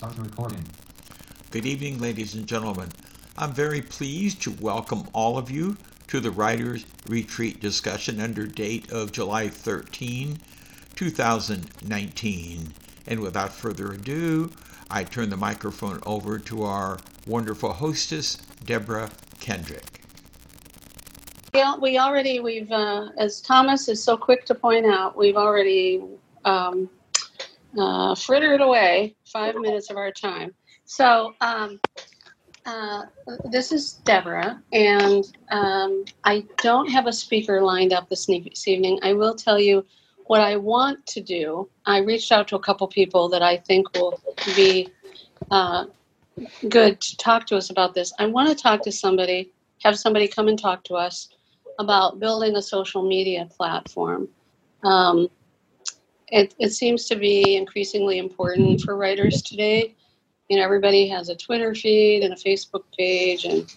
Start 0.00 0.16
the 0.16 0.22
recording. 0.22 0.64
Good 1.50 1.66
evening, 1.66 1.98
ladies 1.98 2.34
and 2.34 2.46
gentlemen. 2.46 2.88
I'm 3.36 3.52
very 3.52 3.82
pleased 3.82 4.40
to 4.42 4.52
welcome 4.52 5.06
all 5.12 5.36
of 5.36 5.50
you 5.50 5.76
to 6.06 6.20
the 6.20 6.30
Writers 6.30 6.86
Retreat 7.06 7.60
discussion 7.60 8.18
under 8.18 8.46
date 8.46 8.90
of 8.92 9.12
July 9.12 9.48
13, 9.48 10.38
2019. 10.96 12.72
And 13.08 13.20
without 13.20 13.52
further 13.52 13.92
ado, 13.92 14.50
I 14.90 15.04
turn 15.04 15.28
the 15.28 15.36
microphone 15.36 16.00
over 16.06 16.38
to 16.38 16.62
our 16.62 16.98
wonderful 17.26 17.74
hostess, 17.74 18.36
Deborah 18.64 19.10
Kendrick. 19.38 20.02
Yeah, 21.52 21.76
we 21.76 21.98
already, 21.98 22.40
we've, 22.40 22.72
uh, 22.72 23.08
as 23.18 23.42
Thomas 23.42 23.86
is 23.88 24.02
so 24.02 24.16
quick 24.16 24.46
to 24.46 24.54
point 24.54 24.86
out, 24.86 25.14
we've 25.14 25.36
already 25.36 26.02
um, 26.46 26.88
uh, 27.78 28.14
frittered 28.14 28.60
away 28.60 29.14
five 29.24 29.54
minutes 29.56 29.90
of 29.90 29.96
our 29.96 30.12
time. 30.12 30.54
So 30.84 31.34
um, 31.40 31.80
uh, 32.66 33.02
this 33.50 33.72
is 33.72 33.94
Deborah, 34.04 34.62
and 34.72 35.24
um, 35.50 36.04
I 36.24 36.44
don't 36.58 36.90
have 36.90 37.06
a 37.06 37.12
speaker 37.12 37.62
lined 37.62 37.92
up 37.92 38.08
this, 38.08 38.26
this 38.26 38.68
evening. 38.68 38.98
I 39.02 39.12
will 39.12 39.34
tell 39.34 39.58
you 39.58 39.84
what 40.26 40.40
I 40.40 40.56
want 40.56 41.04
to 41.06 41.20
do. 41.20 41.68
I 41.86 41.98
reached 41.98 42.32
out 42.32 42.48
to 42.48 42.56
a 42.56 42.60
couple 42.60 42.86
people 42.88 43.28
that 43.30 43.42
I 43.42 43.56
think 43.56 43.92
will 43.94 44.20
be 44.54 44.88
uh, 45.50 45.86
good 46.68 47.00
to 47.00 47.16
talk 47.16 47.46
to 47.46 47.56
us 47.56 47.70
about 47.70 47.94
this. 47.94 48.12
I 48.18 48.26
want 48.26 48.48
to 48.48 48.54
talk 48.54 48.82
to 48.82 48.92
somebody, 48.92 49.52
have 49.82 49.98
somebody 49.98 50.28
come 50.28 50.48
and 50.48 50.58
talk 50.58 50.84
to 50.84 50.94
us 50.94 51.30
about 51.78 52.20
building 52.20 52.56
a 52.56 52.62
social 52.62 53.02
media 53.02 53.48
platform. 53.56 54.28
Um, 54.84 55.28
it, 56.30 56.54
it 56.58 56.70
seems 56.70 57.06
to 57.06 57.16
be 57.16 57.56
increasingly 57.56 58.18
important 58.18 58.80
for 58.80 58.96
writers 58.96 59.42
today. 59.42 59.94
You 60.48 60.56
know, 60.56 60.64
everybody 60.64 61.08
has 61.08 61.28
a 61.28 61.36
Twitter 61.36 61.74
feed 61.74 62.22
and 62.22 62.32
a 62.32 62.36
Facebook 62.36 62.84
page 62.96 63.44
and, 63.44 63.72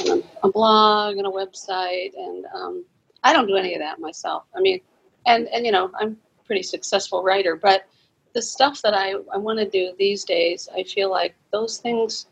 and 0.00 0.22
a, 0.42 0.46
a, 0.46 0.50
blog 0.50 1.16
and 1.16 1.26
a 1.26 1.30
website. 1.30 2.12
And 2.16 2.44
um, 2.54 2.84
I 3.22 3.32
don't 3.32 3.46
do 3.46 3.56
any 3.56 3.74
of 3.74 3.80
that 3.80 3.98
myself. 3.98 4.44
I 4.54 4.60
mean, 4.60 4.80
and, 5.26 5.48
and 5.48 5.64
you 5.64 5.72
know, 5.72 5.90
I'm 5.98 6.16
a 6.38 6.44
pretty 6.44 6.62
successful 6.62 7.22
writer, 7.22 7.56
but 7.56 7.86
the 8.34 8.42
stuff 8.42 8.82
that 8.82 8.94
I, 8.94 9.14
I 9.32 9.38
want 9.38 9.58
to 9.58 9.68
do 9.68 9.92
these 9.98 10.24
days, 10.24 10.68
I 10.74 10.82
feel 10.82 11.10
like 11.10 11.34
those 11.50 11.78
things 11.78 12.26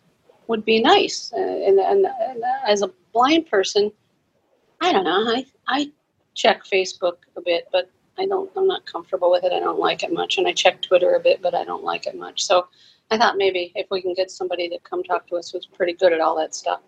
would 0.47 0.65
be 0.65 0.81
nice. 0.81 1.33
Uh, 1.33 1.41
and, 1.41 1.79
and, 1.79 2.07
and 2.07 2.43
as 2.67 2.83
a 2.83 2.91
blind 3.13 3.49
person, 3.51 3.91
I 4.81 4.93
don't 4.93 5.05
know. 5.05 5.25
I, 5.27 5.47
I 5.67 5.91
check 6.35 6.65
Facebook 6.65 7.17
a 7.37 7.41
bit, 7.41 7.67
but 7.73 7.91
I 8.19 8.27
don't. 8.27 8.51
I'm 8.57 8.67
not 8.67 8.87
comfortable 8.87 9.31
with 9.31 9.45
it. 9.45 9.53
I 9.53 9.61
don't 9.61 9.79
like 9.79 10.03
it 10.03 10.13
much, 10.13 10.39
and 10.39 10.47
I 10.47 10.53
check 10.53 10.83
Twitter 10.83 11.15
a 11.15 11.21
bit, 11.21 11.43
but 11.43 11.55
I 11.55 11.65
don't 11.65 11.85
like 11.85 12.07
it 12.07 12.17
much. 12.17 12.45
So 12.45 12.69
I 13.11 13.19
thought 13.19 13.37
maybe 13.37 13.73
if 13.75 13.87
we 13.91 14.03
can 14.03 14.15
get 14.15 14.31
somebody 14.31 14.69
to 14.69 14.79
come 14.81 15.03
talk 15.03 15.27
to 15.29 15.37
us 15.37 15.51
who's 15.51 15.67
pretty 15.67 15.93
good 15.93 16.13
at 16.13 16.21
all 16.21 16.37
that 16.37 16.55
stuff. 16.55 16.81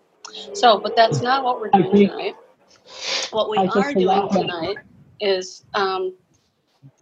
So, 0.53 0.79
but 0.79 0.95
that's 0.95 1.21
not 1.21 1.43
what 1.43 1.59
we're 1.59 1.69
doing 1.69 2.07
tonight. 2.07 2.35
What 3.31 3.49
we 3.49 3.57
are 3.57 3.93
doing 3.93 4.29
tonight 4.31 4.77
is 5.19 5.65
um, 5.73 6.13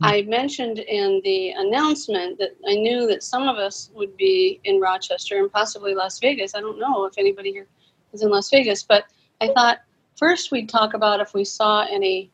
I 0.02 0.24
mentioned 0.24 0.80
in 0.80 1.22
the 1.24 1.52
announcement 1.52 2.38
that 2.40 2.52
I 2.68 2.76
knew 2.76 3.08
that 3.08 3.24
some 3.24 3.48
of 3.48 3.58
us 3.58 3.92
would 3.94 4.16
be 4.18 4.60
in 4.64 4.80
Rochester 4.80 5.40
and 5.40 5.52
possibly 5.52 5.94
Las 5.94 6.20
Vegas. 6.20 6.56
I 6.56 6.62
don't 6.62 6.80
know 6.80 7.06
if 7.06 7.18
anybody 7.18 7.52
here 7.52 7.68
is 8.14 8.24
in 8.24 8.30
Las 8.30 8.50
Vegas, 8.50 8.84
but 8.84 9.06
I 9.42 9.52
thought 9.54 9.80
first 10.16 10.52
we'd 10.52 10.70
talk 10.70 10.94
about 10.94 11.20
if 11.20 11.34
we 11.34 11.44
saw 11.44 11.86
any 11.90 12.32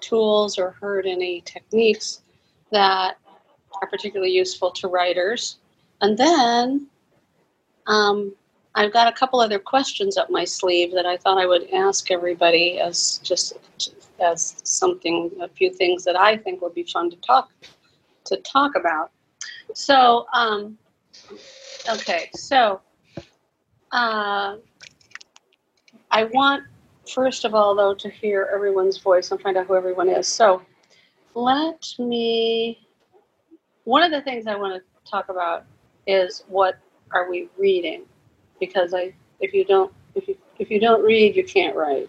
tools 0.00 0.58
or 0.58 0.70
heard 0.72 1.06
any 1.06 1.40
techniques 1.42 2.22
that 2.70 3.16
are 3.80 3.88
particularly 3.88 4.32
useful 4.32 4.70
to 4.72 4.88
writers. 4.88 5.58
And 6.00 6.16
then 6.16 6.88
um, 7.86 8.34
I've 8.74 8.92
got 8.92 9.08
a 9.08 9.12
couple 9.12 9.40
other 9.40 9.58
questions 9.58 10.16
up 10.16 10.30
my 10.30 10.44
sleeve 10.44 10.92
that 10.92 11.06
I 11.06 11.16
thought 11.16 11.38
I 11.38 11.46
would 11.46 11.70
ask 11.72 12.10
everybody 12.10 12.78
as 12.78 13.20
just 13.22 13.54
as 14.20 14.60
something, 14.64 15.30
a 15.40 15.48
few 15.48 15.72
things 15.72 16.04
that 16.04 16.16
I 16.16 16.36
think 16.36 16.62
would 16.62 16.74
be 16.74 16.82
fun 16.84 17.10
to 17.10 17.16
talk 17.16 17.50
to 18.24 18.36
talk 18.38 18.74
about. 18.74 19.12
So, 19.72 20.26
um, 20.32 20.76
okay, 21.88 22.28
so 22.34 22.80
uh, 23.92 24.56
I 26.10 26.24
want 26.24 26.64
first 27.08 27.44
of 27.44 27.54
all, 27.54 27.74
though, 27.74 27.94
to 27.94 28.10
hear 28.10 28.50
everyone's 28.52 28.98
voice 28.98 29.30
and 29.30 29.40
find 29.40 29.56
out 29.56 29.66
who 29.66 29.76
everyone 29.76 30.08
is. 30.08 30.26
So 30.26 30.62
let 31.34 31.84
me. 31.98 32.86
One 33.84 34.02
of 34.02 34.10
the 34.10 34.22
things 34.22 34.46
I 34.46 34.56
want 34.56 34.82
to 34.82 35.10
talk 35.10 35.28
about 35.28 35.64
is 36.06 36.44
what 36.48 36.78
are 37.12 37.30
we 37.30 37.48
reading, 37.56 38.04
because 38.58 38.94
I, 38.94 39.14
if 39.40 39.52
you 39.52 39.64
don't, 39.64 39.92
if 40.14 40.26
you 40.28 40.36
if 40.58 40.70
you 40.70 40.80
don't 40.80 41.02
read, 41.02 41.36
you 41.36 41.44
can't 41.44 41.76
write. 41.76 42.08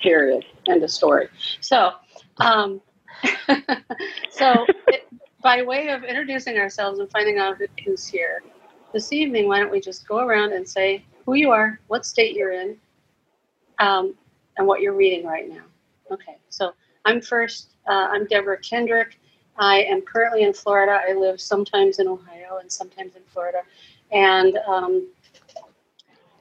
Period. 0.00 0.44
End 0.68 0.82
of 0.82 0.90
story. 0.90 1.28
So, 1.60 1.92
um, 2.38 2.80
so 4.30 4.66
it, 4.88 5.06
by 5.42 5.62
way 5.62 5.88
of 5.88 6.04
introducing 6.04 6.58
ourselves 6.58 6.98
and 6.98 7.10
finding 7.10 7.38
out 7.38 7.56
who's 7.84 8.06
here 8.06 8.42
this 8.92 9.12
evening, 9.12 9.48
why 9.48 9.60
don't 9.60 9.70
we 9.70 9.80
just 9.80 10.06
go 10.08 10.18
around 10.18 10.52
and 10.52 10.68
say 10.68 11.04
who 11.26 11.34
you 11.34 11.50
are, 11.50 11.80
what 11.88 12.06
state 12.06 12.34
you're 12.34 12.52
in, 12.52 12.76
um, 13.78 14.14
and 14.56 14.66
what 14.66 14.80
you're 14.80 14.94
reading 14.94 15.26
right 15.26 15.48
now. 15.48 15.64
Okay, 16.10 16.36
so 16.48 16.72
I'm 17.04 17.20
first. 17.20 17.70
Uh, 17.86 18.08
I'm 18.10 18.26
Deborah 18.26 18.58
Kendrick. 18.58 19.18
I 19.56 19.82
am 19.84 20.02
currently 20.02 20.42
in 20.42 20.52
Florida. 20.52 21.00
I 21.08 21.12
live 21.12 21.40
sometimes 21.40 21.98
in 21.98 22.08
Ohio 22.08 22.58
and 22.60 22.70
sometimes 22.70 23.14
in 23.14 23.22
Florida. 23.26 23.62
And 24.10 24.58
um, 24.66 25.08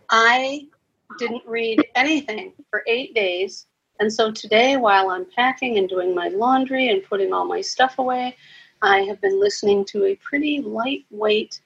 I 0.09 0.67
didn't 1.19 1.43
read 1.45 1.85
anything 1.95 2.53
for 2.69 2.83
eight 2.87 3.13
days. 3.13 3.67
And 3.99 4.11
so 4.11 4.31
today, 4.31 4.77
while 4.77 5.09
I'm 5.09 5.25
packing 5.35 5.77
and 5.77 5.87
doing 5.87 6.15
my 6.15 6.29
laundry 6.29 6.89
and 6.89 7.03
putting 7.03 7.31
all 7.31 7.45
my 7.45 7.61
stuff 7.61 7.99
away, 7.99 8.35
I 8.81 8.99
have 9.01 9.21
been 9.21 9.39
listening 9.39 9.85
to 9.85 10.05
a 10.05 10.15
pretty 10.15 10.61
lightweight 10.61 11.61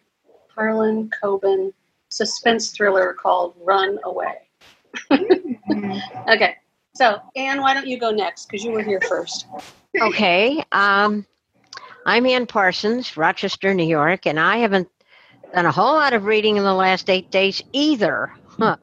Harlan 0.53 1.09
Coben 1.21 1.73
suspense 2.09 2.71
thriller 2.71 3.13
called 3.13 3.55
Run 3.63 3.97
Away. 4.03 4.35
Okay. 6.27 6.57
So, 6.93 7.21
Anne, 7.35 7.61
why 7.61 7.73
don't 7.73 7.87
you 7.87 7.99
go 7.99 8.11
next? 8.11 8.47
Because 8.47 8.63
you 8.63 8.71
were 8.71 8.81
here 8.83 8.99
first. 9.01 9.47
Okay. 10.01 10.63
Um, 10.71 11.25
I'm 12.05 12.25
Ann 12.25 12.47
Parsons, 12.47 13.17
Rochester, 13.17 13.73
New 13.73 13.85
York, 13.85 14.25
and 14.25 14.39
I 14.39 14.57
haven't 14.57 14.89
done 15.53 15.65
a 15.65 15.71
whole 15.71 15.93
lot 15.93 16.13
of 16.13 16.25
reading 16.25 16.57
in 16.57 16.63
the 16.63 16.73
last 16.73 17.09
eight 17.09 17.31
days 17.31 17.61
either, 17.71 18.31
huh, 18.47 18.77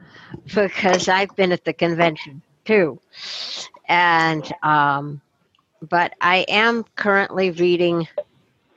because 0.55 1.09
I've 1.09 1.35
been 1.37 1.53
at 1.53 1.65
the 1.65 1.73
convention 1.73 2.43
too. 2.65 3.01
And, 3.89 4.51
um, 4.63 5.21
but 5.83 6.15
I 6.21 6.47
am 6.49 6.85
currently 6.97 7.51
reading, 7.51 8.09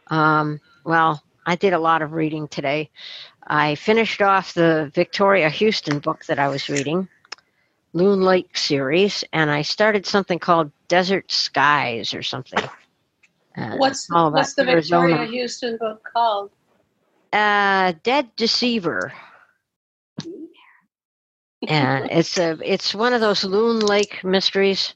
um, 0.07 0.59
well, 0.84 1.24
I 1.45 1.56
did 1.56 1.74
a 1.74 1.79
lot 1.79 2.01
of 2.01 2.13
reading 2.13 2.47
today. 2.47 2.89
I 3.45 3.75
finished 3.75 4.22
off 4.22 4.53
the 4.53 4.91
Victoria 4.94 5.50
Houston 5.50 6.00
book 6.00 6.25
that 6.25 6.39
I 6.39 6.50
was 6.50 6.69
reading. 6.69 7.07
Loon 7.97 8.21
Lake 8.21 8.55
series, 8.57 9.23
and 9.33 9.49
I 9.49 9.63
started 9.63 10.05
something 10.05 10.39
called 10.39 10.71
Desert 10.87 11.31
Skies 11.31 12.13
or 12.13 12.21
something. 12.23 12.69
Uh, 13.57 13.75
what's 13.77 14.07
what's 14.09 14.53
the 14.53 14.63
Arizona. 14.63 15.07
Victoria 15.07 15.31
Houston 15.31 15.77
book 15.77 16.03
called? 16.13 16.51
Uh, 17.33 17.93
Dead 18.03 18.29
Deceiver. 18.35 19.13
and 21.67 22.07
it's 22.11 22.37
a 22.37 22.57
it's 22.63 22.93
one 22.93 23.13
of 23.13 23.21
those 23.21 23.43
Loon 23.43 23.79
Lake 23.79 24.23
mysteries. 24.23 24.93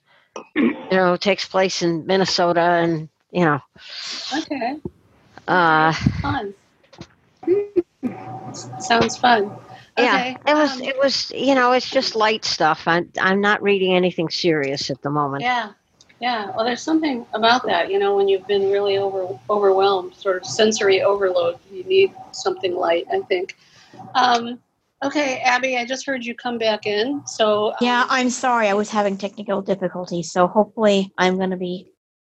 You 0.56 0.98
know, 0.98 1.16
takes 1.18 1.46
place 1.48 1.82
in 1.82 2.06
Minnesota, 2.06 2.62
and 2.62 3.10
you 3.32 3.46
know. 3.46 3.60
Okay. 4.38 4.78
Uh, 5.48 5.94
fun. 6.22 6.54
Sounds 8.80 9.18
fun. 9.18 9.52
Yeah, 9.98 10.38
it 10.48 10.54
was. 10.54 10.72
Um, 10.72 10.84
it 10.84 10.98
was. 10.98 11.32
You 11.32 11.56
know, 11.56 11.74
it's 11.74 11.90
just 11.90 12.16
light 12.16 12.46
stuff. 12.46 12.84
I'm. 12.88 13.12
I'm 13.20 13.42
not 13.42 13.62
reading 13.62 13.94
anything 13.94 14.30
serious 14.30 14.90
at 14.90 15.02
the 15.02 15.10
moment. 15.10 15.44
Yeah, 15.44 15.72
yeah. 16.20 16.52
Well, 16.56 16.66
there's 16.66 16.82
something 16.82 17.26
about 17.34 17.66
that. 17.66 17.92
You 17.92 18.00
know, 18.00 18.16
when 18.16 18.28
you've 18.28 18.48
been 18.48 18.72
really 18.72 18.98
over 18.98 19.38
overwhelmed, 19.50 20.16
sort 20.16 20.38
of 20.38 20.46
sensory 20.46 21.02
overload, 21.02 21.60
you 21.72 21.84
need 21.84 22.14
something 22.32 22.76
light. 22.76 23.06
I 23.12 23.20
think. 23.22 23.58
Um, 24.16 24.60
okay, 25.04 25.40
Abby, 25.40 25.78
I 25.78 25.86
just 25.86 26.06
heard 26.06 26.24
you 26.24 26.36
come 26.36 26.58
back 26.58 26.86
in. 26.86 27.26
So 27.28 27.72
um, 27.72 27.76
yeah, 27.82 28.06
I'm 28.10 28.30
sorry. 28.30 28.70
I 28.70 28.74
was 28.74 28.90
having 28.90 29.18
technical 29.18 29.62
difficulties. 29.62 30.32
So 30.32 30.48
hopefully, 30.48 31.12
I'm 31.18 31.36
going 31.36 31.52
to 31.52 31.58
be 31.58 31.88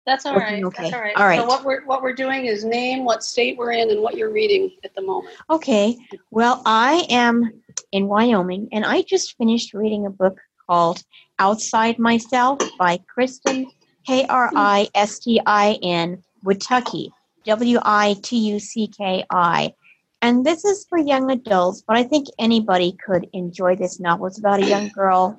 that's 0.06 0.26
all 0.26 0.36
right. 0.36 0.64
Okay. 0.64 0.84
That's 0.84 0.94
all 0.94 1.02
right. 1.02 1.16
All 1.16 1.26
right. 1.26 1.40
So 1.40 1.46
what 1.46 1.64
we're 1.64 1.86
what 1.86 2.02
we're 2.02 2.14
doing 2.14 2.46
is 2.46 2.64
name 2.64 3.06
what 3.06 3.24
state 3.24 3.58
we're 3.58 3.72
in 3.72 3.90
and 3.92 4.02
what 4.02 4.16
you're 4.18 4.32
reading 4.32 4.72
at 4.84 4.96
the 4.96 5.02
moment. 5.02 5.36
Okay. 5.50 5.98
Well, 6.32 6.62
I 6.66 7.06
am 7.10 7.62
in 7.92 8.08
Wyoming 8.08 8.70
and 8.72 8.86
I 8.86 9.04
just 9.04 9.38
finished 9.38 9.74
reading 9.74 10.06
a 10.06 10.10
book 10.10 10.40
called 10.68 11.04
Outside 11.40 12.00
Myself 12.00 12.60
by 12.80 13.00
Kristin 13.16 13.68
K 14.08 14.26
R 14.28 14.52
I 14.56 14.90
S 14.96 15.20
T 15.20 15.40
I 15.46 15.78
N 15.84 16.24
Witucki. 16.44 17.12
W 17.46 17.80
I 17.84 18.16
T 18.22 18.38
U 18.38 18.60
C 18.60 18.88
K 18.88 19.26
I. 19.30 19.74
And 20.22 20.46
this 20.46 20.64
is 20.66 20.86
for 20.88 21.00
young 21.00 21.32
adults, 21.32 21.84
but 21.88 21.98
I 21.98 22.04
think 22.04 22.28
anybody 22.38 22.96
could 23.04 23.28
enjoy 23.34 23.76
this 23.76 24.00
novel. 24.00 24.28
It's 24.28 24.38
about 24.38 24.60
a 24.60 24.68
young 24.68 24.90
girl 24.90 25.36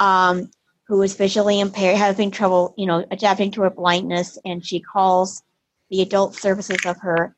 um, 0.00 0.50
who 0.88 1.02
is 1.02 1.14
visually 1.14 1.60
impaired, 1.60 1.96
having 1.96 2.30
trouble, 2.30 2.74
you 2.76 2.86
know, 2.86 3.04
adapting 3.10 3.50
to 3.52 3.62
her 3.62 3.70
blindness, 3.70 4.38
and 4.44 4.64
she 4.64 4.80
calls 4.80 5.42
the 5.90 6.00
adult 6.00 6.34
services 6.34 6.78
of 6.86 6.96
her 6.98 7.36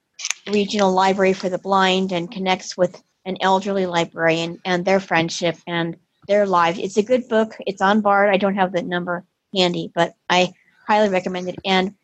regional 0.51 0.93
library 0.93 1.33
for 1.33 1.49
the 1.49 1.59
blind 1.59 2.13
and 2.13 2.31
connects 2.31 2.77
with 2.77 3.03
an 3.27 3.37
elderly 3.41 3.87
librarian 3.87 4.59
and 4.65 4.85
their 4.85 5.01
friendship 5.01 5.57
and 5.67 5.97
their 6.29 6.47
lives. 6.47 6.79
It's 6.79 6.97
a 6.97 7.03
good 7.03 7.29
book. 7.29 7.57
It's 7.67 7.83
on 7.83 8.01
Bard. 8.01 8.31
I 8.31 8.37
don't 8.37 8.55
have 8.55 8.73
the 8.73 8.83
number 8.83 9.25
handy, 9.55 9.91
but 9.95 10.15
I 10.29 10.53
highly 10.87 11.09
recommend 11.09 11.49
it. 11.49 11.57
And 11.65 11.95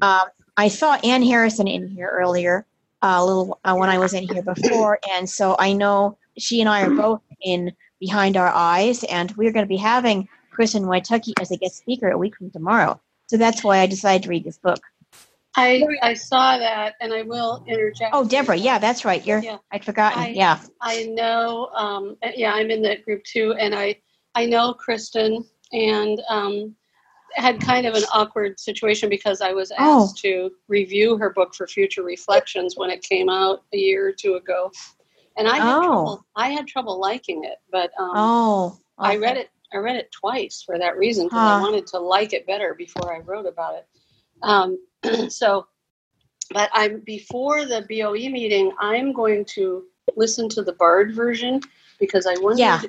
um, 0.00 0.22
I 0.56 0.68
saw 0.68 0.94
Ann 1.02 1.22
Harrison 1.22 1.66
in 1.66 1.88
here 1.88 2.08
earlier, 2.12 2.64
uh, 3.02 3.16
a 3.18 3.24
little 3.26 3.58
uh, 3.64 3.74
when 3.74 3.90
I 3.90 3.98
was 3.98 4.14
in 4.14 4.28
here 4.28 4.42
before, 4.42 5.00
and 5.10 5.28
so 5.28 5.56
I 5.58 5.72
know 5.72 6.16
she 6.38 6.60
and 6.60 6.68
I 6.68 6.82
are 6.82 6.94
both 6.94 7.22
in 7.42 7.72
Behind 7.98 8.36
Our 8.36 8.48
Eyes, 8.48 9.02
and 9.04 9.32
we're 9.32 9.52
going 9.52 9.64
to 9.64 9.68
be 9.68 9.76
having 9.76 10.28
Kristin 10.52 10.84
Witucki 10.84 11.32
as 11.40 11.50
a 11.50 11.56
guest 11.56 11.78
speaker 11.78 12.10
a 12.10 12.18
week 12.18 12.36
from 12.36 12.50
tomorrow. 12.50 13.00
So 13.28 13.36
that's 13.36 13.64
why 13.64 13.78
I 13.78 13.86
decided 13.86 14.24
to 14.24 14.28
read 14.28 14.44
this 14.44 14.58
book. 14.58 14.80
I 15.56 15.82
I 16.00 16.14
saw 16.14 16.56
that, 16.58 16.94
and 17.00 17.12
I 17.12 17.22
will 17.22 17.62
interject. 17.66 18.14
Oh, 18.14 18.24
Deborah, 18.26 18.56
yeah, 18.56 18.78
that's 18.78 19.04
right. 19.04 19.24
You're 19.26 19.40
Yeah. 19.40 19.58
I'd 19.70 19.84
forgotten. 19.84 20.22
I- 20.22 20.28
yeah. 20.30 20.58
I 20.80 21.04
know. 21.04 21.66
Um, 21.74 22.16
yeah, 22.34 22.52
I'm 22.54 22.70
in 22.70 22.80
that 22.82 23.04
group 23.04 23.22
too, 23.24 23.54
and 23.58 23.74
I 23.74 24.00
I 24.34 24.46
know 24.46 24.74
Kristin, 24.74 25.44
and 25.72 26.22
um, 26.30 26.74
had 27.34 27.60
kind 27.60 27.86
of 27.86 27.94
an 27.94 28.04
awkward 28.14 28.58
situation 28.60 29.08
because 29.10 29.40
I 29.42 29.52
was 29.52 29.72
Oh. 29.78 30.04
asked 30.04 30.18
to 30.18 30.50
review 30.68 31.16
her 31.18 31.30
book 31.30 31.54
for 31.54 31.66
future 31.66 32.02
reflections 32.02 32.76
when 32.76 32.88
it 32.90 33.02
came 33.02 33.28
out 33.28 33.62
a 33.74 33.76
year 33.78 34.06
or 34.08 34.12
two 34.12 34.34
ago, 34.36 34.70
and 35.36 35.46
I 35.48 35.56
had 35.58 35.76
Oh. 35.76 35.82
trouble. 35.82 36.26
I 36.36 36.48
had 36.48 36.66
trouble 36.66 36.98
liking 36.98 37.44
it, 37.44 37.58
but 37.70 37.90
um, 37.98 38.10
Oh. 38.14 38.78
I 38.98 39.16
read 39.16 39.36
it. 39.36 39.50
I 39.72 39.78
read 39.78 39.96
it 39.96 40.10
twice 40.12 40.62
for 40.62 40.78
that 40.78 40.96
reason 40.96 41.26
because 41.26 41.40
Huh. 41.42 41.56
I 41.56 41.60
wanted 41.60 41.86
to 41.88 41.98
like 41.98 42.32
it 42.32 42.46
better 42.46 42.74
before 42.74 43.14
I 43.14 43.20
wrote 43.20 43.46
about 43.46 43.74
it. 43.76 43.86
Um, 44.42 44.78
so, 45.30 45.66
but 46.50 46.70
I'm 46.72 47.00
before 47.00 47.64
the 47.64 47.86
BOE 47.88 48.28
meeting. 48.30 48.72
I'm 48.78 49.12
going 49.12 49.44
to 49.56 49.84
listen 50.16 50.48
to 50.50 50.62
the 50.62 50.72
Bard 50.74 51.14
version 51.14 51.60
because 51.98 52.26
I 52.26 52.34
wondered 52.40 52.58
Yeah. 52.58 52.82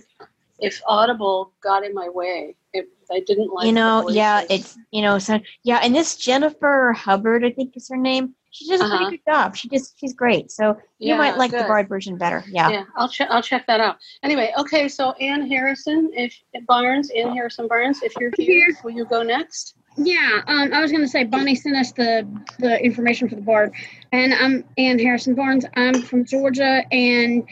if 0.59 0.81
Audible 0.87 1.53
got 1.61 1.85
in 1.85 1.93
my 1.93 2.09
way. 2.09 2.55
If 2.73 2.87
I 3.11 3.19
didn't 3.19 3.53
like, 3.53 3.67
you 3.67 3.71
know, 3.73 4.09
yeah, 4.09 4.43
it's 4.49 4.77
you 4.91 5.01
know, 5.03 5.19
so 5.19 5.39
yeah, 5.63 5.79
and 5.83 5.95
this 5.95 6.15
Jennifer 6.17 6.91
Hubbard, 6.93 7.45
I 7.45 7.51
think 7.51 7.77
is 7.77 7.87
her 7.89 7.97
name. 7.97 8.33
She 8.53 8.67
does 8.69 8.81
a 8.81 8.83
Uh-huh. 8.85 8.97
pretty 8.97 9.17
good 9.17 9.31
job. 9.31 9.55
She 9.55 9.67
just 9.67 9.99
she's 9.99 10.13
great. 10.13 10.51
So 10.51 10.77
you 10.99 11.09
Yeah, 11.09 11.17
might 11.17 11.37
like 11.37 11.49
the 11.51 11.57
good. 11.57 11.67
Bard 11.67 11.89
version 11.89 12.17
better. 12.17 12.43
Yeah. 12.47 12.69
Yeah, 12.69 12.83
I'll 12.95 13.09
check. 13.09 13.27
I'll 13.31 13.41
check 13.41 13.65
that 13.67 13.79
out. 13.81 13.97
Anyway, 14.21 14.53
okay. 14.59 14.87
So 14.87 15.13
Ann 15.13 15.47
Harrison, 15.49 16.11
if 16.13 16.39
Barnes, 16.67 17.09
Ann 17.09 17.31
Harrison 17.33 17.67
Barnes, 17.67 18.01
if 18.03 18.13
you're 18.19 18.31
here, 18.37 18.67
will 18.83 18.91
you 18.91 19.05
go 19.05 19.23
next? 19.23 19.73
Yeah, 19.97 20.41
um, 20.47 20.71
I 20.73 20.81
was 20.81 20.91
going 20.91 21.03
to 21.03 21.07
say 21.07 21.23
Bonnie 21.23 21.55
sent 21.55 21.75
us 21.75 21.91
the 21.93 22.27
the 22.59 22.79
information 22.83 23.27
for 23.27 23.35
the 23.35 23.41
board, 23.41 23.73
and 24.11 24.33
I'm 24.35 24.63
Ann 24.77 24.99
Harrison 24.99 25.33
Barnes. 25.33 25.65
I'm 25.75 26.01
from 26.03 26.23
Georgia, 26.23 26.83
and 26.91 27.43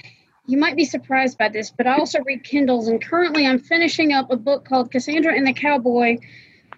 you 0.45 0.57
might 0.57 0.75
be 0.75 0.85
surprised 0.85 1.37
by 1.39 1.49
this, 1.49 1.71
but 1.71 1.87
I 1.87 1.97
also 1.97 2.19
read 2.21 2.43
Kindles, 2.43 2.87
and 2.87 3.03
currently 3.03 3.47
I'm 3.47 3.59
finishing 3.59 4.13
up 4.13 4.29
a 4.31 4.37
book 4.37 4.65
called 4.65 4.91
Cassandra 4.91 5.33
and 5.35 5.45
the 5.47 5.53
Cowboy, 5.53 6.17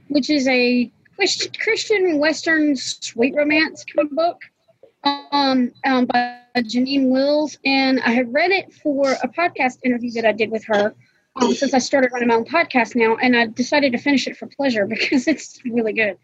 which 0.07 0.29
is 0.29 0.47
a 0.47 0.85
Christ- 0.85 1.02
Christian 1.17 2.19
Western 2.19 2.75
sweet 2.75 3.35
romance 3.35 3.85
kind 3.85 4.07
of 4.07 4.15
book, 4.15 4.41
um, 5.03 5.71
um, 5.85 6.05
by 6.05 6.39
Janine 6.57 7.09
Wills, 7.09 7.57
and 7.65 7.99
I 8.01 8.11
had 8.11 8.33
read 8.33 8.51
it 8.51 8.73
for 8.73 9.11
a 9.11 9.27
podcast 9.27 9.79
interview 9.83 10.11
that 10.11 10.25
I 10.25 10.31
did 10.31 10.51
with 10.51 10.63
her 10.65 10.93
um, 11.35 11.53
since 11.53 11.73
I 11.73 11.79
started 11.79 12.11
running 12.13 12.29
my 12.29 12.35
own 12.35 12.45
podcast 12.45 12.95
now, 12.95 13.15
and 13.17 13.35
I 13.35 13.47
decided 13.47 13.91
to 13.93 13.97
finish 13.97 14.27
it 14.27 14.37
for 14.37 14.47
pleasure 14.47 14.85
because 14.87 15.27
it's 15.27 15.59
really 15.65 15.93
good. 15.93 16.17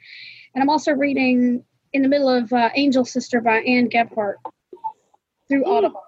And 0.54 0.62
I'm 0.62 0.70
also 0.70 0.92
reading 0.92 1.64
in 1.94 2.02
the 2.02 2.08
middle 2.08 2.30
of 2.30 2.52
uh, 2.54 2.70
Angel 2.76 3.06
Sister 3.06 3.42
by 3.42 3.60
Anne 3.60 3.90
Gabhart 3.90 4.36
through 5.48 5.64
Hmm. 5.64 5.72
Audible. 5.72 6.04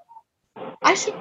I 0.82 0.94
should 0.94 1.16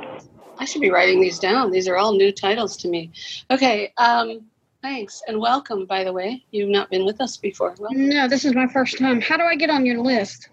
I 0.59 0.65
should 0.67 0.83
be 0.83 0.91
writing 0.91 1.21
these 1.21 1.39
down. 1.39 1.71
These 1.71 1.89
are 1.89 1.97
all 1.97 2.13
new 2.13 2.33
titles 2.33 2.77
to 2.79 2.89
me. 2.89 3.11
Okay, 3.51 3.93
um, 3.97 4.43
thanks 4.83 5.23
and 5.29 5.39
welcome. 5.39 5.87
By 5.87 6.05
the 6.05 6.13
way, 6.13 6.45
you've 6.51 6.69
not 6.69 6.91
been 6.91 7.05
with 7.05 7.21
us 7.21 7.37
before. 7.37 7.75
Well, 7.79 7.91
No, 7.93 8.29
this 8.29 8.45
is 8.45 8.55
my 8.55 8.67
first 8.67 8.99
time. 8.99 9.21
How 9.21 9.37
do 9.37 9.45
I 9.45 9.55
get 9.57 9.71
on 9.71 9.85
your 9.87 9.99
list? 9.99 10.49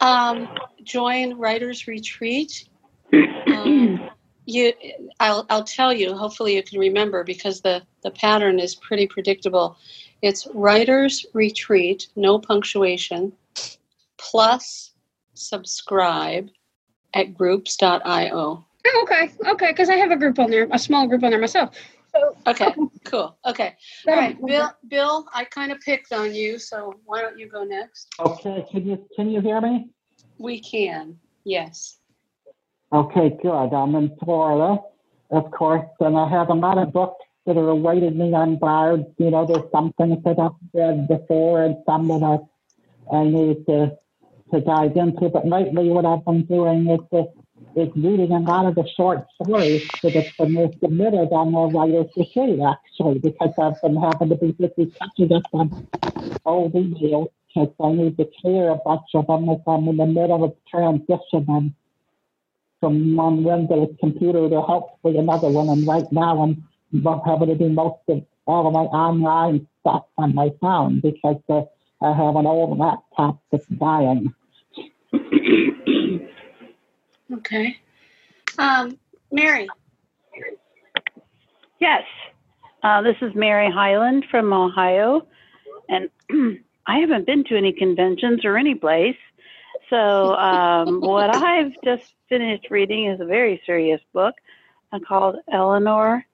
um, 0.00 0.48
join 0.84 1.36
Writers 1.36 1.86
Retreat. 1.88 2.68
Um, 3.12 4.08
you, 4.46 4.72
I'll 5.20 5.44
I'll 5.50 5.64
tell 5.64 5.92
you. 5.92 6.14
Hopefully, 6.14 6.54
you 6.56 6.62
can 6.62 6.78
remember 6.78 7.24
because 7.24 7.60
the 7.60 7.82
the 8.02 8.10
pattern 8.12 8.58
is 8.60 8.74
pretty 8.76 9.06
predictable. 9.06 9.76
It's 10.22 10.46
Writers 10.54 11.26
Retreat, 11.34 12.08
no 12.16 12.38
punctuation, 12.38 13.32
plus 14.18 14.92
subscribe 15.34 16.48
at 17.14 17.34
groups.io. 17.34 18.64
Oh, 18.86 19.00
okay, 19.02 19.30
okay, 19.50 19.68
because 19.72 19.88
I 19.88 19.94
have 19.96 20.10
a 20.10 20.16
group 20.16 20.38
on 20.38 20.50
there, 20.50 20.68
a 20.72 20.78
small 20.78 21.06
group 21.06 21.22
on 21.22 21.30
there 21.30 21.40
myself. 21.40 21.70
Okay, 22.46 22.74
cool. 23.04 23.36
Okay. 23.46 23.74
All 24.06 24.14
right, 24.14 24.36
Bill. 24.44 24.70
Bill, 24.88 25.26
I 25.34 25.44
kind 25.44 25.72
of 25.72 25.80
picked 25.80 26.12
on 26.12 26.34
you, 26.34 26.58
so 26.58 26.94
why 27.04 27.22
don't 27.22 27.38
you 27.38 27.48
go 27.48 27.64
next? 27.64 28.08
Okay, 28.18 28.64
can 28.70 28.86
you 28.86 29.06
can 29.14 29.30
you 29.30 29.40
hear 29.40 29.60
me? 29.60 29.90
We 30.38 30.60
can. 30.60 31.18
Yes. 31.44 31.98
Okay, 32.92 33.36
good. 33.42 33.74
I'm 33.74 33.94
in 33.96 34.16
Florida, 34.22 34.80
of 35.30 35.50
course, 35.50 35.86
and 36.00 36.16
I 36.16 36.28
have 36.28 36.48
a 36.48 36.54
lot 36.54 36.78
of 36.78 36.92
books 36.92 37.24
that 37.44 37.56
are 37.56 37.68
awaiting 37.68 38.18
me 38.18 38.32
on 38.34 38.56
Bard. 38.56 39.04
You 39.18 39.30
know, 39.30 39.46
there's 39.46 39.70
some 39.72 39.92
things 39.98 40.22
that 40.24 40.38
I've 40.38 40.52
read 40.72 41.08
before 41.08 41.64
and 41.64 41.76
some 41.86 42.08
that 42.08 42.22
I, 42.22 43.16
I 43.16 43.24
need 43.24 43.66
to 43.66 43.96
to 44.52 44.60
dive 44.60 44.96
into. 44.96 45.28
But 45.28 45.46
lately, 45.46 45.88
what 45.90 46.06
I've 46.06 46.24
been 46.24 46.44
doing 46.44 46.88
is 46.88 47.00
just 47.12 47.37
is 47.78 47.88
reading 47.96 48.32
a 48.32 48.40
lot 48.40 48.66
of 48.66 48.74
the 48.74 48.86
short 48.96 49.26
stories 49.42 49.86
that 50.02 50.12
have 50.12 50.36
been 50.38 50.72
submitted 50.80 51.28
on 51.32 51.52
the 51.52 51.78
Writers 51.78 52.10
Retreat, 52.16 52.60
actually, 52.60 53.18
because 53.18 53.52
I've 53.58 53.80
been 53.80 53.96
having 53.96 54.28
to 54.30 54.36
be 54.36 54.52
busy 54.52 54.92
catching 54.98 55.32
up 55.32 55.42
on 55.52 55.88
old 56.44 56.72
emails 56.72 57.28
because 57.48 57.74
I 57.80 57.92
need 57.92 58.16
to 58.18 58.28
clear 58.40 58.70
a 58.70 58.76
bunch 58.76 59.08
of 59.14 59.26
them 59.26 59.48
as 59.48 59.58
I'm 59.66 59.88
in 59.88 59.96
the 59.96 60.06
middle 60.06 60.44
of 60.44 60.54
transitioning 60.72 61.74
from 62.80 63.16
one 63.16 63.44
Windows 63.44 63.94
computer 64.00 64.48
to 64.48 64.60
hopefully 64.60 65.18
another 65.18 65.48
one. 65.48 65.68
And 65.68 65.86
right 65.86 66.10
now 66.12 66.42
I'm 66.42 66.66
having 67.24 67.48
to 67.48 67.54
do 67.54 67.68
most 67.68 67.98
of 68.08 68.24
all 68.46 68.66
of 68.66 68.72
my 68.72 68.80
online 68.80 69.66
stuff 69.80 70.04
on 70.16 70.34
my 70.34 70.50
phone 70.60 71.00
because 71.00 71.42
uh, 71.48 71.62
I 72.02 72.12
have 72.14 72.36
an 72.36 72.46
old 72.46 72.78
laptop 72.78 73.40
that's 73.50 73.66
dying. 73.66 74.34
Okay. 77.32 77.76
Um, 78.58 78.98
Mary. 79.30 79.68
Yes. 81.80 82.02
Uh, 82.82 83.02
this 83.02 83.16
is 83.20 83.34
Mary 83.34 83.70
Highland 83.70 84.24
from 84.30 84.52
Ohio. 84.52 85.26
And 85.88 86.10
I 86.86 86.98
haven't 86.98 87.26
been 87.26 87.44
to 87.44 87.56
any 87.56 87.72
conventions 87.72 88.44
or 88.44 88.56
any 88.56 88.74
place. 88.74 89.16
So, 89.90 90.34
um, 90.34 91.00
what 91.00 91.34
I've 91.34 91.72
just 91.84 92.14
finished 92.28 92.70
reading 92.70 93.06
is 93.06 93.20
a 93.20 93.24
very 93.24 93.60
serious 93.66 94.00
book 94.12 94.34
uh, 94.92 94.98
called 95.06 95.36
Eleanor 95.52 96.24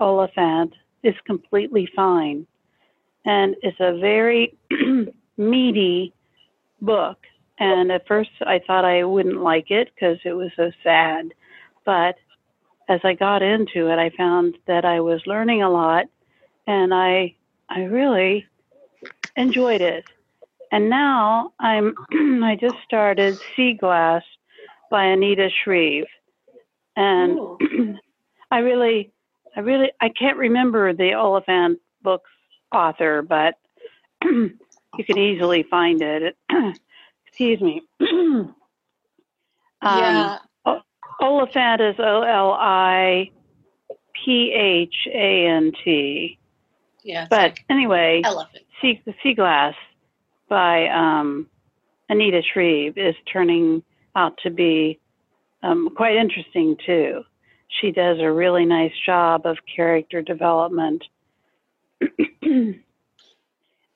Oliphant 0.00 0.74
is 1.02 1.14
Completely 1.26 1.88
Fine. 1.94 2.46
And 3.24 3.56
it's 3.62 3.78
a 3.80 3.98
very 3.98 4.56
meaty 5.36 6.14
book. 6.80 7.18
And 7.58 7.90
at 7.90 8.06
first, 8.06 8.30
I 8.46 8.60
thought 8.64 8.84
I 8.84 9.04
wouldn't 9.04 9.42
like 9.42 9.70
it 9.70 9.90
because 9.94 10.18
it 10.24 10.32
was 10.32 10.50
so 10.56 10.70
sad. 10.82 11.32
But 11.84 12.16
as 12.88 13.00
I 13.04 13.14
got 13.14 13.42
into 13.42 13.90
it, 13.90 13.98
I 13.98 14.10
found 14.16 14.56
that 14.66 14.84
I 14.84 15.00
was 15.00 15.26
learning 15.26 15.62
a 15.62 15.70
lot, 15.70 16.06
and 16.66 16.94
I 16.94 17.34
I 17.68 17.80
really 17.82 18.46
enjoyed 19.36 19.80
it. 19.80 20.04
And 20.70 20.88
now 20.88 21.52
I'm 21.58 21.94
I 22.44 22.56
just 22.60 22.76
started 22.84 23.38
Sea 23.56 23.74
Glass 23.74 24.22
by 24.90 25.04
Anita 25.04 25.48
Shreve, 25.64 26.06
and 26.96 27.38
Ooh. 27.38 27.58
I 28.50 28.58
really 28.58 29.10
I 29.56 29.60
really 29.60 29.90
I 30.00 30.10
can't 30.10 30.38
remember 30.38 30.92
the 30.92 31.14
Oliphant 31.14 31.80
books 32.02 32.30
author, 32.72 33.22
but 33.22 33.56
you 34.24 35.04
can 35.04 35.18
easily 35.18 35.64
find 35.64 36.00
it. 36.02 36.36
Excuse 37.38 37.60
me. 37.60 37.82
um, 38.00 38.54
yeah. 39.82 40.38
Oliphant 41.20 41.80
is 41.80 41.94
O 42.00 42.22
L 42.22 42.52
I 42.52 43.30
P 44.12 44.52
H 44.52 44.94
A 45.14 45.46
N 45.46 45.70
T. 45.84 46.36
Yeah. 47.04 47.28
But 47.30 47.42
like 47.42 47.64
anyway, 47.70 48.22
elephant. 48.24 48.64
Sea, 48.82 49.00
the 49.06 49.14
sea 49.22 49.34
Glass 49.34 49.74
by 50.48 50.88
um, 50.88 51.46
Anita 52.08 52.42
Shreve 52.42 52.98
is 52.98 53.14
turning 53.32 53.84
out 54.16 54.36
to 54.42 54.50
be 54.50 54.98
um, 55.62 55.90
quite 55.96 56.16
interesting 56.16 56.76
too. 56.84 57.22
She 57.68 57.92
does 57.92 58.18
a 58.18 58.32
really 58.32 58.64
nice 58.64 58.94
job 59.06 59.46
of 59.46 59.58
character 59.76 60.22
development. 60.22 61.04
and 62.42 62.80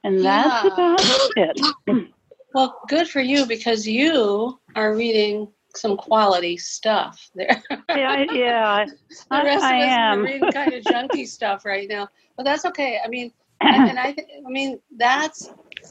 that's 0.05 0.65
Yeah. 0.65 0.67
about 0.69 1.01
it. 1.37 2.07
Well, 2.55 2.81
good 2.89 3.09
for 3.09 3.21
you 3.21 3.47
because 3.47 3.87
you 3.87 4.59
are 4.75 4.95
reading 4.95 5.49
some 5.75 5.97
quality 5.97 6.57
stuff 6.59 7.31
there. 7.35 7.63
yeah, 7.91 8.11
I- 8.11 8.29
yeah. 8.33 8.85
the 9.31 9.43
rest 9.45 9.65
I 9.65 9.77
of 9.77 9.81
us 9.89 9.93
am. 9.93 10.19
are 10.21 10.25
reading 10.25 10.47
kind 10.53 10.73
of 10.75 10.83
junky 10.85 11.27
stuff 11.37 11.65
right 11.65 11.89
now, 11.89 12.09
but 12.37 12.45
that's 12.45 12.65
okay. 12.67 12.99
I 13.05 13.09
mean, 13.09 13.33
and, 13.61 13.99
I, 13.99 14.13
th- 14.13 14.29
I 14.47 14.51
mean, 14.51 14.81
that's 14.97 15.49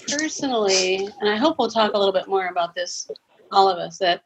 personally, 0.09 1.07
and 1.19 1.29
I 1.29 1.35
hope 1.37 1.57
we'll 1.57 1.69
talk 1.69 1.93
a 1.93 1.97
little 1.97 2.13
bit 2.13 2.27
more 2.27 2.47
about 2.47 2.75
this, 2.75 3.09
all 3.51 3.69
of 3.69 3.77
us. 3.77 3.97
That 3.97 4.23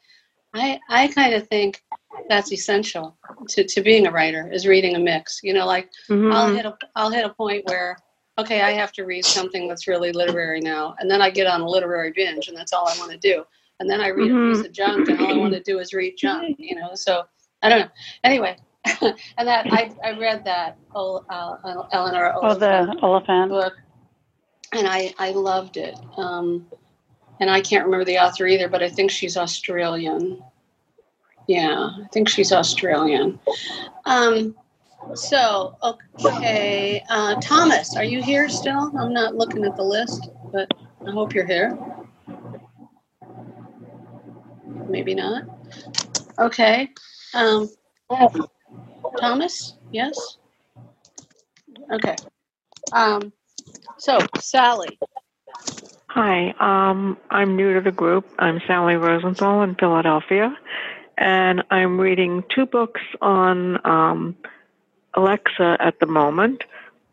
I, 0.53 0.79
I 0.89 1.07
kind 1.09 1.33
of 1.33 1.47
think 1.47 1.83
that's 2.27 2.51
essential 2.51 3.17
to, 3.49 3.63
to 3.63 3.81
being 3.81 4.07
a 4.07 4.11
writer 4.11 4.49
is 4.51 4.65
reading 4.67 4.95
a 4.95 4.99
mix. 4.99 5.39
You 5.43 5.53
know, 5.53 5.65
like 5.65 5.89
I'll 6.09 6.49
Mhm. 6.49 6.55
hit 6.55 6.65
a, 6.65 6.77
I'll 6.95 7.11
hit 7.11 7.25
a 7.25 7.29
point 7.33 7.65
where, 7.65 7.97
okay, 8.37 8.61
I 8.61 8.71
have 8.71 8.91
to 8.93 9.03
read 9.05 9.25
something 9.25 9.67
that's 9.67 9.87
really 9.87 10.11
literary 10.11 10.59
now, 10.61 10.95
and 10.99 11.09
then 11.09 11.21
I 11.21 11.29
get 11.29 11.47
on 11.47 11.61
a 11.61 11.67
literary 11.67 12.11
binge, 12.15 12.47
and 12.47 12.57
that's 12.57 12.73
all 12.73 12.87
I 12.87 12.97
want 12.99 13.11
to 13.11 13.17
do. 13.17 13.43
And 13.79 13.89
then 13.89 13.99
I 14.01 14.07
read 14.09 14.31
a 14.31 14.33
Mhm. 14.33 14.55
piece 14.55 14.65
of 14.65 14.71
junk, 14.71 15.09
and 15.09 15.19
all 15.19 15.33
I 15.33 15.37
want 15.37 15.53
to 15.53 15.59
do 15.61 15.79
is 15.79 15.93
read 15.93 16.15
junk. 16.17 16.55
You 16.59 16.75
know, 16.75 16.91
so 16.95 17.23
I 17.61 17.69
don't 17.69 17.79
know. 17.81 17.89
Anyway, 18.23 18.57
and 19.01 19.47
that 19.47 19.67
I, 19.71 19.91
I 20.03 20.11
read 20.17 20.43
that 20.45 20.77
Ol- 20.93 21.25
uh, 21.29 21.55
Eleanor 21.91 22.33
Oh, 22.41 22.53
the 22.53 22.97
elephant. 23.01 23.51
book, 23.51 23.73
and 24.73 24.87
I 24.87 25.13
I 25.19 25.31
loved 25.31 25.77
it. 25.77 25.95
Um, 26.17 26.67
and 27.41 27.49
I 27.49 27.59
can't 27.61 27.83
remember 27.85 28.05
the 28.05 28.17
author 28.17 28.47
either, 28.47 28.69
but 28.69 28.81
I 28.81 28.89
think 28.89 29.11
she's 29.11 29.35
Australian. 29.35 30.41
Yeah, 31.47 31.89
I 32.03 32.07
think 32.13 32.29
she's 32.29 32.51
Australian. 32.51 33.39
Um, 34.05 34.55
so 35.13 35.77
okay, 36.19 37.03
uh, 37.09 37.35
Thomas, 37.41 37.95
are 37.95 38.03
you 38.03 38.21
here 38.21 38.49
still? 38.49 38.91
I'm 38.97 39.13
not 39.13 39.35
looking 39.35 39.63
at 39.65 39.75
the 39.75 39.83
list, 39.83 40.29
but 40.51 40.71
I 41.05 41.11
hope 41.11 41.33
you're 41.33 41.45
here. 41.45 41.77
Maybe 44.87 45.13
not. 45.13 45.43
Okay. 46.39 46.89
Um, 47.33 47.69
Thomas, 49.19 49.77
yes. 49.91 50.37
Okay. 51.91 52.15
Um, 52.91 53.31
so 53.97 54.19
Sally. 54.39 54.99
Hi, 56.09 56.53
um, 56.59 57.17
I'm 57.29 57.55
new 57.55 57.73
to 57.73 57.81
the 57.81 57.91
group. 57.91 58.25
I'm 58.39 58.61
Sally 58.67 58.95
Rosenthal 58.95 59.63
in 59.63 59.75
Philadelphia, 59.75 60.55
and 61.17 61.63
I'm 61.71 61.99
reading 61.99 62.43
two 62.53 62.65
books 62.65 63.01
on 63.21 63.85
um, 63.85 64.35
Alexa 65.15 65.77
at 65.79 65.99
the 65.99 66.05
moment 66.05 66.63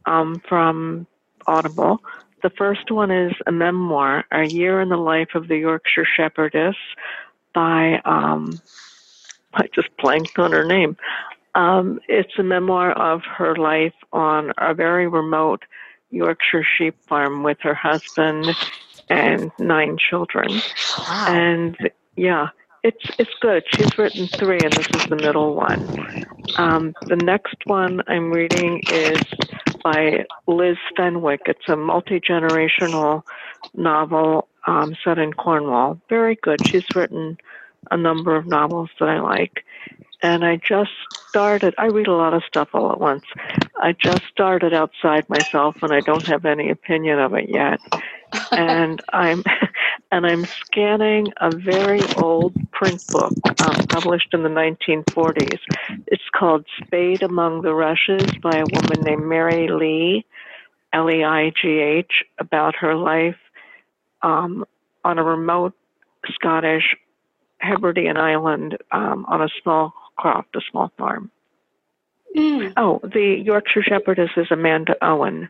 um, 0.07 0.43
from 0.49 1.07
Audible. 1.47 2.03
The 2.43 2.51
first 2.51 2.91
one 2.91 3.11
is 3.11 3.33
a 3.47 3.53
memoir, 3.53 4.25
A 4.33 4.45
Year 4.45 4.81
in 4.81 4.89
the 4.89 4.97
Life 4.97 5.35
of 5.35 5.49
the 5.49 5.59
Yorkshire 5.59 6.07
Shepherdess, 6.17 6.77
by, 7.55 8.01
um, 8.05 8.61
I 9.55 9.69
just 9.75 9.89
blanked 9.99 10.39
on 10.39 10.53
her 10.53 10.65
name. 10.65 10.97
Um, 11.55 12.01
it's 12.09 12.39
a 12.39 12.43
memoir 12.43 12.93
of 12.93 13.23
her 13.25 13.55
life 13.57 13.95
on 14.13 14.53
a 14.59 14.75
very 14.75 15.07
remote 15.07 15.63
Yorkshire 16.11 16.67
sheep 16.77 16.97
farm 17.07 17.43
with 17.43 17.59
her 17.61 17.75
husband 17.75 18.47
and 19.09 19.51
nine 19.59 19.99
children. 19.99 20.49
Wow. 20.99 21.27
And 21.29 21.91
yeah, 22.17 22.49
it's 22.83 23.05
it's 23.19 23.35
good. 23.41 23.65
She's 23.69 23.97
written 23.99 24.27
three, 24.27 24.59
and 24.63 24.73
this 24.73 24.89
is 24.95 25.07
the 25.07 25.17
middle 25.17 25.55
one. 25.55 26.27
Um, 26.57 26.95
the 27.03 27.17
next 27.17 27.57
one 27.65 28.03
I'm 28.07 28.33
reading 28.33 28.83
is 28.91 29.23
by 29.83 30.25
Liz 30.47 30.77
Fenwick. 30.97 31.43
It's 31.47 31.69
a 31.69 31.77
multi 31.77 32.21
generational 32.21 33.23
novel 33.75 34.49
um, 34.67 34.97
set 35.05 35.19
in 35.19 35.33
Cornwall. 35.33 36.01
Very 36.09 36.37
good. 36.43 36.67
She's 36.67 36.87
written 36.95 37.39
a 37.91 37.97
number 37.97 38.37
of 38.37 38.47
novels 38.47 38.91
that 38.99 39.09
I 39.09 39.21
like. 39.21 39.65
And 40.25 40.45
I 40.45 40.57
just 40.57 40.93
started, 41.29 41.75
I 41.79 41.87
read 41.87 42.07
a 42.07 42.15
lot 42.15 42.33
of 42.33 42.45
stuff 42.47 42.69
all 42.75 42.93
at 42.93 43.01
once. 43.01 43.25
I 43.77 43.93
just 43.93 44.23
started 44.31 44.73
Outside 44.73 45.29
Myself, 45.29 45.83
and 45.83 45.93
I 45.93 45.99
don't 45.99 46.25
have 46.29 46.45
any 46.45 46.71
opinion 46.71 47.19
of 47.19 47.35
it 47.35 47.49
yet 47.49 47.81
and 48.53 49.01
I'm 49.13 49.43
and 50.11 50.27
I'm 50.27 50.45
scanning 50.45 51.29
a 51.41 51.55
very 51.55 52.01
old 52.17 52.55
print 52.73 53.07
book 53.09 53.33
um, 53.61 53.87
published 53.89 54.29
in 54.33 54.43
the 54.43 54.49
1940s. 54.49 55.59
It's 56.07 56.23
called 56.35 56.67
Spade 56.85 57.23
Among 57.23 57.63
the 57.63 57.75
Rushes 57.75 58.27
by 58.43 58.59
a 58.59 58.65
woman 58.67 59.01
named 59.03 59.25
Mary 59.25 59.69
Leigh, 59.69 60.25
L 60.93 61.11
E 61.11 61.25
I 61.25 61.53
G 61.61 61.69
H, 61.79 62.23
about 62.39 62.75
her 62.77 62.95
life 62.95 63.37
um, 64.23 64.65
on 65.05 65.19
a 65.19 65.23
remote 65.25 65.75
Scottish 66.35 66.97
Hebridean 67.59 68.17
island 68.17 68.79
um, 68.91 69.25
on 69.29 69.43
a 69.43 69.49
small 69.63 69.93
croft, 70.17 70.55
a 70.57 70.61
small 70.71 70.93
farm. 70.99 71.31
Mm, 72.37 72.73
Oh, 72.77 73.01
the 73.03 73.43
Yorkshire 73.45 73.83
Shepherdess 73.83 74.31
is 74.37 74.47
Amanda 74.51 74.97
Owen. 75.03 75.49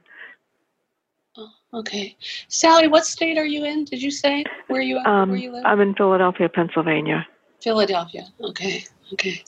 Okay, 1.74 2.16
Sally. 2.48 2.88
What 2.88 3.06
state 3.06 3.38
are 3.38 3.46
you 3.46 3.64
in? 3.64 3.84
Did 3.84 4.02
you 4.02 4.10
say 4.10 4.44
where 4.68 4.82
you 4.82 4.98
Um, 4.98 5.30
where 5.30 5.38
you 5.38 5.52
live? 5.52 5.64
I'm 5.66 5.80
in 5.80 5.94
Philadelphia, 5.94 6.48
Pennsylvania. 6.48 7.26
Philadelphia. 7.62 8.26
Okay. 8.40 8.84
Okay. 9.12 9.44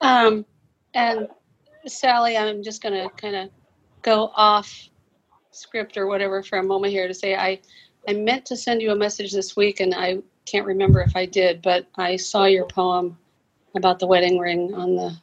Um, 0.00 0.44
and 0.94 1.28
Sally, 1.86 2.36
I'm 2.36 2.62
just 2.62 2.82
going 2.82 2.94
to 2.94 3.14
kind 3.16 3.36
of 3.36 3.50
go 4.02 4.30
off 4.34 4.88
script 5.50 5.96
or 5.96 6.06
whatever 6.06 6.42
for 6.42 6.58
a 6.58 6.62
moment 6.62 6.92
here 6.92 7.06
to 7.06 7.14
say 7.14 7.34
I 7.34 7.60
I 8.08 8.14
meant 8.14 8.46
to 8.46 8.56
send 8.56 8.82
you 8.82 8.90
a 8.90 8.96
message 8.96 9.32
this 9.32 9.54
week 9.56 9.80
and 9.80 9.94
I 9.94 10.18
can't 10.46 10.66
remember 10.66 11.00
if 11.00 11.14
I 11.14 11.26
did, 11.26 11.62
but 11.62 11.86
I 11.96 12.16
saw 12.16 12.46
your 12.46 12.66
poem 12.66 13.16
about 13.76 13.98
the 13.98 14.06
wedding 14.06 14.38
ring 14.38 14.74
on 14.74 14.96
the 14.96 15.16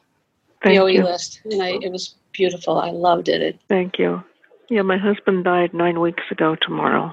Thank 0.62 0.78
BOE 0.78 0.86
you. 0.86 1.02
list 1.02 1.40
and 1.44 1.62
I 1.62 1.78
it 1.82 1.90
was 1.92 2.14
beautiful. 2.32 2.78
I 2.78 2.90
loved 2.90 3.28
it. 3.28 3.42
it 3.42 3.60
Thank 3.68 3.98
you. 3.98 4.22
Yeah, 4.70 4.82
my 4.82 4.98
husband 4.98 5.44
died 5.44 5.74
nine 5.74 6.00
weeks 6.00 6.22
ago 6.30 6.56
tomorrow. 6.62 7.12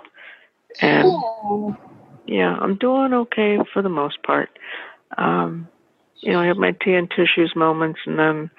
And 0.79 1.07
oh, 1.07 1.75
yeah, 2.27 2.55
I'm 2.55 2.77
doing 2.77 3.13
okay 3.13 3.57
for 3.73 3.81
the 3.81 3.89
most 3.89 4.21
part. 4.21 4.49
Um, 5.17 5.67
you 6.21 6.31
know, 6.33 6.39
I 6.39 6.45
have 6.45 6.57
my 6.57 6.71
tea 6.71 6.93
and 6.93 7.09
tissues 7.09 7.53
moments 7.55 7.99
and 8.05 8.19
then, 8.19 8.51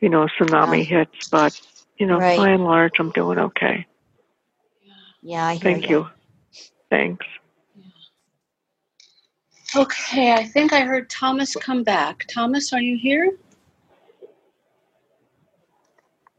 you 0.00 0.08
know, 0.08 0.22
a 0.22 0.28
tsunami 0.28 0.86
hits, 0.86 1.12
but, 1.30 1.52
you 1.98 2.06
know, 2.06 2.18
Right. 2.18 2.36
by 2.36 2.48
and 2.48 2.64
large, 2.64 2.92
I'm 2.98 3.10
doing 3.10 3.38
okay. 3.38 3.86
Yeah, 5.22 5.44
I 5.44 5.56
hear 5.56 5.72
Thank 5.72 5.90
you. 5.90 6.06
Thanks. 6.88 7.26
okay, 9.74 10.32
I 10.32 10.44
think 10.44 10.72
I 10.72 10.80
heard 10.80 11.10
Thomas 11.10 11.54
come 11.56 11.82
back. 11.82 12.24
Thomas, 12.32 12.72
are 12.72 12.80
you 12.80 12.96
here? 12.96 13.36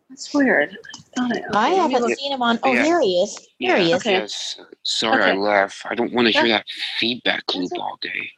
That's 0.09 0.33
weird. 0.33 0.77
I, 0.95 0.99
thought 1.15 1.31
I, 1.35 1.39
I 1.57 1.71
okay, 1.71 1.81
let 1.81 1.91
haven't 1.91 2.17
seen 2.17 2.31
him 2.31 2.41
on. 2.41 2.59
Oh, 2.63 2.73
Yeah. 2.73 2.83
there 2.83 3.01
he 3.01 3.21
is. 3.21 3.47
There 3.59 3.77
he 3.77 3.91
is. 3.91 4.01
Okay. 4.01 4.11
Yes. 4.13 4.59
Sorry 4.83 5.23
I 5.23 5.33
left. 5.33 5.85
I 5.85 5.95
don't 5.95 6.13
want 6.13 6.27
to 6.27 6.31
hear 6.33 6.47
that 6.47 6.65
feedback 6.99 7.43
loop 7.53 7.71
all 7.79 7.97
day. 8.01 8.31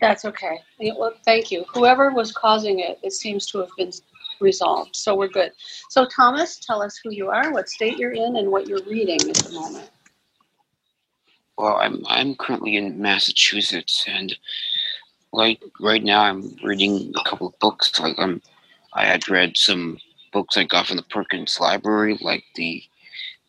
That's 0.00 0.24
okay. 0.24 0.60
Well, 0.80 1.12
thank 1.24 1.50
you. 1.50 1.64
Whoever 1.72 2.10
was 2.10 2.32
causing 2.32 2.80
it, 2.80 2.98
it 3.02 3.12
seems 3.12 3.46
to 3.46 3.58
have 3.58 3.70
been 3.76 3.92
resolved. 4.40 4.94
So 4.96 5.14
we're 5.16 5.28
good. 5.28 5.52
So, 5.88 6.06
Thomas, 6.06 6.58
tell 6.58 6.82
us 6.82 7.00
who 7.02 7.10
you 7.10 7.28
are, 7.30 7.52
what 7.52 7.68
state 7.68 7.98
you're 7.98 8.12
in, 8.12 8.36
and 8.36 8.50
what 8.50 8.68
you're 8.68 8.82
reading 8.84 9.20
at 9.28 9.36
the 9.36 9.52
moment. 9.52 9.90
Well, 11.56 11.76
I'm 11.76 12.04
I'm 12.06 12.36
currently 12.36 12.76
in 12.76 13.00
Massachusetts, 13.00 14.04
and 14.06 14.36
like 15.32 15.60
right 15.80 16.04
now, 16.04 16.22
I'm 16.22 16.56
reading 16.62 17.12
a 17.18 17.28
couple 17.28 17.48
of 17.48 17.58
books. 17.58 17.98
Like 17.98 18.14
I'm, 18.18 18.40
I 18.92 19.04
had 19.04 19.28
read 19.28 19.56
some 19.56 19.98
books 20.32 20.56
I 20.56 20.64
got 20.64 20.86
from 20.86 20.96
the 20.96 21.02
Perkins 21.04 21.58
Library, 21.60 22.18
like 22.20 22.44
the 22.54 22.82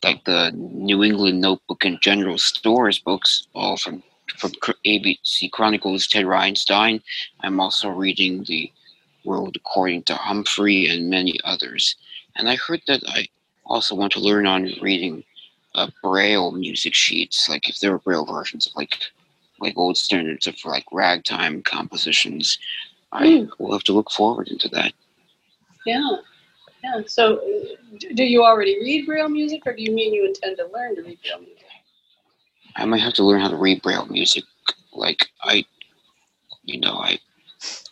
like 0.04 0.24
the 0.24 0.52
New 0.56 1.04
England 1.04 1.42
Notebook 1.42 1.84
and 1.84 2.02
General 2.02 2.38
Stores 2.38 3.00
books, 3.00 3.48
all 3.54 3.78
from 3.78 4.04
from 4.38 4.52
ABC 4.86 5.52
Chronicles, 5.52 6.08
Ted 6.08 6.26
Reinstein. 6.26 7.02
I'm 7.42 7.60
also 7.60 7.90
reading 7.90 8.44
the 8.44 8.72
World 9.26 9.56
According 9.56 10.04
to 10.04 10.16
Humphrey 10.16 10.88
and 10.88 11.10
many 11.10 11.40
others. 11.44 11.96
And 12.36 12.50
I 12.50 12.56
heard 12.56 12.82
that 12.88 13.02
I 13.08 13.28
also 13.66 13.96
want 13.96 14.14
to 14.14 14.20
learn 14.20 14.48
on 14.48 14.74
reading 14.82 15.24
uh, 15.76 15.90
braille 16.02 16.52
music 16.52 16.94
sheets, 16.94 17.50
like 17.50 17.70
if 17.70 17.80
there 17.80 17.92
were 17.92 18.00
braille 18.00 18.26
versions 18.26 18.68
of 18.68 18.76
like 18.76 18.98
like 19.60 19.78
old 19.78 19.98
standards 19.98 20.48
of 20.48 20.56
like 20.66 20.86
ragtime 20.92 21.62
compositions. 21.62 22.58
I 23.12 23.48
will 23.58 23.74
have 23.74 23.84
to 23.86 23.94
look 23.94 24.12
forward 24.12 24.50
into 24.50 24.70
that. 24.70 24.94
Yeah. 25.86 26.18
Yeah. 26.84 27.02
So, 27.08 27.38
uh, 27.38 27.98
do 28.16 28.24
you 28.24 28.44
already 28.44 28.80
read 28.80 29.06
Braille 29.06 29.30
music, 29.30 29.64
or 29.66 29.76
do 29.76 29.84
you 29.84 29.92
mean 29.94 30.14
you 30.14 30.26
intend 30.28 30.58
to 30.58 30.68
learn 30.74 30.96
to 30.96 31.02
read 31.04 31.20
Braille 31.24 31.40
music? 31.42 31.66
I 32.76 32.86
might 32.86 33.02
have 33.02 33.14
to 33.16 33.24
learn 33.26 33.42
how 33.42 33.50
to 33.50 33.58
read 33.58 33.82
braille 33.82 34.08
music. 34.08 34.44
Like 34.94 35.28
I, 35.44 35.66
you 36.64 36.80
know, 36.80 36.96
I 36.96 37.20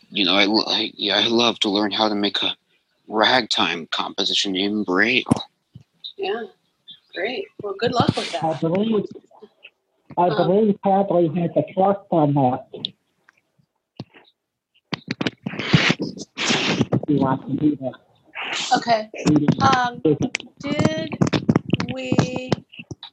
you 0.09 0.25
know, 0.25 0.35
I, 0.35 0.45
lo- 0.45 0.65
I 0.67 0.91
yeah, 0.95 1.17
I 1.17 1.27
love 1.27 1.59
to 1.61 1.69
learn 1.69 1.91
how 1.91 2.09
to 2.09 2.15
make 2.15 2.41
a 2.43 2.55
ragtime 3.07 3.87
composition 3.91 4.55
in 4.55 4.83
Braille. 4.83 5.23
Yeah, 6.17 6.43
great. 7.15 7.45
Well, 7.63 7.75
good 7.79 7.93
luck 7.93 8.15
with 8.17 8.31
that. 8.31 8.43
I 8.43 8.53
that. 8.53 8.61
believe, 8.61 9.05
I 10.17 10.29
Um, 10.29 10.35
believe 10.47 10.77
Hadley 10.83 11.27
has 11.41 11.51
a 11.57 11.73
trust 11.73 12.01
on 12.11 12.33
that. 12.35 12.67
You 17.07 17.17
want 17.19 17.47
to 17.47 17.53
do 17.57 17.75
that? 17.77 17.93
Okay. 18.75 19.09
Um, 19.61 20.01
did 20.59 21.17
we? 21.93 22.51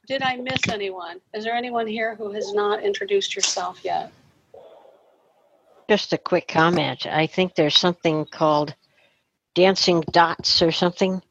Did 0.07 0.21
I 0.21 0.35
miss 0.37 0.59
anyone? 0.69 1.19
Is 1.33 1.43
there 1.43 1.55
anyone 1.55 1.87
here 1.87 2.15
who 2.15 2.31
has 2.31 2.53
not 2.53 2.83
introduced 2.83 3.35
yourself 3.35 3.79
yet? 3.83 4.11
Just 5.89 6.13
a 6.13 6.17
quick 6.17 6.47
comment. 6.47 7.05
I 7.07 7.25
think 7.27 7.55
there's 7.55 7.77
something 7.77 8.25
called 8.25 8.75
Dancing 9.55 10.01
Dots 10.11 10.61
or 10.61 10.71
something 10.71 11.21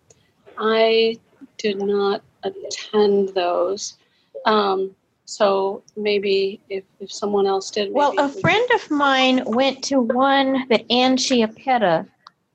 I 0.58 1.18
did 1.58 1.78
not 1.78 2.22
attend 2.42 3.30
those. 3.30 3.98
Um, 4.46 4.94
so 5.26 5.82
maybe 5.96 6.60
if, 6.68 6.84
if 7.00 7.10
someone 7.12 7.46
else 7.46 7.70
did, 7.70 7.92
Well, 7.92 8.14
a 8.18 8.28
we- 8.28 8.40
friend 8.40 8.68
of 8.74 8.90
mine 8.90 9.42
went 9.46 9.82
to 9.84 10.00
one 10.00 10.66
that 10.68 10.84
Ann 10.90 11.16
Chiappetta 11.16 12.06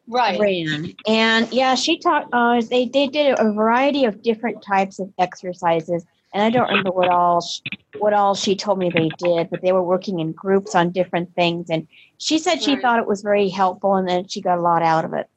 right? 0.07 0.39
ran, 0.39 0.93
and 1.07 1.51
yeah, 1.51 1.73
she 1.75 1.97
talked. 1.97 2.29
Uh, 2.31 2.61
they 2.69 2.85
they 2.85 3.07
did 3.07 3.37
a 3.39 3.51
variety 3.53 4.05
of 4.05 4.21
different 4.21 4.61
types 4.63 4.99
of 4.99 5.11
exercises, 5.17 6.05
and 6.33 6.43
I 6.43 6.49
don't 6.49 6.69
remember 6.69 6.91
what 6.91 7.09
all 7.09 7.41
sh- 7.41 7.61
what 7.97 8.13
all 8.13 8.35
she 8.35 8.55
told 8.55 8.79
me 8.79 8.89
they 8.89 9.09
did, 9.17 9.49
but 9.49 9.61
they 9.61 9.71
were 9.71 9.83
working 9.83 10.19
in 10.19 10.31
groups 10.31 10.75
on 10.75 10.91
different 10.91 11.33
things, 11.35 11.69
and 11.69 11.87
she 12.17 12.37
said 12.37 12.61
she 12.61 12.73
Right. 12.73 12.81
thought 12.81 12.99
it 12.99 13.07
was 13.07 13.21
very 13.21 13.49
helpful, 13.49 13.95
and 13.95 14.07
then 14.07 14.27
she 14.27 14.41
got 14.41 14.57
a 14.57 14.61
lot 14.61 14.81
out 14.81 15.05
of 15.05 15.13
it. 15.13 15.27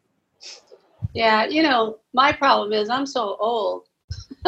Yeah, 1.15 1.45
you 1.47 1.63
know, 1.63 1.99
my 2.15 2.33
problem 2.33 2.73
is 2.73 2.89
I'm 2.89 3.07
so 3.07 3.37
old. 3.41 3.87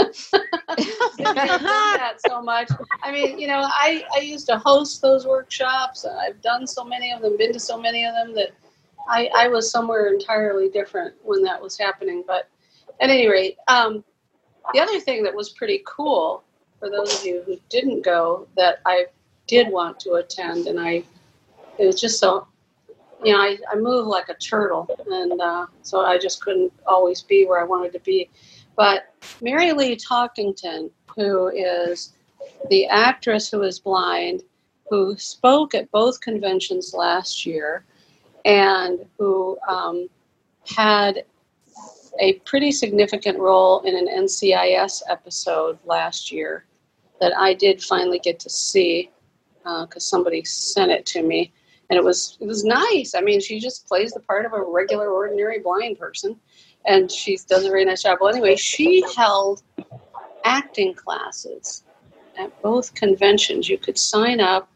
That 1.16 2.14
so 2.18 2.42
much. 2.42 2.70
I 3.02 3.12
mean, 3.12 3.38
you 3.38 3.46
know, 3.46 3.60
I, 3.64 4.04
I 4.14 4.20
used 4.20 4.46
to 4.48 4.58
host 4.58 5.00
those 5.00 5.26
workshops. 5.26 6.04
I've 6.04 6.40
done 6.42 6.66
so 6.66 6.84
many 6.84 7.12
of 7.12 7.22
them, 7.22 7.36
been 7.36 7.52
to 7.52 7.60
so 7.60 7.80
many 7.80 8.04
of 8.04 8.14
them 8.14 8.34
that 8.34 8.50
I, 9.08 9.30
I 9.36 9.48
was 9.48 9.70
somewhere 9.70 10.12
entirely 10.12 10.68
different 10.68 11.14
when 11.22 11.42
that 11.44 11.60
was 11.60 11.78
happening. 11.78 12.24
But 12.26 12.48
at 13.00 13.10
any 13.10 13.28
rate, 13.28 13.56
um, 13.68 14.04
the 14.72 14.80
other 14.80 15.00
thing 15.00 15.22
that 15.24 15.34
was 15.34 15.50
pretty 15.50 15.82
cool 15.86 16.42
for 16.78 16.90
those 16.90 17.20
of 17.20 17.26
you 17.26 17.42
who 17.46 17.58
didn't 17.68 18.04
go 18.04 18.46
that 18.56 18.80
I 18.86 19.06
did 19.46 19.70
want 19.70 20.00
to 20.00 20.14
attend, 20.14 20.66
and 20.66 20.80
I, 20.80 21.04
it 21.78 21.86
was 21.86 22.00
just 22.00 22.18
so 22.18 22.46
you 23.24 23.32
know, 23.32 23.40
I, 23.40 23.56
I 23.72 23.76
move 23.76 24.06
like 24.06 24.28
a 24.28 24.34
turtle, 24.34 24.88
and 25.10 25.40
uh, 25.40 25.66
so 25.82 26.04
I 26.04 26.18
just 26.18 26.42
couldn't 26.42 26.72
always 26.86 27.22
be 27.22 27.46
where 27.46 27.60
I 27.60 27.64
wanted 27.64 27.92
to 27.94 28.00
be. 28.00 28.28
But 28.76 29.14
Marilee 29.40 29.96
Talkington, 29.96 30.90
who 31.16 31.48
is 31.48 32.12
the 32.68 32.86
actress 32.86 33.50
who 33.50 33.62
is 33.62 33.78
blind, 33.78 34.42
who 34.90 35.16
spoke 35.16 35.74
at 35.74 35.90
both 35.90 36.20
conventions 36.20 36.92
last 36.92 37.46
year, 37.46 37.84
and 38.44 39.06
who 39.18 39.56
um, 39.68 40.08
had 40.76 41.24
a 42.20 42.34
pretty 42.40 42.70
significant 42.70 43.38
role 43.38 43.80
in 43.80 43.96
an 43.96 44.08
NCIS 44.08 45.02
episode 45.08 45.78
last 45.84 46.30
year 46.30 46.64
that 47.20 47.36
I 47.36 47.54
did 47.54 47.82
finally 47.82 48.18
get 48.18 48.38
to 48.40 48.50
see 48.50 49.10
uh, 49.64 49.86
because 49.86 50.06
somebody 50.06 50.44
sent 50.44 50.90
it 50.90 51.06
to 51.06 51.22
me 51.22 51.52
and 51.90 51.96
it 51.96 52.04
was 52.04 52.36
it 52.40 52.46
was 52.46 52.64
nice. 52.64 53.14
I 53.14 53.20
mean, 53.20 53.40
she 53.40 53.60
just 53.60 53.86
plays 53.86 54.12
the 54.12 54.20
part 54.20 54.46
of 54.46 54.52
a 54.52 54.62
regular, 54.62 55.10
ordinary 55.10 55.60
blind 55.60 55.98
person, 55.98 56.38
and 56.86 57.10
she 57.10 57.38
does 57.48 57.64
a 57.64 57.68
very 57.68 57.84
nice 57.84 58.02
job. 58.02 58.18
Well, 58.20 58.30
anyway, 58.30 58.56
she 58.56 59.04
held 59.16 59.62
acting 60.44 60.94
classes 60.94 61.84
at 62.38 62.62
both 62.62 62.94
conventions. 62.94 63.68
You 63.68 63.78
could 63.78 63.98
sign 63.98 64.40
up, 64.40 64.68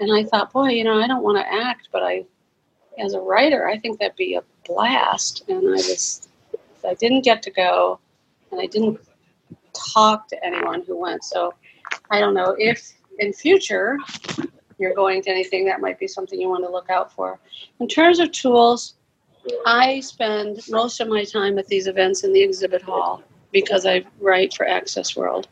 and 0.00 0.12
I 0.12 0.24
thought, 0.24 0.52
boy, 0.52 0.68
you 0.68 0.84
know, 0.84 0.98
I 0.98 1.06
don't 1.06 1.22
want 1.22 1.38
to 1.38 1.52
act, 1.52 1.88
but 1.92 2.02
I, 2.02 2.24
as 2.98 3.14
a 3.14 3.20
writer, 3.20 3.68
I 3.68 3.78
think 3.78 3.98
that'd 3.98 4.16
be 4.16 4.34
a 4.34 4.44
blast. 4.66 5.44
And 5.48 5.58
I 5.58 5.72
was, 5.72 6.28
I 6.84 6.94
didn't 6.94 7.22
get 7.24 7.42
to 7.42 7.50
go, 7.50 8.00
and 8.50 8.60
I 8.60 8.66
didn't 8.66 9.00
talk 9.72 10.28
to 10.28 10.44
anyone 10.44 10.82
who 10.86 10.96
went. 10.98 11.24
So 11.24 11.54
I 12.10 12.20
don't 12.20 12.34
know 12.34 12.54
if 12.58 12.92
in 13.18 13.32
future 13.32 13.98
you're 14.78 14.94
going 14.94 15.22
to 15.22 15.30
anything, 15.30 15.64
that 15.66 15.80
might 15.80 15.98
be 15.98 16.08
something 16.08 16.40
you 16.40 16.48
want 16.48 16.64
to 16.64 16.70
look 16.70 16.90
out 16.90 17.12
for. 17.12 17.38
In 17.80 17.88
terms 17.88 18.18
of 18.18 18.32
tools, 18.32 18.94
I 19.66 20.00
spend 20.00 20.60
most 20.68 21.00
of 21.00 21.08
my 21.08 21.24
time 21.24 21.58
at 21.58 21.66
these 21.66 21.86
events 21.86 22.24
in 22.24 22.32
the 22.32 22.42
exhibit 22.42 22.82
hall 22.82 23.22
because 23.52 23.86
I 23.86 24.04
write 24.20 24.54
for 24.54 24.66
Access 24.66 25.16
World. 25.16 25.48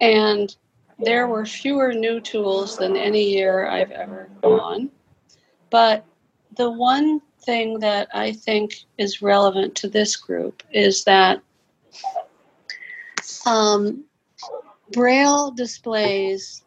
And 0.00 0.54
there 0.98 1.28
were 1.28 1.46
fewer 1.46 1.92
new 1.92 2.20
tools 2.20 2.76
than 2.76 2.96
any 2.96 3.22
year 3.22 3.68
I've 3.68 3.90
ever 3.90 4.28
gone. 4.42 4.90
But 5.70 6.04
the 6.56 6.70
one 6.70 7.20
thing 7.44 7.78
that 7.80 8.08
I 8.14 8.32
think 8.32 8.84
is 8.98 9.22
relevant 9.22 9.74
to 9.76 9.88
this 9.88 10.16
group 10.16 10.62
is 10.72 11.04
that 11.04 11.40
um, 13.46 14.04
Braille 14.92 15.50
displays 15.50 16.62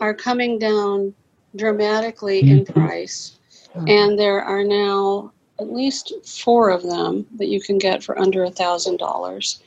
are 0.00 0.14
coming 0.14 0.58
down 0.58 1.14
dramatically 1.56 2.40
in 2.40 2.64
price. 2.64 3.38
And 3.86 4.18
there 4.18 4.42
are 4.42 4.64
now 4.64 5.32
at 5.60 5.72
least 5.72 6.12
four 6.26 6.70
of 6.70 6.82
them 6.82 7.26
that 7.36 7.48
you 7.48 7.60
can 7.60 7.78
get 7.78 8.02
for 8.02 8.18
under 8.18 8.44
a 8.44 8.50
thousand 8.50 8.98
dollars. 8.98 9.62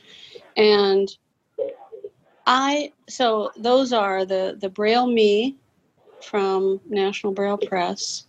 And 0.56 1.14
I 2.46 2.92
so 3.08 3.52
those 3.56 3.92
are 3.92 4.24
the 4.24 4.56
the 4.60 4.68
Braille 4.68 5.06
Me 5.06 5.56
from 6.20 6.80
National 6.88 7.32
Braille 7.32 7.58
Press 7.58 8.26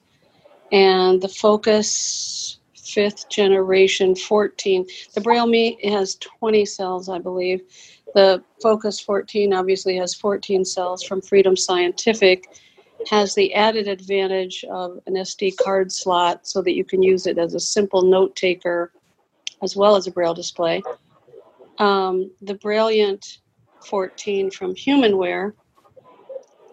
and 0.73 1.21
the 1.21 1.29
Focus 1.29 2.57
fifth 2.75 3.29
generation 3.29 4.15
14. 4.15 4.85
The 5.13 5.21
Braille 5.21 5.47
Me 5.47 5.77
has 5.83 6.15
20 6.15 6.65
cells, 6.65 7.09
I 7.09 7.19
believe. 7.19 7.61
The 8.15 8.43
Focus 8.61 8.99
14 8.99 9.53
obviously 9.53 9.95
has 9.97 10.15
14 10.15 10.65
cells 10.65 11.03
from 11.03 11.21
Freedom 11.21 11.55
Scientific, 11.55 12.47
has 13.09 13.35
the 13.35 13.53
added 13.53 13.87
advantage 13.87 14.65
of 14.69 14.99
an 15.05 15.13
SD 15.13 15.55
card 15.57 15.91
slot 15.91 16.47
so 16.47 16.61
that 16.63 16.73
you 16.73 16.83
can 16.83 17.03
use 17.03 17.27
it 17.27 17.37
as 17.37 17.53
a 17.53 17.59
simple 17.59 18.01
note 18.01 18.35
taker 18.35 18.91
as 19.61 19.75
well 19.75 19.95
as 19.95 20.07
a 20.07 20.11
Braille 20.11 20.33
display. 20.33 20.81
Um, 21.77 22.31
the 22.41 22.55
Brailliant 22.55 23.37
14 23.85 24.49
from 24.51 24.73
Humanware, 24.73 25.53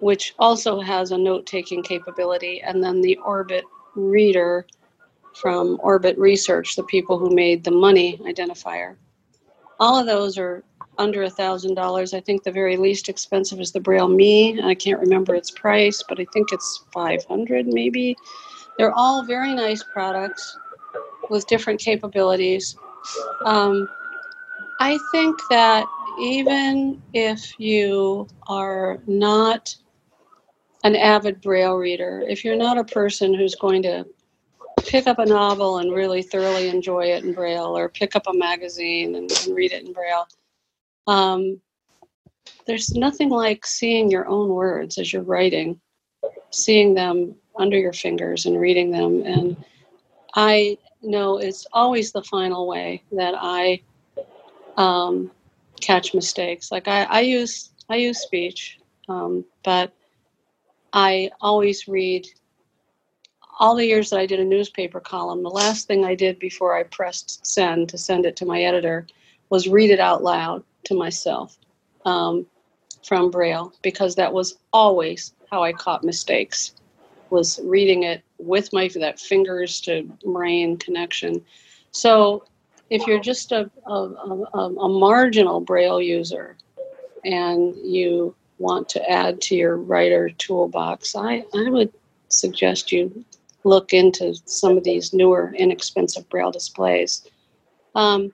which 0.01 0.35
also 0.39 0.81
has 0.81 1.13
a 1.13 1.19
note 1.19 1.47
taking 1.47 1.83
capability, 1.83 2.63
and 2.63 2.83
then 2.83 3.01
the 3.01 3.17
Orbit 3.19 3.65
Reader 3.95 4.67
from 5.35 5.79
Orbit 5.83 6.19
Research, 6.19 6.77
the 6.77 6.85
people 6.85 7.19
who 7.19 7.35
made 7.35 7.65
the 7.65 7.71
money 7.71 8.19
identifier. 8.25 8.97
All 9.79 9.99
of 9.99 10.07
those 10.07 10.37
are 10.39 10.65
under 10.99 11.23
a 11.23 11.31
thousand 11.31 11.75
dollars. 11.75 12.13
I 12.13 12.21
think 12.21 12.43
the 12.43 12.53
very 12.53 12.77
least 12.77 13.09
expensive 13.09 13.61
is 13.61 13.73
the 13.73 13.81
Braille 13.81 14.09
Me. 14.09 14.61
I 14.63 14.75
can't 14.75 15.01
remember 15.01 15.35
its 15.35 15.51
price, 15.51 16.03
but 16.09 16.21
I 16.21 16.27
think 16.33 16.53
it's 16.53 16.85
500 16.93 17.67
maybe. 17.67 18.17
They're 18.77 18.93
all 18.93 19.25
very 19.25 19.55
nice 19.55 19.83
products 19.83 20.59
with 21.31 21.47
different 21.47 21.81
capabilities. 21.81 22.77
Um, 23.45 23.89
I 24.81 24.99
think 25.13 25.39
that 25.51 25.87
even 26.21 27.01
if 27.15 27.59
you 27.59 28.29
are 28.49 28.99
not 29.07 29.75
an 30.85 30.97
avid 30.97 31.41
Braille 31.41 31.75
reader, 31.75 32.25
if 32.29 32.45
you're 32.45 32.57
not 32.57 32.79
a 32.79 32.85
person 32.85 33.35
who's 33.35 33.55
going 33.55 33.83
to 33.83 34.07
pick 34.87 35.07
up 35.07 35.19
a 35.19 35.27
novel 35.27 35.79
and 35.79 35.93
really 35.93 36.23
thoroughly 36.23 36.69
enjoy 36.69 37.07
it 37.07 37.25
in 37.25 37.35
Braille, 37.35 37.77
or 37.77 37.89
pick 37.89 38.17
up 38.17 38.27
a 38.27 38.33
magazine 38.33 39.15
and, 39.15 39.31
and 39.31 39.55
read 39.55 39.73
it 39.73 39.85
in 39.85 39.93
Braille, 39.93 40.27
um, 41.07 41.61
there's 42.67 42.95
nothing 42.95 43.29
like 43.29 43.67
seeing 43.67 44.11
your 44.11 44.27
own 44.29 44.49
words 44.49 44.99
as 44.99 45.13
you're 45.13 45.23
writing, 45.23 45.81
seeing 46.51 46.95
them 46.95 47.35
under 47.57 47.79
your 47.79 47.93
fingers 47.93 48.47
and 48.47 48.61
reading 48.61 48.91
them. 48.91 49.23
And 49.25 49.57
I 50.35 50.79
know 51.03 51.39
it's 51.39 51.67
always 51.73 52.13
the 52.13 52.23
final 52.23 52.67
way 52.67 53.03
that 53.13 53.35
I 53.37 53.83
um, 54.77 55.31
catch 55.81 56.15
mistakes. 56.15 56.71
Like 56.71 56.89
I, 56.89 57.05
I 57.05 57.21
use 57.21 57.71
I 57.89 57.97
use 57.97 58.21
speech, 58.21 58.79
um, 59.09 59.45
but 59.65 59.93
I 60.93 61.31
always 61.41 61.89
read. 61.89 62.27
All 63.59 63.75
the 63.75 63.87
years 63.87 64.09
that 64.09 64.19
I 64.19 64.25
did 64.25 64.41
a 64.41 64.45
newspaper 64.45 65.01
column, 65.01 65.43
the 65.43 65.51
last 65.51 65.87
thing 65.87 66.03
I 66.03 66.15
did 66.15 66.39
before 66.39 66.75
I 66.75 66.83
pressed 66.85 67.47
send 67.47 67.91
to 67.91 67.99
send 67.99 68.25
it 68.25 68.35
to 68.37 68.47
my 68.47 68.63
editor 68.63 69.07
was 69.51 69.69
read 69.69 69.91
it 69.91 70.01
out 70.01 70.23
loud 70.23 70.65
to 70.85 70.95
myself 70.95 71.59
um, 72.07 72.47
from 73.05 73.31
Braille 73.31 73.73
because 73.83 74.15
that 74.15 74.33
was 74.33 74.59
always 74.73 75.35
how 75.51 75.63
I 75.63 75.73
caught 75.73 76.05
mistakes. 76.05 76.75
Was 77.29 77.61
reading 77.63 78.05
it 78.05 78.23
with 78.39 78.73
my 78.73 78.89
that 78.95 79.21
fingers 79.21 79.81
to 79.83 80.05
brain 80.25 80.79
connection. 80.79 81.45
So 81.93 82.45
if 82.89 83.07
you're 83.07 83.21
just 83.21 83.53
a, 83.53 83.71
a, 83.87 83.93
a, 83.93 84.59
a 84.59 84.89
marginal 84.89 85.61
Braille 85.61 86.01
user 86.01 86.57
and 87.25 87.75
you 87.77 88.35
want 88.61 88.89
to 88.91 89.11
add 89.11 89.41
to 89.43 89.57
your 89.57 89.77
writer 89.77 90.31
toolbox, 90.31 91.17
I, 91.17 91.45
I 91.55 91.71
would 91.71 91.93
suggest 92.29 92.93
you 92.93 93.25
look 93.65 93.93
into 93.93 94.35
some 94.45 94.77
of 94.77 94.85
these 94.85 95.13
newer, 95.13 95.53
inexpensive 95.57 96.29
Braille 96.29 96.53
displays. 96.53 97.27
Um, 97.95 98.33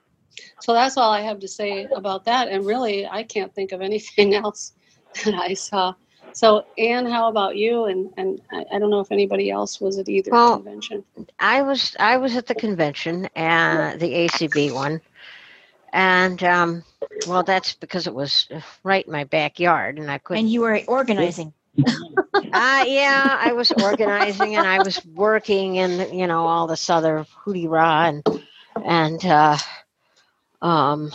so 0.60 0.72
that's 0.72 0.96
all 0.96 1.10
I 1.12 1.20
have 1.22 1.40
to 1.40 1.48
say 1.48 1.84
about 1.94 2.24
that. 2.24 2.48
And 2.48 2.66
really, 2.66 3.06
I 3.06 3.22
can't 3.22 3.54
think 3.54 3.72
of 3.72 3.80
anything 3.80 4.34
else 4.42 4.72
that 5.24 5.34
I 5.34 5.54
saw. 5.54 5.94
So, 6.32 6.66
Anne, 6.76 7.06
how 7.06 7.28
about 7.30 7.56
you? 7.56 7.84
And 7.86 8.12
and 8.18 8.42
I, 8.52 8.64
I 8.74 8.78
don't 8.78 8.90
know 8.90 9.00
if 9.00 9.10
anybody 9.10 9.50
else 9.50 9.80
was 9.80 9.98
at 9.98 10.08
either 10.08 10.30
Well, 10.30 10.56
convention. 10.56 11.02
I 11.38 11.62
was 11.62 11.96
I 11.98 12.18
was 12.18 12.36
at 12.36 12.46
the 12.46 12.54
convention 12.54 13.26
and 13.34 13.98
the 13.98 14.12
ACB 14.12 14.74
one, 14.74 15.00
and 15.96 16.44
um, 16.44 16.84
well, 17.26 17.42
that's 17.42 17.72
because 17.72 18.06
it 18.06 18.14
was 18.14 18.48
right 18.84 19.06
in 19.06 19.10
my 19.10 19.24
backyard, 19.24 19.98
and 19.98 20.10
I 20.10 20.18
couldn't. 20.18 20.44
And 20.44 20.52
you 20.52 20.60
were 20.60 20.80
organizing. 20.86 21.52
Uh, 22.34 22.84
yeah, 22.86 23.38
I 23.40 23.52
was 23.52 23.70
organizing 23.82 24.56
and 24.56 24.66
I 24.66 24.78
was 24.82 25.04
working 25.04 25.78
and 25.78 26.18
you 26.18 26.26
know 26.26 26.46
all 26.46 26.66
this 26.66 26.88
other 26.88 27.26
hootie 27.44 27.68
rah 27.68 28.06
and 28.06 28.26
and 28.84 29.24
uh, 29.24 29.56
um, 30.62 31.10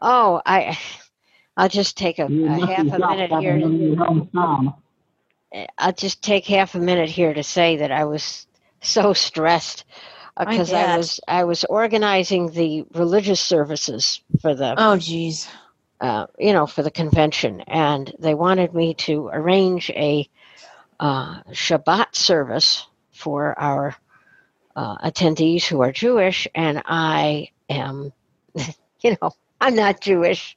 oh, 0.00 0.40
I 0.44 0.78
I'll 1.56 1.68
just 1.68 1.96
take 1.96 2.18
a, 2.18 2.26
a 2.26 2.66
half 2.66 2.86
a 2.86 2.98
minute 2.98 3.32
here. 3.40 3.56
in 3.56 3.80
your 3.80 3.96
hometown. 3.96 4.74
I'll 5.78 5.92
just 5.92 6.22
take 6.22 6.46
half 6.46 6.74
a 6.74 6.80
minute 6.80 7.08
here 7.08 7.32
to 7.32 7.42
say 7.42 7.76
that 7.78 7.90
I 7.90 8.04
was 8.04 8.46
so 8.80 9.12
stressed 9.12 9.84
I 10.36 10.44
because 10.46 10.72
I 10.72 10.86
bet. 10.86 10.98
was 10.98 11.20
I 11.28 11.44
was 11.44 11.64
organizing 11.64 12.50
the 12.50 12.84
religious 12.94 13.40
services 13.40 14.20
for 14.40 14.54
the 14.54 14.74
Oh, 14.76 14.96
geez. 14.96 15.48
uh, 16.00 16.26
you 16.38 16.52
know 16.52 16.66
for 16.66 16.82
the 16.82 16.90
convention, 16.90 17.60
and 17.62 18.12
they 18.18 18.34
wanted 18.34 18.74
me 18.74 18.94
to 18.94 19.28
arrange 19.32 19.90
a 19.90 20.28
uh, 21.00 21.42
Shabbat 21.50 22.14
service 22.14 22.86
for 23.12 23.58
our 23.58 23.94
uh, 24.76 24.96
attendees 24.98 25.64
who 25.64 25.82
are 25.82 25.92
Jewish, 25.92 26.48
and 26.54 26.82
I 26.86 27.50
am, 27.68 28.12
you 29.02 29.16
know, 29.20 29.32
I'm 29.60 29.74
not 29.74 30.00
Jewish. 30.00 30.56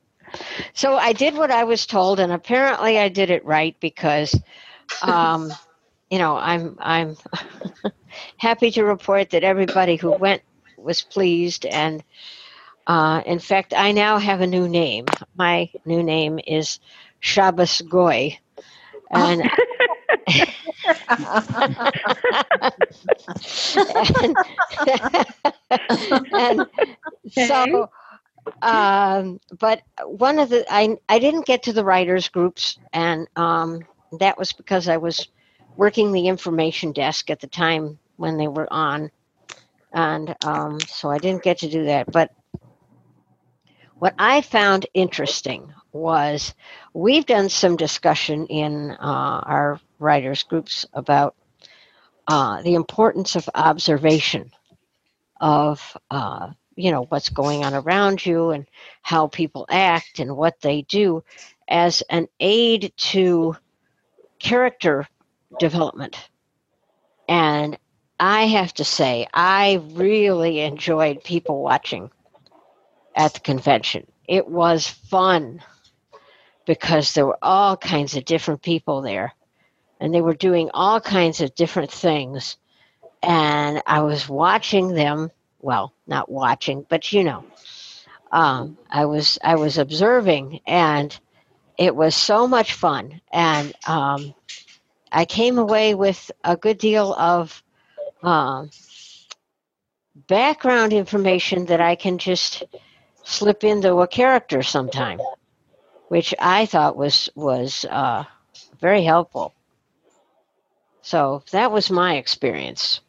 So 0.73 0.95
I 0.95 1.13
did 1.13 1.35
what 1.35 1.51
I 1.51 1.63
was 1.63 1.85
told, 1.85 2.19
and 2.19 2.31
apparently 2.31 2.97
I 2.97 3.09
did 3.09 3.29
it 3.29 3.45
right 3.45 3.75
because, 3.79 4.35
um, 5.01 5.51
you 6.09 6.19
know, 6.19 6.35
I'm 6.37 6.77
I'm 6.79 7.15
happy 8.37 8.71
to 8.71 8.83
report 8.83 9.31
that 9.31 9.43
everybody 9.43 9.95
who 9.95 10.11
went 10.11 10.41
was 10.77 11.01
pleased, 11.01 11.65
and 11.65 12.03
uh, 12.87 13.21
in 13.25 13.39
fact, 13.39 13.73
I 13.75 13.91
now 13.91 14.17
have 14.17 14.41
a 14.41 14.47
new 14.47 14.67
name. 14.67 15.05
My 15.35 15.69
new 15.85 16.03
name 16.03 16.39
is 16.45 16.79
Shabbos 17.19 17.81
Goy, 17.81 18.37
and 19.11 19.49
and, 24.17 24.37
and 26.37 26.65
so 27.29 27.89
um, 28.61 29.39
but 29.59 29.81
one 30.05 30.39
of 30.39 30.49
the 30.49 30.65
I, 30.69 30.97
I 31.09 31.19
didn't 31.19 31.45
get 31.45 31.63
to 31.63 31.73
the 31.73 31.83
writers 31.85 32.29
groups 32.29 32.77
and 32.93 33.27
um, 33.35 33.81
that 34.19 34.37
was 34.37 34.53
because 34.53 34.87
i 34.87 34.97
was 34.97 35.27
working 35.77 36.11
the 36.11 36.27
information 36.27 36.91
desk 36.91 37.29
at 37.29 37.39
the 37.39 37.47
time 37.47 37.99
when 38.17 38.37
they 38.37 38.47
were 38.47 38.71
on. 38.71 39.11
And 39.93 40.35
um, 40.43 40.79
so 40.81 41.09
i 41.09 41.17
didn't 41.17 41.43
get 41.43 41.59
to 41.59 41.69
do 41.69 41.85
that. 41.85 42.11
But 42.11 42.31
what 43.97 44.13
i 44.19 44.41
found 44.41 44.85
interesting 44.93 45.73
was 45.93 46.53
we've 46.93 47.25
done 47.25 47.47
some 47.49 47.77
discussion 47.77 48.45
in 48.47 48.91
uh, 48.91 49.41
our 49.45 49.79
writers 49.99 50.43
groups 50.43 50.85
about 50.93 51.35
uh, 52.27 52.61
the 52.63 52.73
importance 52.75 53.35
of 53.35 53.49
observation 53.55 54.51
of 55.39 55.95
uh, 56.11 56.49
you 56.75 56.91
know 56.91 57.03
what's 57.09 57.29
going 57.29 57.63
on 57.63 57.73
around 57.73 58.25
you 58.25 58.49
and 58.51 58.67
how 59.01 59.27
people 59.27 59.65
act 59.69 60.19
and 60.19 60.35
what 60.35 60.59
they 60.61 60.81
do 60.83 61.23
as 61.67 62.03
an 62.09 62.27
aid 62.39 62.91
to 62.97 63.55
character 64.39 65.07
development. 65.59 66.17
And 67.27 67.77
i 68.17 68.43
have 68.45 68.73
to 68.73 68.85
say 68.85 69.27
i 69.33 69.81
really 69.91 70.61
enjoyed 70.61 71.21
people 71.23 71.61
watching 71.61 72.09
at 73.13 73.33
the 73.33 73.39
convention. 73.41 74.07
It 74.27 74.47
was 74.47 74.87
fun 74.87 75.61
because 76.65 77.13
there 77.13 77.25
were 77.25 77.37
all 77.41 77.75
kinds 77.75 78.15
of 78.15 78.23
different 78.25 78.61
people 78.61 79.01
there 79.01 79.33
and 79.99 80.13
they 80.13 80.21
were 80.21 80.33
doing 80.33 80.69
all 80.73 81.01
kinds 81.01 81.41
of 81.41 81.55
different 81.55 81.91
things. 81.91 82.57
And 83.21 83.81
i 83.85 84.01
was 84.01 84.29
watching 84.29 84.93
them 84.93 85.31
well 85.59 85.93
not 86.07 86.29
watching 86.29 86.85
but 86.87 87.11
you 87.11 87.23
know 87.23 87.43
um, 88.31 88.77
i 88.89 89.05
was 89.05 89.39
i 89.43 89.55
was 89.55 89.77
observing 89.77 90.59
and 90.67 91.17
it 91.77 91.95
was 91.95 92.15
so 92.15 92.47
much 92.47 92.73
fun. 92.73 93.21
And 93.31 93.73
um, 93.87 94.33
i 95.15 95.25
came 95.25 95.59
away 95.59 95.95
with 95.95 96.31
a 96.43 96.57
good 96.57 96.79
deal 96.79 97.13
of 97.15 97.63
um, 98.23 98.69
background 100.27 100.93
information 100.93 101.65
that 101.67 101.81
i 101.81 101.95
can 101.95 102.19
just 102.19 102.63
slip 103.23 103.63
into 103.63 104.01
a 104.01 104.07
character 104.07 104.63
sometime 104.63 105.19
which 106.09 106.33
I 106.39 106.65
thought 106.65 106.95
was 106.95 107.29
was 107.35 107.85
uh, 107.85 108.23
very 108.79 109.03
helpful. 109.03 109.53
So 111.01 111.43
that 111.51 111.71
was 111.71 111.91
my 111.91 112.15
experience. 112.17 113.01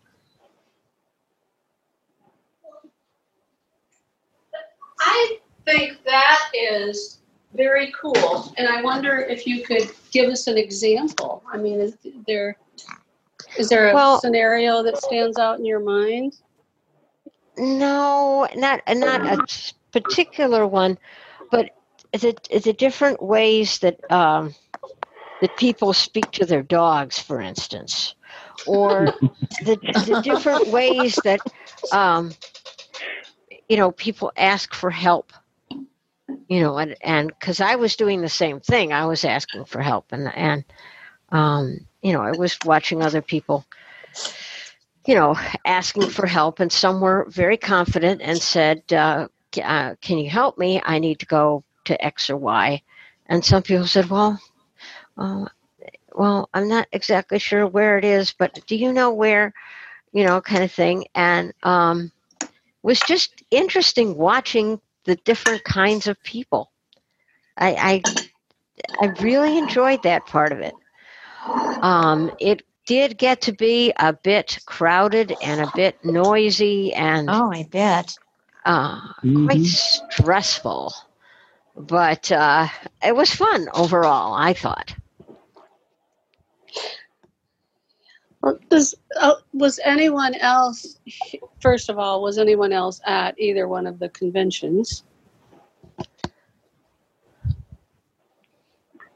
I 5.01 5.39
think 5.65 6.05
that 6.05 6.51
is 6.55 7.19
very 7.57 7.93
cool, 8.01 8.53
and 8.57 8.69
I 8.69 8.83
wonder 8.83 9.19
if 9.21 9.47
you 9.47 9.65
could 9.65 9.91
give 10.11 10.31
us 10.31 10.47
an 10.47 10.59
example. 10.59 11.43
I 11.53 11.57
mean, 11.57 11.81
is 11.81 11.97
there 12.27 12.57
is 13.59 13.69
there 13.69 13.91
a 13.91 13.95
Well- 13.95 14.21
scenario 14.21 14.83
that 14.83 14.99
stands 14.99 15.39
out 15.39 15.59
in 15.59 15.65
your 15.65 15.81
mind? 15.81 16.37
No, 17.59 18.47
not 18.55 18.83
not 18.89 19.21
a 19.27 19.47
particular 19.93 20.67
one, 20.67 20.99
but 21.51 21.71
the 22.13 22.37
the 22.63 22.73
different 22.73 23.23
ways 23.23 23.79
that 23.79 23.99
um, 24.13 24.55
that 25.41 25.57
people 25.57 25.93
speak 25.93 26.31
to 26.33 26.45
their 26.45 26.63
dogs, 26.63 27.19
for 27.19 27.41
instance, 27.41 28.15
or 28.67 29.07
the 29.63 29.77
the 30.07 30.21
different 30.23 30.69
ways 30.69 31.19
that 31.25 31.41
um, 31.93 32.33
you 33.69 33.77
know 33.77 33.91
people 33.93 34.33
ask 34.37 34.75
for 34.75 34.91
help. 34.91 35.33
You 36.49 36.61
know, 36.61 36.79
and 36.79 36.97
and 37.03 37.29
because 37.29 37.61
I 37.61 37.77
was 37.77 37.97
doing 37.97 38.21
the 38.21 38.29
same 38.29 38.61
thing, 38.61 38.93
I 38.93 39.07
was 39.07 39.25
asking 39.25 39.65
for 39.67 39.81
help, 39.81 40.13
and 40.13 40.29
and 40.35 40.65
um, 41.31 41.87
you 42.03 42.13
know, 42.13 42.23
I 42.23 42.33
was 42.33 42.59
watching 42.65 43.03
other 43.03 43.23
people 43.23 43.65
you 45.07 45.15
know, 45.15 45.37
asking 45.65 46.09
for 46.09 46.27
help, 46.27 46.61
and 46.61 46.71
some 46.71 47.01
were 47.01 47.27
very 47.29 47.57
confident 47.57 48.21
and 48.23 48.43
said, 48.43 48.83
uh, 48.93 49.29
uh, 49.63 49.95
"Can 50.01 50.19
you 50.19 50.29
help 50.29 50.59
me? 50.59 50.83
I 50.85 50.99
need 50.99 51.21
to 51.21 51.27
go 51.27 51.63
to 51.85 52.05
X 52.05 52.29
or 52.29 52.37
Y." 52.37 52.83
And 53.27 53.45
some 53.45 53.63
people 53.63 53.87
said, 53.87 54.11
"Well, 54.11 54.41
uh, 55.17 55.47
well, 56.13 56.49
I'm 56.53 56.69
not 56.69 56.89
exactly 56.93 57.39
sure 57.39 57.67
where 57.67 57.99
it 57.99 58.05
is, 58.05 58.33
but 58.33 58.59
do 58.67 58.77
you 58.77 58.93
know 58.93 59.13
where?" 59.13 59.55
You 60.13 60.25
know, 60.25 60.41
kind 60.41 60.65
of 60.65 60.73
thing, 60.73 61.07
and 61.15 61.53
um, 61.63 62.11
was 62.83 63.01
just 63.01 63.45
interesting 63.51 64.17
watching 64.17 64.81
the 65.07 65.17
different 65.17 65.65
kinds 65.65 66.09
of 66.09 66.23
people. 66.23 66.73
I, 67.57 68.05
I, 69.01 69.05
I 69.05 69.07
really 69.21 69.59
enjoyed 69.59 70.03
that 70.03 70.27
part 70.27 70.53
of 70.53 70.61
it. 70.61 70.77
Um, 71.83 72.31
it 72.39 72.63
did 72.87 73.19
get 73.19 73.43
to 73.43 73.53
be 73.53 73.93
a 73.99 74.13
bit 74.13 74.59
crowded 74.67 75.37
and 75.41 75.61
a 75.61 75.67
bit 75.67 75.99
noisy 76.05 76.93
and 76.95 77.37
Oh, 77.37 77.53
I 77.53 77.65
bet. 77.65 78.19
uh, 78.65 79.01
quite 79.35 79.65
Mhm. 79.65 79.67
stressful. 79.67 80.95
But 81.77 82.31
uh, 82.33 82.69
it 83.03 83.15
was 83.17 83.35
fun 83.35 83.69
overall, 83.73 84.35
I 84.35 84.55
thought. 84.55 84.95
Well, 88.47 88.61
does 88.69 88.95
uh, 89.21 89.35
was 89.55 89.81
anyone 89.85 90.37
else? 90.37 91.01
First 91.59 91.89
of 91.89 91.99
all, 91.99 92.23
was 92.23 92.39
anyone 92.39 92.73
else 92.73 93.01
at 93.05 93.35
either 93.41 93.67
one 93.67 93.89
of 93.89 93.99
the 93.99 94.09
conventions? 94.11 95.03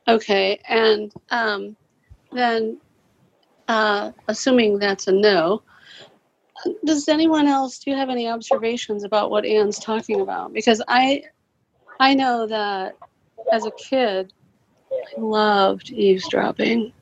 Okay, 0.09 0.59
and 0.69 1.13
um, 1.31 1.77
then, 2.33 2.81
uh, 3.69 4.11
assuming 4.27 4.81
that's 4.81 5.07
a 5.07 5.13
no, 5.13 5.63
does 6.85 7.09
anyone 7.09 7.47
else? 7.47 7.79
Do 7.79 7.93
you 7.93 7.97
have 7.97 8.11
any 8.11 8.27
observations 8.27 9.05
about 9.05 9.31
what 9.31 9.47
Anne's 9.47 9.79
talking 9.79 10.23
about? 10.23 10.53
Because 10.53 10.83
I, 10.89 11.23
I 12.01 12.15
know 12.15 12.49
that 12.49 12.97
as 13.53 13.65
a 13.65 13.71
kid, 13.79 14.33
I 14.91 15.21
loved 15.21 15.93
eavesdropping. 15.93 16.93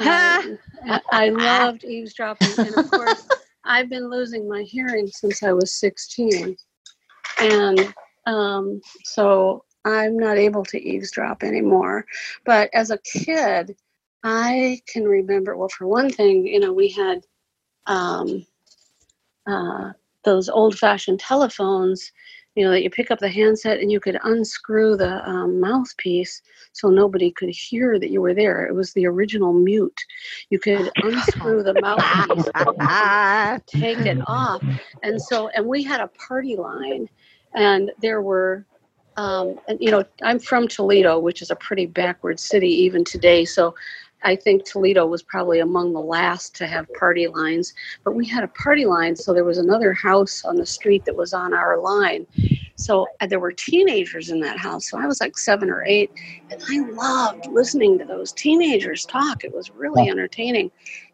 I, 0.00 0.58
I- 1.10 1.28
loved 1.30 1.84
eavesdropping, 1.84 2.48
and 2.58 2.74
of 2.74 2.90
course, 2.90 3.26
I've 3.64 3.88
been 3.88 4.10
losing 4.10 4.48
my 4.48 4.62
hearing 4.62 5.06
since 5.06 5.42
I 5.42 5.52
was 5.52 5.74
16, 5.74 6.56
and 7.38 7.94
um, 8.26 8.80
so 9.04 9.64
I'm 9.84 10.16
not 10.16 10.38
able 10.38 10.64
to 10.66 10.80
eavesdrop 10.80 11.42
anymore. 11.42 12.06
But 12.44 12.70
as 12.74 12.90
a 12.90 12.98
kid, 12.98 13.76
I 14.22 14.80
can 14.86 15.04
remember. 15.04 15.56
Well, 15.56 15.68
for 15.68 15.86
one 15.86 16.10
thing, 16.10 16.46
you 16.46 16.60
know, 16.60 16.72
we 16.72 16.88
had 16.88 17.26
um, 17.86 18.46
uh, 19.46 19.92
those 20.24 20.48
old-fashioned 20.48 21.20
telephones. 21.20 22.10
You 22.54 22.64
know 22.64 22.70
that 22.70 22.82
you 22.82 22.90
pick 22.90 23.10
up 23.10 23.18
the 23.18 23.28
handset 23.28 23.80
and 23.80 23.90
you 23.90 23.98
could 23.98 24.18
unscrew 24.22 24.96
the 24.96 25.28
um, 25.28 25.60
mouthpiece 25.60 26.40
so 26.72 26.88
nobody 26.88 27.30
could 27.30 27.48
hear 27.48 27.98
that 27.98 28.10
you 28.10 28.20
were 28.20 28.34
there. 28.34 28.66
It 28.66 28.74
was 28.74 28.92
the 28.92 29.06
original 29.06 29.52
mute. 29.52 30.00
You 30.50 30.58
could 30.60 30.90
unscrew 31.02 31.62
the 31.62 31.74
mouthpiece, 31.80 32.48
take 33.66 34.06
it 34.06 34.18
off, 34.26 34.62
and 35.02 35.20
so 35.20 35.48
and 35.48 35.66
we 35.66 35.82
had 35.82 36.00
a 36.00 36.08
party 36.08 36.56
line, 36.56 37.08
and 37.54 37.90
there 38.00 38.22
were. 38.22 38.66
Um, 39.16 39.60
and 39.68 39.78
you 39.80 39.92
know, 39.92 40.04
I'm 40.24 40.40
from 40.40 40.66
Toledo, 40.66 41.20
which 41.20 41.40
is 41.40 41.52
a 41.52 41.54
pretty 41.54 41.86
backward 41.86 42.40
city 42.40 42.66
even 42.68 43.04
today. 43.04 43.44
So, 43.44 43.76
I 44.24 44.34
think 44.34 44.64
Toledo 44.64 45.06
was 45.06 45.22
probably 45.22 45.60
among 45.60 45.92
the 45.92 46.00
last 46.00 46.54
to 46.56 46.66
have 46.66 46.92
party 46.94 47.26
lines. 47.26 47.74
But 48.04 48.14
we 48.14 48.26
had 48.26 48.42
a 48.42 48.48
party 48.48 48.86
line, 48.86 49.14
so 49.14 49.32
there 49.32 49.44
was 49.44 49.58
another 49.58 49.92
house 49.92 50.44
on 50.44 50.56
the 50.56 50.66
street 50.66 51.04
that 51.04 51.14
was 51.14 51.34
on 51.34 51.52
our 51.52 51.78
line. 51.78 52.26
So 52.76 53.06
uh, 53.20 53.26
there 53.26 53.38
were 53.38 53.52
teenagers 53.52 54.30
in 54.30 54.40
that 54.40 54.58
house. 54.58 54.90
So 54.90 54.98
I 54.98 55.06
was 55.06 55.20
like 55.20 55.38
seven 55.38 55.70
or 55.70 55.84
eight, 55.84 56.10
and 56.50 56.60
I 56.68 56.90
loved 56.90 57.46
listening 57.46 57.98
to 57.98 58.04
those 58.04 58.32
teenagers 58.32 59.04
talk. 59.04 59.44
It 59.44 59.54
was 59.54 59.70
really 59.70 60.08
entertaining. 60.08 60.70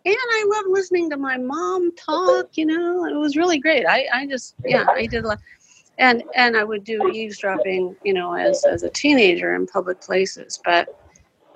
And 0.06 0.16
I 0.16 0.50
loved 0.54 0.68
listening 0.70 1.10
to 1.10 1.16
my 1.16 1.36
mom 1.36 1.94
talk, 1.96 2.56
you 2.56 2.64
know, 2.64 3.04
it 3.04 3.18
was 3.18 3.36
really 3.36 3.58
great. 3.58 3.84
I, 3.86 4.06
I 4.14 4.26
just, 4.26 4.54
yeah, 4.64 4.86
I 4.88 5.06
did. 5.06 5.24
Lo- 5.24 5.34
and, 5.98 6.22
and 6.34 6.56
I 6.56 6.64
would 6.64 6.84
do 6.84 7.10
eavesdropping, 7.12 7.94
you 8.02 8.14
know, 8.14 8.32
as, 8.32 8.64
as 8.64 8.82
a 8.82 8.88
teenager 8.88 9.54
in 9.54 9.66
public 9.66 10.00
places, 10.00 10.58
but 10.64 10.88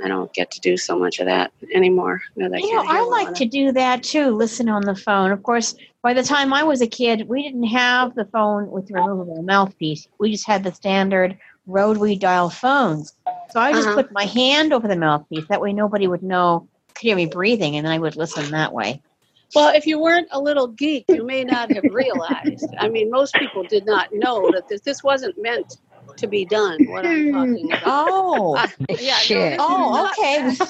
I 0.03 0.09
don't 0.09 0.33
get 0.33 0.51
to 0.53 0.61
do 0.61 0.77
so 0.77 0.99
much 0.99 1.21
of 1.21 1.27
that 1.27 1.53
anymore. 1.73 2.21
No, 2.37 2.49
that 2.49 2.57
I 2.57 2.59
You 2.59 2.75
know, 2.75 2.85
I 2.87 3.09
like 3.25 3.35
to 3.35 3.47
do 3.47 3.73
that 3.73 4.03
too, 4.03 4.31
listen 4.31 4.69
on 4.69 4.83
the 4.83 4.95
phone. 4.97 5.31
Of 5.31 5.43
course, 5.43 5.75
by 6.03 6.13
the 6.15 6.23
time 6.23 6.53
I 6.53 6.63
was 6.63 6.81
a 6.83 6.87
kid, 6.87 7.29
we 7.29 7.43
didn't 7.43 7.65
have 7.65 8.15
the 8.15 8.25
phone 8.27 8.71
with 8.71 8.89
the 8.89 8.95
removable 8.95 9.43
mouthpiece. 9.43 10.07
We 10.19 10.33
just 10.33 10.47
had 10.47 10.65
the 10.65 10.73
standard 10.73 11.39
rotary 11.67 12.17
dial 12.17 12.51
phones. 12.51 13.15
So 13.51 13.61
I 13.61 13.73
just 13.73 13.87
Uh-huh. 13.89 14.03
put 14.03 14.13
my 14.13 14.25
hand 14.25 14.73
over 14.73 14.89
the 14.89 14.97
mouthpiece. 14.97 15.47
That 15.49 15.61
way 15.61 15.73
nobody 15.73 16.07
would 16.09 16.23
know, 16.23 16.69
could 16.95 17.03
hear 17.07 17.17
me 17.17 17.27
breathing, 17.27 17.77
and 17.77 17.87
then 17.87 17.93
I 17.93 17.99
would 17.99 18.17
listen 18.17 18.51
that 18.51 18.73
way. 18.73 19.01
Well, 19.55 19.73
if 19.75 19.87
you 19.87 20.01
weren't 20.01 20.29
a 20.33 20.41
little 20.41 20.67
geek, 20.67 21.07
you 21.11 21.25
may 21.25 21.45
not 21.45 21.71
have 21.71 21.85
realized. 21.93 22.75
I 22.79 22.89
mean, 22.89 23.11
most 23.11 23.39
people 23.39 23.63
did 23.63 23.87
not 23.87 24.09
know 24.13 24.51
that 24.51 24.69
this, 24.69 24.81
this 24.81 25.05
wasn't 25.05 25.41
meant 25.41 25.77
to 26.19 26.27
be 26.27 26.45
done. 26.45 26.85
What 26.87 27.07
I'm 27.07 27.33
talking 27.33 27.73
about. 27.73 27.83
Oh, 27.87 28.55
Uh, 28.57 28.67
yeah, 28.99 29.15
Shit. 29.19 29.53
this 29.53 29.61
oh, 29.61 30.11
okay. 30.19 30.55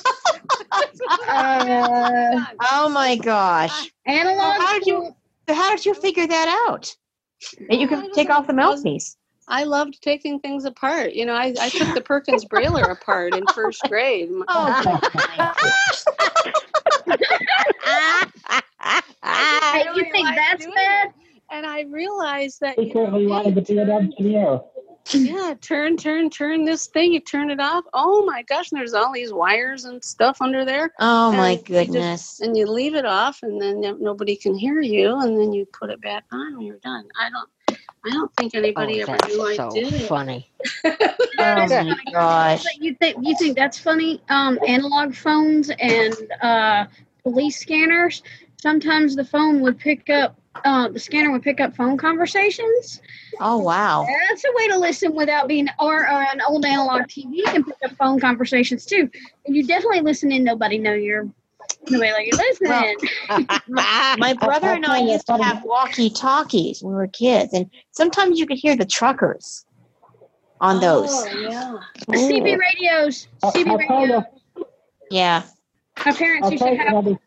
Uh, 1.28 2.44
oh 2.72 2.88
my 2.88 3.16
gosh. 3.16 3.90
analog. 4.06 4.38
How 4.60 4.78
did 4.78 4.86
you- 4.86 5.14
how 5.48 5.70
did 5.76 5.84
you 5.84 5.94
figure 5.94 6.26
that 6.26 6.66
out? 6.68 6.94
That 7.68 7.78
you 7.78 7.86
I 7.86 7.88
could 7.88 8.12
take 8.14 8.28
know. 8.28 8.36
off 8.36 8.46
the 8.46 8.52
I 8.52 8.56
mouthpiece. 8.56 9.16
I 9.46 9.64
loved 9.64 10.00
taking 10.02 10.40
things 10.40 10.64
apart. 10.64 11.12
You 11.12 11.26
know, 11.26 11.34
I, 11.34 11.54
I 11.60 11.68
took 11.68 11.92
the 11.94 12.00
Perkins 12.00 12.44
Brailler 12.46 12.90
apart 12.90 13.34
in 13.34 13.46
first 13.48 13.82
grade. 13.88 14.30
Oh, 14.48 15.00
Hey, 19.22 19.84
you 19.94 20.02
think 20.12 20.14
realized 20.14 20.36
that's 20.38 20.64
doing 20.64 20.74
bad? 20.74 21.08
And 21.50 21.66
I 21.66 21.82
realized 21.82 22.60
that 22.60 22.78
He 22.78 22.88
you 22.88 22.94
know, 22.94 23.04
certainly 23.04 23.26
wanted 23.26 23.54
to 23.54 23.60
be 23.62 23.78
an 23.78 23.90
engineer. 23.90 24.60
Yeah, 25.10 25.54
turn, 25.60 25.96
turn, 25.96 26.30
turn 26.30 26.64
this 26.64 26.86
thing. 26.86 27.12
You 27.12 27.20
turn 27.20 27.50
it 27.50 27.60
off. 27.60 27.84
Oh 27.92 28.24
my 28.24 28.42
gosh! 28.42 28.70
And 28.72 28.78
there's 28.80 28.94
all 28.94 29.12
these 29.12 29.32
wires 29.32 29.84
and 29.84 30.02
stuff 30.02 30.38
under 30.40 30.64
there. 30.64 30.92
oh 30.98 31.30
my 31.32 31.50
And 31.50 31.68
you 31.68 31.74
just- 31.76 31.90
goodness. 31.92 32.40
and 32.40 32.56
you 32.56 32.66
leave 32.66 32.94
it 32.94 33.04
off 33.04 33.42
and 33.42 33.60
then 33.60 33.80
nobody 34.00 34.36
can 34.36 34.54
hear 34.56 34.80
you 34.80 35.18
and 35.20 35.38
then 35.38 35.52
you 35.52 35.66
put 35.66 35.90
it 35.90 36.00
back 36.00 36.24
on 36.32 36.56
when 36.56 36.66
you're 36.66 36.78
done 36.78 37.06
i 37.20 37.28
don't 37.30 37.78
i 38.04 38.10
don't 38.10 38.30
think 38.36 38.54
anybody 38.54 39.02
oh, 39.02 39.12
ever 39.12 39.26
knew 39.28 39.42
i 39.42 39.56
that's 39.56 39.74
did 39.74 39.88
so 39.88 39.96
it 39.96 40.08
funny. 40.08 40.50
Oh 41.38 41.66
my 41.66 41.96
gosh. 42.12 42.64
You 42.80 42.94
think 42.94 43.16
you 43.20 43.36
think 43.38 43.56
that's 43.56 43.78
funny? 43.78 44.22
Um, 44.30 44.58
analog 44.66 45.14
phones 45.14 45.70
and 45.78 46.14
uh, 46.40 46.86
police 47.22 47.58
scanners. 47.60 48.22
Sometimes 48.62 49.14
the 49.16 49.24
phone 49.24 49.60
would 49.60 49.78
pick 49.78 50.08
up. 50.08 50.38
Uh, 50.64 50.88
the 50.88 50.98
scanner 50.98 51.30
would 51.30 51.42
pick 51.42 51.60
up 51.60 51.74
phone 51.74 51.96
conversations. 51.96 53.00
Oh 53.40 53.58
wow. 53.58 54.06
That's 54.28 54.44
a 54.44 54.48
way 54.54 54.68
to 54.68 54.78
listen 54.78 55.14
without 55.14 55.48
being, 55.48 55.68
or 55.80 56.06
uh, 56.08 56.26
an 56.32 56.40
old 56.48 56.64
analog 56.64 57.02
TV 57.02 57.42
can 57.44 57.64
pick 57.64 57.76
up 57.84 57.96
phone 57.96 58.20
conversations 58.20 58.86
too. 58.86 59.10
And 59.46 59.56
you 59.56 59.66
definitely 59.66 60.00
listen 60.00 60.30
in. 60.32 60.44
nobody 60.44 60.78
know 60.78 60.94
you're 60.94 61.28
nobody 61.88 62.10
know 62.10 62.18
you're 62.18 62.36
listening. 62.36 62.96
My 64.18 64.34
brother 64.34 64.68
and 64.68 64.86
I 64.86 65.00
used 65.00 65.26
to 65.26 65.36
have 65.42 65.64
walkie 65.64 66.10
talkies 66.10 66.82
when 66.82 66.92
we 66.92 66.96
were 66.96 67.08
kids, 67.08 67.52
and 67.52 67.68
sometimes 67.90 68.38
you 68.38 68.46
could 68.46 68.58
hear 68.58 68.76
the 68.76 68.86
truckers 68.86 69.66
on 70.60 70.80
those. 70.80 71.08
Oh, 71.10 71.38
yeah. 71.38 71.78
CB 72.08 72.58
radios. 72.58 73.28
CB 73.42 73.78
radios. 73.78 74.24
Yeah. 75.10 75.42
My 76.04 76.12
parents 76.12 76.50
used 76.50 76.64
to 76.64 76.76
have. 76.76 77.18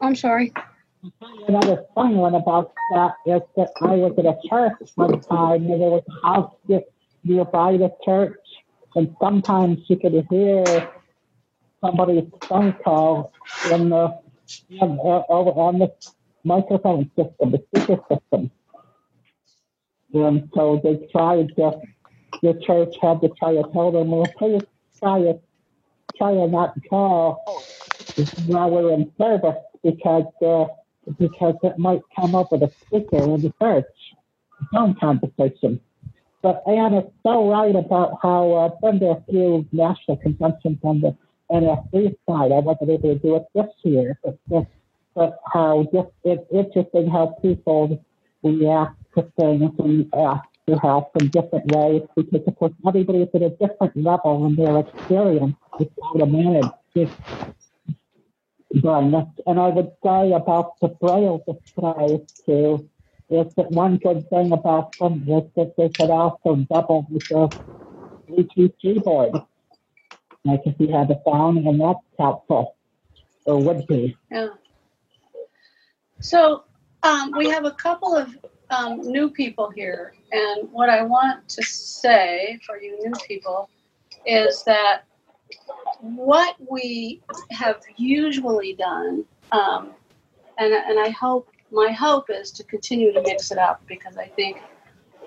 I'm 0.00 0.16
sorry. 0.16 0.52
Another 1.46 1.84
funny 1.94 2.14
one 2.14 2.34
about 2.34 2.72
that 2.94 3.14
is 3.26 3.42
that 3.56 3.70
I 3.82 3.96
was 3.96 4.14
at 4.18 4.26
a 4.26 4.36
church 4.48 4.90
one 4.94 5.20
time 5.20 5.70
and 5.70 5.80
there 5.80 5.90
was 5.90 6.02
a 6.08 6.26
house 6.26 6.54
just 6.68 6.86
nearby 7.24 7.76
the 7.76 7.90
church 8.04 8.38
and 8.94 9.14
sometimes 9.20 9.78
you 9.88 9.96
could 9.96 10.26
hear 10.30 10.90
somebody's 11.80 12.24
phone 12.48 12.72
call 12.84 13.32
in 13.70 13.90
the 13.90 14.18
over 14.80 15.50
on 15.50 15.78
the 15.78 15.92
microphone 16.44 17.10
system, 17.16 17.52
the 17.52 17.62
speaker 17.68 18.02
system. 18.10 18.50
And 20.14 20.50
so 20.54 20.80
they 20.82 21.06
tried 21.12 21.54
to, 21.56 21.80
the 22.42 22.60
church 22.66 22.94
had 23.02 23.20
to 23.20 23.28
try 23.38 23.52
to 23.54 23.62
tell 23.72 23.92
them, 23.92 24.10
well, 24.10 24.26
please 24.38 24.62
try 24.98 25.20
to, 25.20 25.38
try 26.16 26.32
to 26.32 26.48
not 26.48 26.74
call 26.88 27.44
while 28.46 28.70
we're 28.70 28.94
in 28.94 29.12
service 29.18 29.62
because, 29.82 30.24
uh, 30.44 30.66
because 31.18 31.54
it 31.62 31.78
might 31.78 32.00
come 32.14 32.34
up 32.34 32.52
with 32.52 32.62
a 32.62 32.72
speaker 32.86 33.22
in 33.22 33.42
the 33.42 33.52
church, 33.60 33.86
phone 34.72 34.94
conversation. 34.98 35.80
But 36.42 36.62
Ann 36.68 36.94
is 36.94 37.04
so 37.22 37.50
right 37.50 37.74
about 37.74 38.18
how 38.22 38.52
uh, 38.52 38.68
been 38.80 39.00
to 39.00 39.06
a 39.06 39.24
few 39.28 39.66
national 39.72 40.18
conventions 40.18 40.78
on 40.82 41.00
the 41.00 41.16
NFB 41.50 42.16
side. 42.28 42.52
I 42.52 42.60
wasn't 42.60 42.90
able 42.90 43.14
to 43.14 43.18
do 43.18 43.36
it 43.36 43.44
this 43.54 43.66
year, 43.82 44.18
but 44.22 44.38
just 44.50 44.68
but 45.14 45.40
how 45.52 45.84
just 45.92 46.08
it's 46.22 46.44
interesting 46.52 47.10
how 47.10 47.36
people 47.42 48.04
react 48.44 48.96
to 49.16 49.22
things 49.38 49.72
and 49.78 50.08
ask 50.14 50.44
for 50.64 50.78
help 50.78 51.10
in 51.20 51.28
different 51.28 51.66
ways 51.74 52.02
because 52.14 52.42
of 52.46 52.56
course 52.56 52.72
everybody 52.86 53.22
is 53.22 53.28
at 53.34 53.42
a 53.42 53.50
different 53.50 53.96
level 53.96 54.46
in 54.46 54.54
their 54.54 54.78
experience 54.78 55.56
with 55.78 55.88
how 56.02 56.12
to 56.20 56.26
manage 56.26 56.70
blindness. 58.74 59.28
And 59.46 59.58
I 59.58 59.68
would 59.68 59.90
say 60.04 60.32
about 60.32 60.78
the 60.80 60.88
braille 60.88 61.42
displays 61.46 62.20
too, 62.44 62.88
is 63.30 63.46
that 63.56 63.70
one 63.70 63.98
good 63.98 64.28
thing 64.30 64.52
about 64.52 64.98
them 64.98 65.24
is 65.28 65.44
that 65.56 65.74
they 65.76 65.88
could 65.90 66.10
also 66.10 66.56
double 66.70 67.06
with 67.10 67.30
a 67.30 67.52
Bluetooth 68.30 68.72
keyboard. 68.80 69.32
Like 70.44 70.62
if 70.64 70.74
you 70.78 70.88
have 70.88 71.10
a 71.10 71.20
phone 71.24 71.66
and 71.66 71.80
that's 71.80 71.98
helpful, 72.18 72.76
or 73.44 73.62
would 73.62 73.86
be. 73.86 74.16
Yeah. 74.30 74.48
So 76.20 76.64
um, 77.02 77.32
we 77.36 77.48
have 77.48 77.64
a 77.64 77.72
couple 77.72 78.16
of 78.16 78.36
um, 78.70 79.00
new 79.02 79.30
people 79.30 79.70
here, 79.70 80.14
and 80.32 80.70
what 80.72 80.88
I 80.88 81.02
want 81.02 81.48
to 81.50 81.62
say 81.62 82.58
for 82.64 82.80
you 82.80 82.98
new 83.02 83.12
people 83.26 83.68
is 84.26 84.62
that 84.64 85.02
what 86.00 86.56
we 86.70 87.20
have 87.50 87.80
usually 87.96 88.74
done, 88.74 89.24
um, 89.52 89.90
and 90.58 90.72
and 90.72 90.98
I 90.98 91.10
hope 91.10 91.48
my 91.70 91.92
hope 91.92 92.30
is 92.30 92.50
to 92.52 92.64
continue 92.64 93.12
to 93.12 93.22
mix 93.22 93.50
it 93.50 93.58
up 93.58 93.82
because 93.86 94.16
I 94.16 94.26
think 94.26 94.58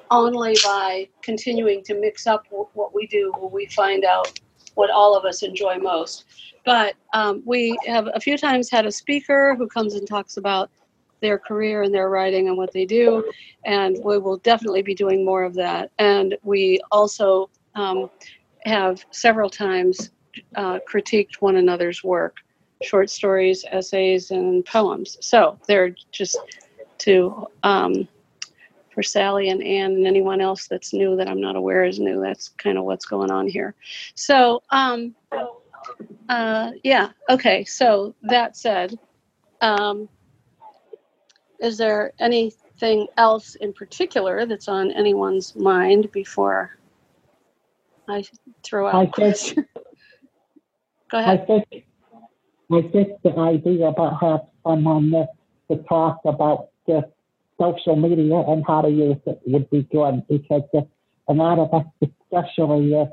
only 0.10 0.56
by 0.64 1.08
continuing 1.22 1.84
to 1.84 2.00
mix 2.00 2.28
up 2.28 2.46
what 2.50 2.94
we 2.94 3.08
do 3.08 3.32
will 3.40 3.50
we 3.50 3.66
find 3.68 4.04
out 4.04 4.40
what 4.76 4.90
all 4.90 5.16
of 5.16 5.26
us 5.26 5.44
enjoy 5.44 5.78
most. 5.78 6.26
But 6.66 6.96
um, 7.14 7.42
we 7.46 7.78
have 7.86 8.08
a 8.14 8.20
few 8.20 8.38
times 8.38 8.70
had 8.70 8.86
a 8.86 8.92
speaker 8.92 9.56
who 9.56 9.68
comes 9.68 9.96
and 9.96 10.08
talks 10.08 10.38
about 10.38 10.70
their 11.22 11.38
career 11.38 11.84
and 11.84 11.94
their 11.94 12.10
writing 12.10 12.48
and 12.48 12.58
what 12.58 12.74
they 12.74 12.86
do, 12.86 13.32
and 13.66 13.98
we 14.04 14.18
will 14.18 14.38
definitely 14.38 14.82
be 14.82 14.96
doing 14.96 15.24
more 15.24 15.44
of 15.44 15.54
that. 15.56 15.92
And 16.00 16.38
we 16.44 16.80
also 16.92 17.50
um, 17.76 18.10
have 18.66 19.04
several 19.12 19.50
times 19.50 20.12
uh, 20.56 20.80
critiqued 20.90 21.36
one 21.40 21.56
another's 21.58 22.04
work, 22.04 22.38
short 22.82 23.10
stories, 23.10 23.66
essays, 23.70 24.32
and 24.32 24.66
poems. 24.66 25.18
So 25.22 25.60
they're 25.68 25.96
just 26.12 26.40
to 27.00 27.48
um, 27.64 28.08
for 28.94 29.04
Sally 29.04 29.50
and 29.50 29.64
Anne 29.64 29.94
and 29.94 30.08
anyone 30.08 30.42
else 30.42 30.68
that's 30.68 30.94
new 30.94 31.16
that 31.16 31.28
I'm 31.28 31.42
not 31.42 31.56
aware 31.56 31.84
is 31.84 32.00
new. 32.00 32.22
That's 32.22 32.50
kind 32.50 32.78
of 32.78 32.84
what's 32.84 33.06
going 33.06 33.32
on 33.32 33.48
here. 33.48 33.74
So 34.16 34.64
um, 34.70 35.16
uh, 36.30 36.72
yeah, 36.84 37.10
okay. 37.30 37.64
So 37.66 38.16
that 38.24 38.58
said, 38.58 38.98
um, 39.62 40.10
is 41.60 41.78
there 41.78 42.12
anything 42.20 43.08
else 43.18 43.56
in 43.56 43.74
particular 43.74 44.46
that's 44.46 44.68
on 44.68 44.92
anyone's 44.92 45.56
mind 45.56 46.12
before 46.12 46.78
I 48.08 48.24
throw 48.64 48.88
I 48.88 49.04
out? 49.04 49.16
think 49.16 49.68
Go 51.12 51.18
I 51.18 51.22
ahead. 51.22 51.48
think 51.48 51.86
I 52.72 52.82
think 52.82 53.22
the 53.24 53.38
idea 53.38 53.88
about 53.88 54.22
having 54.22 54.48
someone 54.66 55.12
that 55.12 55.28
to 55.70 55.78
talk 55.84 56.20
about 56.26 56.70
the 56.88 57.04
social 57.60 57.96
media 57.96 58.40
and 58.48 58.64
how 58.66 58.82
to 58.82 58.90
use 58.90 59.18
it 59.26 59.42
would 59.46 59.70
be 59.70 59.84
good 59.92 60.24
because 60.28 60.64
a 61.28 61.34
lot 61.34 61.60
of 61.60 61.74
us, 61.74 61.86
especially 62.02 62.96
uh, 62.96 63.06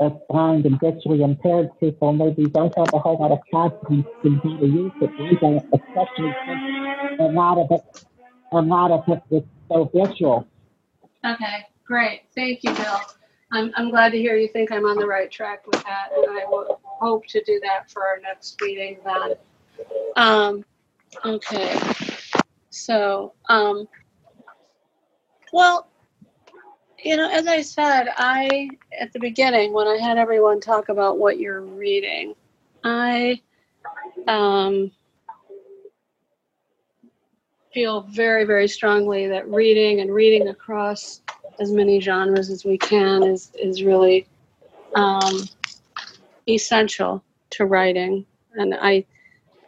as 0.00 0.12
blind 0.28 0.66
and 0.66 0.78
visually 0.80 1.22
impaired 1.22 1.70
people, 1.80 2.12
maybe 2.12 2.46
don't 2.46 2.76
have 2.76 2.88
a 2.92 2.98
whole 2.98 3.18
lot 3.18 3.32
of 3.32 3.38
confidence 3.50 4.06
in 4.24 4.34
how 4.36 4.58
to 4.58 4.66
use 4.66 4.92
it 5.00 5.10
either, 5.20 5.56
especially 5.72 6.34
since 6.46 7.20
a 7.20 7.30
lot 7.32 7.58
of 7.58 7.70
it, 7.70 8.04
a 8.52 8.60
lot 8.60 8.90
of 8.90 9.02
it 9.08 9.22
is 9.34 9.42
so 9.68 9.90
visual. 9.94 10.46
Okay, 11.24 11.66
great. 11.84 12.22
Thank 12.34 12.62
you, 12.62 12.74
Bill. 12.74 13.00
I'm, 13.50 13.72
I'm 13.76 13.90
glad 13.90 14.12
to 14.12 14.18
hear 14.18 14.36
you 14.36 14.48
think 14.48 14.70
I'm 14.70 14.84
on 14.84 14.96
the 14.96 15.06
right 15.06 15.30
track 15.30 15.66
with 15.66 15.82
that, 15.84 16.08
and 16.14 16.38
I 16.38 16.44
will 16.46 16.80
hope 16.82 17.26
to 17.28 17.42
do 17.44 17.60
that 17.60 17.90
for 17.90 18.06
our 18.06 18.18
next 18.20 18.60
meeting 18.60 18.98
then. 19.04 19.34
Um, 20.16 20.64
okay. 21.24 21.78
So, 22.70 23.32
um, 23.48 23.88
well, 25.52 25.88
you 27.02 27.16
know, 27.16 27.30
as 27.30 27.46
I 27.46 27.62
said, 27.62 28.08
I, 28.16 28.68
at 28.98 29.12
the 29.12 29.20
beginning, 29.20 29.72
when 29.72 29.86
I 29.86 29.96
had 29.96 30.18
everyone 30.18 30.60
talk 30.60 30.90
about 30.90 31.18
what 31.18 31.38
you're 31.38 31.62
reading, 31.62 32.34
I, 32.84 33.40
um, 34.26 34.90
feel 37.72 38.02
very, 38.02 38.44
very 38.44 38.68
strongly 38.68 39.28
that 39.28 39.48
reading 39.48 40.00
and 40.00 40.12
reading 40.12 40.48
across 40.48 41.22
as 41.60 41.72
many 41.72 42.00
genres 42.00 42.50
as 42.50 42.64
we 42.64 42.78
can 42.78 43.22
is 43.22 43.50
is 43.54 43.82
really 43.82 44.26
um, 44.94 45.44
essential 46.48 47.22
to 47.50 47.66
writing. 47.66 48.24
And 48.54 48.74
I 48.74 49.04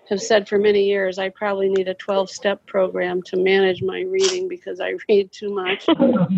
have 0.09 0.20
said 0.20 0.48
for 0.48 0.59
many 0.59 0.85
years 0.85 1.18
I 1.18 1.29
probably 1.31 1.68
need 1.68 1.88
a 1.88 1.94
12 1.94 2.31
step 2.31 2.64
program 2.66 3.22
to 3.22 3.37
manage 3.37 3.83
my 3.83 4.03
reading 4.03 4.48
because 4.48 4.81
I 4.81 4.94
read 5.09 5.31
too 5.33 5.55
much. 5.55 5.87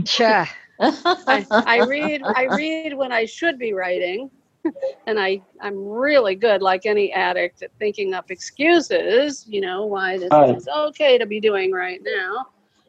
Sure. 0.07 0.47
I, 0.81 1.47
I 1.67 1.81
read 1.81 2.23
I 2.23 2.45
read 2.47 2.95
when 2.95 3.12
I 3.12 3.25
should 3.25 3.59
be 3.59 3.73
writing. 3.73 4.31
And 5.07 5.19
I, 5.19 5.43
I'm 5.61 5.77
really 5.88 6.37
good, 6.37 6.62
like 6.62 6.87
any 6.87 7.12
addict, 7.12 7.62
at 7.62 7.73
thinking 7.81 8.15
up 8.15 8.31
excuses, 8.31 9.45
you 9.49 9.61
know, 9.61 9.87
why 9.87 10.19
this 10.19 10.31
Right. 10.31 10.57
is 10.57 10.69
okay 10.69 11.19
to 11.19 11.27
be 11.27 11.41
doing 11.41 11.73
right 11.73 12.01
now. 12.03 12.47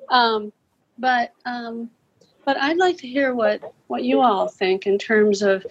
Um, 0.09 0.53
but 0.99 1.31
um, 1.45 1.89
but 2.45 2.57
I'd 2.57 2.77
like 2.77 2.97
to 2.97 3.07
hear 3.07 3.33
what 3.33 3.73
what 3.87 4.03
you 4.03 4.21
all 4.21 4.47
think 4.47 4.85
in 4.85 4.97
terms 4.97 5.41
of 5.41 5.65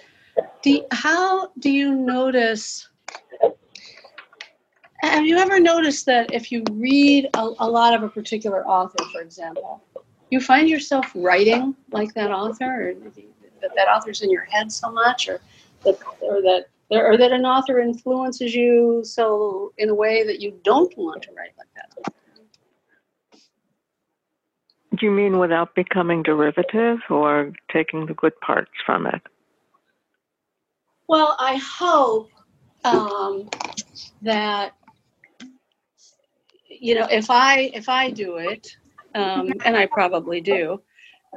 how 0.91 1.51
do 1.59 1.71
you 1.71 1.95
notice 1.95 2.89
have 5.01 5.27
you 5.27 5.37
ever 5.37 5.59
noticed 5.59 6.07
that 6.07 6.33
if 6.33 6.53
you 6.53 6.63
read 6.73 7.29
a, 7.35 7.51
a 7.59 7.69
lot 7.69 7.95
of 7.95 8.03
a 8.03 8.09
particular 8.09 8.67
author 8.67 9.05
for 9.13 9.21
example 9.21 9.83
you 10.31 10.41
find 10.41 10.69
yourself 10.69 11.07
writing 11.15 11.75
like 11.91 12.15
that 12.15 12.31
author 12.31 12.91
or 12.91 12.95
that 13.61 13.71
that 13.77 13.89
author's 13.89 14.23
in 14.23 14.31
your 14.31 14.45
head 14.45 14.71
so 14.73 14.91
much 14.91 15.29
or 15.29 15.41
that 15.85 15.99
or 16.21 16.41
that 16.41 16.67
or 16.91 17.17
that 17.17 17.33
an 17.33 17.45
author 17.45 17.79
influences 17.81 18.55
you 18.55 19.03
so 19.05 19.73
in 19.79 19.89
a 19.89 19.95
way 19.95 20.25
that 20.25 20.41
you 20.41 20.59
don't 20.63 20.97
want 20.97 21.23
to 21.23 21.31
write 21.37 21.53
like 21.59 21.69
that 21.75 22.15
Do 24.99 25.07
you 25.07 25.11
mean 25.11 25.39
without 25.39 25.75
becoming 25.75 26.23
derivative 26.23 26.99
or 27.09 27.53
taking 27.73 28.07
the 28.07 28.15
good 28.15 28.39
parts 28.41 28.73
from 28.85 29.07
it? 29.07 29.23
Well, 31.09 31.35
I 31.39 31.57
hope 31.57 32.31
um, 32.85 33.49
that 34.21 34.75
you 36.69 36.95
know 36.95 37.07
if 37.11 37.31
I 37.31 37.71
if 37.75 37.89
I 37.89 38.11
do 38.11 38.37
it, 38.37 38.77
um, 39.15 39.51
and 39.65 39.77
I 39.77 39.87
probably 39.87 40.41
do, 40.41 40.83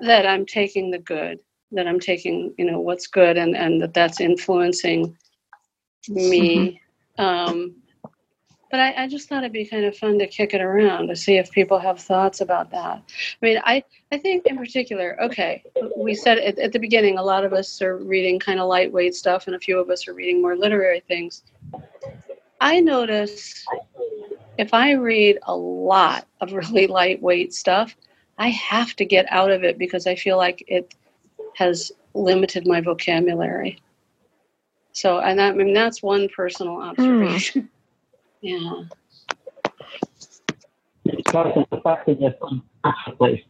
that 0.01 0.26
I'm 0.26 0.45
taking 0.45 0.91
the 0.91 0.99
good, 0.99 1.39
that 1.72 1.88
I'm 1.88 1.99
taking 1.99 2.53
you 2.58 2.66
know 2.66 2.80
what's 2.82 3.08
good, 3.08 3.38
and 3.38 3.56
and 3.56 3.82
that 3.82 3.93
that's 3.93 4.20
influencing 4.20 5.18
me. 6.10 6.82
Um, 7.18 7.76
but 8.76 8.82
I, 8.82 9.03
I 9.03 9.07
just 9.07 9.30
thought 9.30 9.38
it'd 9.45 9.53
be 9.53 9.65
kind 9.65 9.86
of 9.86 9.95
fun 9.95 10.19
to 10.19 10.28
kick 10.28 10.53
it 10.53 10.59
around 10.59 11.07
to 11.07 11.15
see 11.15 11.38
if 11.38 11.49
people 11.49 11.80
have 11.80 11.97
thoughts 11.97 12.41
about 12.41 12.71
that. 12.71 13.01
I 13.41 13.45
mean, 13.45 13.57
I, 13.63 13.82
I 14.11 14.17
think 14.17 14.45
in 14.47 14.57
particular, 14.57 15.17
okay, 15.23 15.63
we 15.95 16.13
said 16.13 16.39
at, 16.39 16.59
at 16.59 16.73
the 16.73 16.80
beginning, 16.80 17.17
a 17.17 17.23
lot 17.23 17.45
of 17.45 17.53
us 17.53 17.82
are 17.82 17.95
reading 17.95 18.38
kind 18.38 18.59
of 18.59 18.67
lightweight 18.67 19.15
stuff, 19.15 19.47
and 19.47 19.55
a 19.55 19.59
few 19.59 19.80
of 19.80 19.89
us 19.89 20.09
are 20.09 20.13
reading 20.13 20.41
more 20.41 20.57
literary 20.57 20.99
things. 21.07 21.43
I 22.59 22.82
notice 22.82 23.65
if 24.57 24.73
I 24.73 24.91
read 24.91 25.39
a 25.43 25.55
lot 25.55 26.28
of 26.41 26.51
really 26.51 26.88
lightweight 26.88 27.53
stuff, 27.53 27.95
I 28.38 28.49
have 28.49 28.93
to 28.97 29.05
get 29.05 29.26
out 29.32 29.51
of 29.51 29.63
it 29.63 29.78
because 29.78 30.05
I 30.05 30.15
feel 30.15 30.36
like 30.36 30.65
it 30.67 30.93
has 31.53 31.93
limited 32.13 32.67
my 32.67 32.82
vocabulary. 32.82 33.82
So, 34.91 35.19
and 35.19 35.39
that, 35.39 35.53
I 35.53 35.55
mean, 35.55 35.73
that's 35.73 36.03
one 36.03 36.28
personal 36.36 36.76
hmm. 36.76 36.82
observation. 36.82 37.69
Yeah. 38.46 38.84
It 41.06 41.26
doesn't 41.26 41.68
affect 41.72 42.08
you 42.08 42.32
unconsciously. 42.84 43.48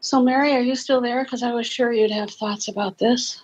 So, 0.00 0.22
Mary, 0.24 0.54
are 0.54 0.60
you 0.60 0.74
still 0.74 1.00
there? 1.00 1.22
Because 1.22 1.44
I 1.44 1.52
was 1.52 1.68
sure 1.68 1.92
you'd 1.92 2.10
have 2.10 2.30
thoughts 2.30 2.66
about 2.66 2.98
this. 2.98 3.40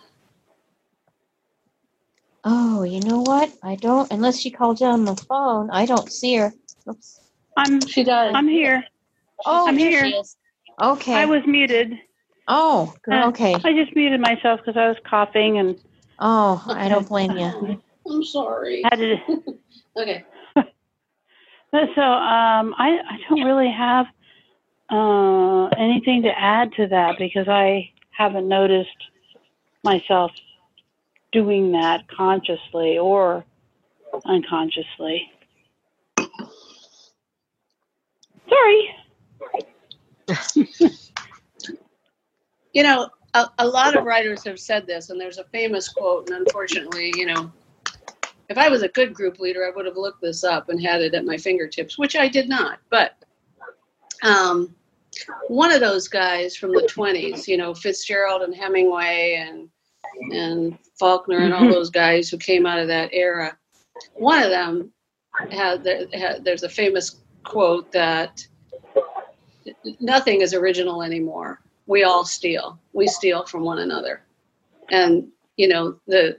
Oh, 2.43 2.83
you 2.83 2.99
know 3.03 3.21
what? 3.21 3.53
I 3.63 3.77
don't, 3.77 4.11
unless 4.11 4.41
she 4.41 4.51
called 4.51 4.81
you 4.81 4.89
on 4.89 5.05
the 5.05 5.15
phone, 5.15 5.71
I 5.71 5.87
don't 5.87 6.11
see 6.11 6.35
her. 6.35 6.53
Oops. 6.91 7.21
I'm 7.57 7.81
She 7.87 8.03
does. 8.03 8.33
I'm 8.35 8.49
here. 8.49 8.85
Oh, 9.47 9.69
I'm 9.69 9.77
here. 9.77 10.11
Okay. 10.83 11.15
I 11.15 11.25
was 11.27 11.43
muted. 11.47 11.93
oh. 12.49 12.95
Uh, 13.11 13.29
okay. 13.29 13.55
I 13.55 13.73
just 13.73 13.95
muted 13.95 14.21
myself 14.21 14.61
because 14.61 14.77
I 14.77 14.89
was 14.89 14.97
coughing 15.09 15.59
and 15.59 15.79
Oh, 16.19 16.63
I 16.67 16.89
don't 16.89 17.09
blame 17.09 17.33
you. 17.33 17.81
I'm 18.11 18.25
sorry. 18.25 18.83
had 18.85 18.97
to. 18.97 19.17
Okay. 19.97 20.25
So 21.73 22.03
um, 22.03 22.73
I 22.79 22.99
I 23.09 23.19
don't 23.29 23.45
really 23.45 23.71
have 23.71 24.07
uh, 24.91 25.67
anything 25.77 26.23
to 26.23 26.31
add 26.37 26.73
to 26.77 26.87
that 26.89 27.17
because 27.19 27.49
I 27.49 27.91
haven't 28.11 28.47
noticed 28.49 28.91
myself 29.83 30.31
doing 31.33 31.73
that 31.73 32.07
consciously 32.09 32.99
or 32.99 33.45
unconsciously. 34.25 35.31
Sorry. 38.49 38.95
You 42.73 42.83
know, 42.83 43.09
a, 43.35 43.47
a 43.59 43.67
lot 43.67 43.97
of 43.97 44.05
writers 44.05 44.45
have 44.45 44.59
said 44.59 44.87
this, 44.87 45.11
and 45.11 45.21
there's 45.21 45.39
a 45.39 45.45
famous 45.45 45.89
quote, 45.89 46.29
and 46.29 46.39
unfortunately, 46.39 47.13
you 47.17 47.27
know, 47.27 47.53
if 48.49 48.59
I 48.59 48.69
was 48.69 48.83
a 48.83 48.89
good 48.89 49.15
group 49.15 49.39
leader, 49.39 49.65
I 49.65 49.71
would 49.75 49.87
have 49.87 49.97
looked 49.97 50.21
this 50.21 50.45
up 50.45 50.69
and 50.69 50.83
had 50.83 51.01
it 51.01 51.15
at 51.15 51.25
my 51.25 51.37
fingertips, 51.37 51.99
which 51.99 52.17
I 52.17 52.29
did 52.29 52.49
not. 52.49 52.81
But 52.91 53.13
um, 54.23 54.75
one 55.49 55.73
of 55.73 55.81
those 55.81 56.09
guys 56.09 56.57
from 56.57 56.73
the 56.73 56.89
20s, 56.93 57.47
you 57.47 57.57
know, 57.57 57.75
Fitzgerald 57.75 58.43
and 58.43 58.55
Hemingway 58.55 59.47
and 59.47 59.69
and 60.33 60.79
Faulkner 60.99 61.39
and 61.39 61.53
all 61.53 61.69
those 61.69 61.91
guys 61.91 62.29
who 62.29 62.37
came 62.37 62.67
out 62.67 62.79
of 62.79 62.87
that 62.89 63.11
era, 63.13 63.57
one 64.15 64.43
of 64.43 64.51
them 64.51 64.93
had, 65.51 65.85
had 66.13 66.45
there's 66.45 66.63
a 66.63 66.69
famous 66.69 67.21
quote 67.43 67.91
that 67.93 68.47
nothing 70.01 70.41
is 70.41 70.55
original 70.55 71.03
anymore. 71.03 71.61
We 71.87 72.05
all 72.05 72.25
steal. 72.25 72.79
We 72.93 73.07
steal 73.07 73.45
from 73.47 73.63
one 73.65 73.81
another. 73.81 74.23
And 74.91 75.29
you 75.57 75.69
know, 75.69 75.97
the 76.07 76.39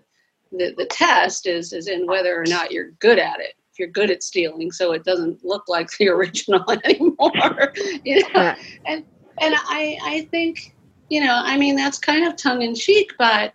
the, 0.52 0.74
the 0.78 0.86
test 0.86 1.48
is 1.48 1.74
is 1.74 1.88
in 1.88 2.06
whether 2.08 2.40
or 2.40 2.46
not 2.48 2.72
you're 2.72 2.92
good 3.00 3.20
at 3.20 3.40
it. 3.40 3.54
If 3.72 3.80
you're 3.80 3.90
good 3.90 4.10
at 4.12 4.24
stealing, 4.24 4.72
so 4.72 4.94
it 4.94 5.04
doesn't 5.04 5.44
look 5.44 5.68
like 5.68 5.90
the 5.98 6.08
original 6.18 6.64
anymore. 6.84 7.74
you 8.04 8.22
know, 8.22 8.30
Yeah. 8.34 8.56
and 8.86 9.04
and 9.42 9.56
I 9.68 9.98
I 10.04 10.28
think 10.32 10.76
you 11.10 11.22
know 11.22 11.42
I 11.44 11.58
mean 11.58 11.76
that's 11.76 12.00
kind 12.00 12.26
of 12.26 12.36
tongue 12.36 12.62
in 12.62 12.74
cheek, 12.76 13.12
but 13.18 13.54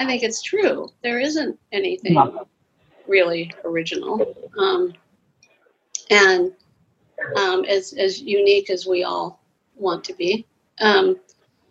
I 0.00 0.06
think 0.06 0.22
it's 0.22 0.42
true. 0.42 0.88
There 1.02 1.18
isn't 1.20 1.58
anything 1.72 2.16
really 3.06 3.52
original, 3.64 4.34
um, 4.58 4.92
and 6.10 6.52
um, 7.36 7.64
as 7.64 7.92
as 7.94 8.20
unique 8.20 8.70
as 8.70 8.86
we 8.86 9.04
all 9.04 9.42
want 9.76 10.04
to 10.04 10.14
be. 10.14 10.46
Um, 10.80 11.16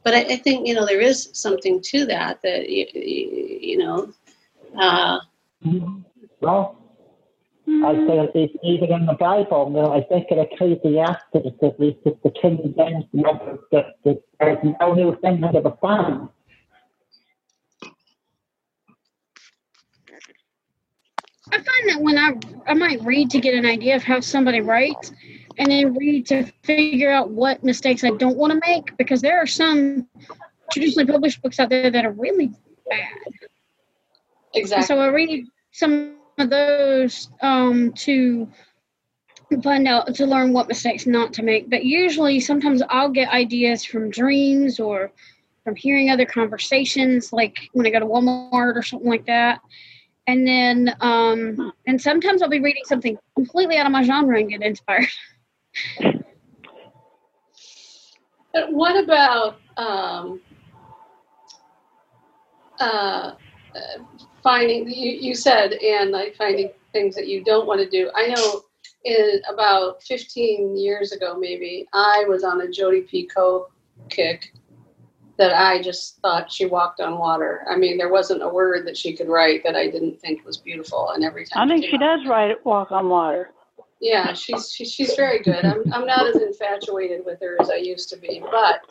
but 0.04 0.14
I, 0.14 0.20
I 0.22 0.36
think 0.38 0.68
you 0.68 0.74
know 0.74 0.86
there 0.86 1.02
is 1.02 1.30
something 1.34 1.82
to 1.82 2.06
that 2.06 2.42
that 2.42 2.70
you, 2.70 2.88
you 2.94 3.78
know. 3.78 4.14
Uh, 4.80 5.20
Well, 6.42 6.82
I 7.68 7.94
say 8.08 8.20
at 8.20 8.36
least 8.36 8.56
even 8.64 8.92
in 8.92 9.06
the 9.06 9.14
Bible, 9.14 9.68
you 9.70 9.82
know, 9.82 9.94
I 9.94 10.02
think 10.02 10.28
in 10.32 10.40
Ecclesiastes, 10.40 11.62
at 11.62 11.80
least 11.80 12.00
it's 12.06 12.18
the 12.24 12.32
King 12.32 12.74
James 12.76 13.06
notes 13.14 13.64
that, 13.72 13.98
that 14.04 14.22
there's 14.40 14.58
no 14.80 14.94
new 14.94 15.16
thing 15.20 15.44
under 15.44 15.62
the 15.62 15.78
sun. 15.80 16.30
I 21.52 21.58
find 21.58 21.90
that 21.90 22.02
when 22.02 22.18
I 22.18 22.34
I 22.68 22.74
might 22.74 23.04
read 23.04 23.30
to 23.32 23.40
get 23.40 23.54
an 23.54 23.66
idea 23.66 23.96
of 23.96 24.04
how 24.04 24.20
somebody 24.20 24.62
writes, 24.62 25.12
and 25.58 25.72
then 25.72 25.94
read 25.96 26.26
to 26.28 26.44
figure 26.64 27.12
out 27.12 27.32
what 27.32 27.64
mistakes 27.64 28.04
I 28.04 28.12
don't 28.12 28.38
want 28.38 28.54
to 28.54 28.60
make 28.68 28.96
because 28.98 29.22
there 29.22 29.40
are 29.40 29.48
some 29.48 30.08
traditionally 30.72 31.06
published 31.06 31.42
books 31.42 31.60
out 31.60 31.70
there 31.70 31.90
that 31.90 32.06
are 32.06 32.12
really 32.12 32.48
bad. 32.90 33.50
Exactly. 34.54 34.86
so 34.86 35.00
I 35.00 35.08
read 35.08 35.46
some 35.72 36.18
of 36.38 36.50
those 36.50 37.30
um, 37.42 37.94
to 37.94 38.48
find 39.64 39.88
out 39.88 40.14
to 40.16 40.26
learn 40.26 40.54
what 40.54 40.68
mistakes 40.68 41.06
not 41.06 41.34
to 41.34 41.44
make. 41.44 41.70
But 41.70 41.84
usually, 41.84 42.40
sometimes 42.40 42.82
I'll 42.90 43.10
get 43.10 43.30
ideas 43.30 43.84
from 43.84 44.10
dreams 44.10 44.80
or 44.80 45.12
from 45.64 45.76
hearing 45.76 46.10
other 46.10 46.26
conversations, 46.26 47.34
like 47.34 47.70
when 47.74 47.86
I 47.86 47.90
go 47.90 48.00
to 48.00 48.06
Walmart 48.06 48.76
or 48.76 48.82
something 48.82 49.10
like 49.10 49.26
that. 49.26 49.62
And 50.28 50.48
then, 50.48 50.96
um, 51.02 51.74
and 51.88 52.02
sometimes 52.02 52.42
I'll 52.42 52.50
be 52.50 52.60
reading 52.60 52.84
something 52.86 53.18
completely 53.36 53.78
out 53.78 53.86
of 53.86 53.92
my 53.92 54.04
genre 54.04 54.40
and 54.40 54.50
get 54.50 54.62
inspired. 54.62 55.08
But 58.54 58.74
what 58.74 59.02
about 59.02 59.58
um, 59.78 60.42
uh, 62.80 62.84
uh, 62.84 63.36
finding? 64.44 64.90
You, 64.90 65.12
you 65.12 65.36
said, 65.36 65.74
and 65.74 66.12
like 66.12 66.36
finding 66.36 66.72
things 66.92 67.16
that 67.16 67.28
you 67.28 67.44
don't 67.44 67.66
want 67.66 67.80
to 67.80 67.90
do. 67.90 68.12
I 68.16 68.28
know 68.28 68.64
in 69.06 69.42
about 69.52 70.04
15 70.04 70.78
years 70.78 71.12
ago, 71.12 71.38
maybe 71.38 71.88
I 71.94 72.26
was 72.28 72.44
on 72.44 72.62
a 72.62 72.70
Jodi 72.70 73.02
Picoult 73.02 73.68
kick 74.10 74.54
that 75.38 75.54
I 75.54 75.82
just 75.82 76.20
thought 76.20 76.52
she 76.52 76.66
walked 76.66 77.00
on 77.00 77.18
water. 77.18 77.66
I 77.70 77.78
mean, 77.78 77.98
there 77.98 78.12
wasn't 78.12 78.44
a 78.44 78.50
word 78.50 78.86
that 78.86 78.98
she 78.98 79.16
could 79.16 79.28
write 79.28 79.64
that 79.64 79.76
I 79.76 79.90
didn't 79.90 80.20
think 80.20 80.46
was 80.46 80.58
beautiful, 80.58 81.12
and 81.12 81.24
every 81.24 81.46
time 81.46 81.68
I 81.68 81.72
think 81.72 81.86
it 81.86 81.90
she 81.90 81.98
does 81.98 82.20
write 82.28 82.64
walk 82.66 82.92
on 82.92 83.10
water. 83.10 83.52
Yeah, 84.02 84.34
she's 84.42 84.72
she, 84.72 84.84
she's 84.86 85.14
very 85.16 85.40
good. 85.40 85.64
I'm 85.64 85.92
I'm 85.94 86.06
not 86.06 86.28
as 86.28 86.42
infatuated 86.42 87.24
with 87.26 87.40
her 87.42 87.58
as 87.62 87.70
I 87.70 87.76
used 87.76 88.10
to 88.10 88.18
be, 88.18 88.42
but 88.52 88.82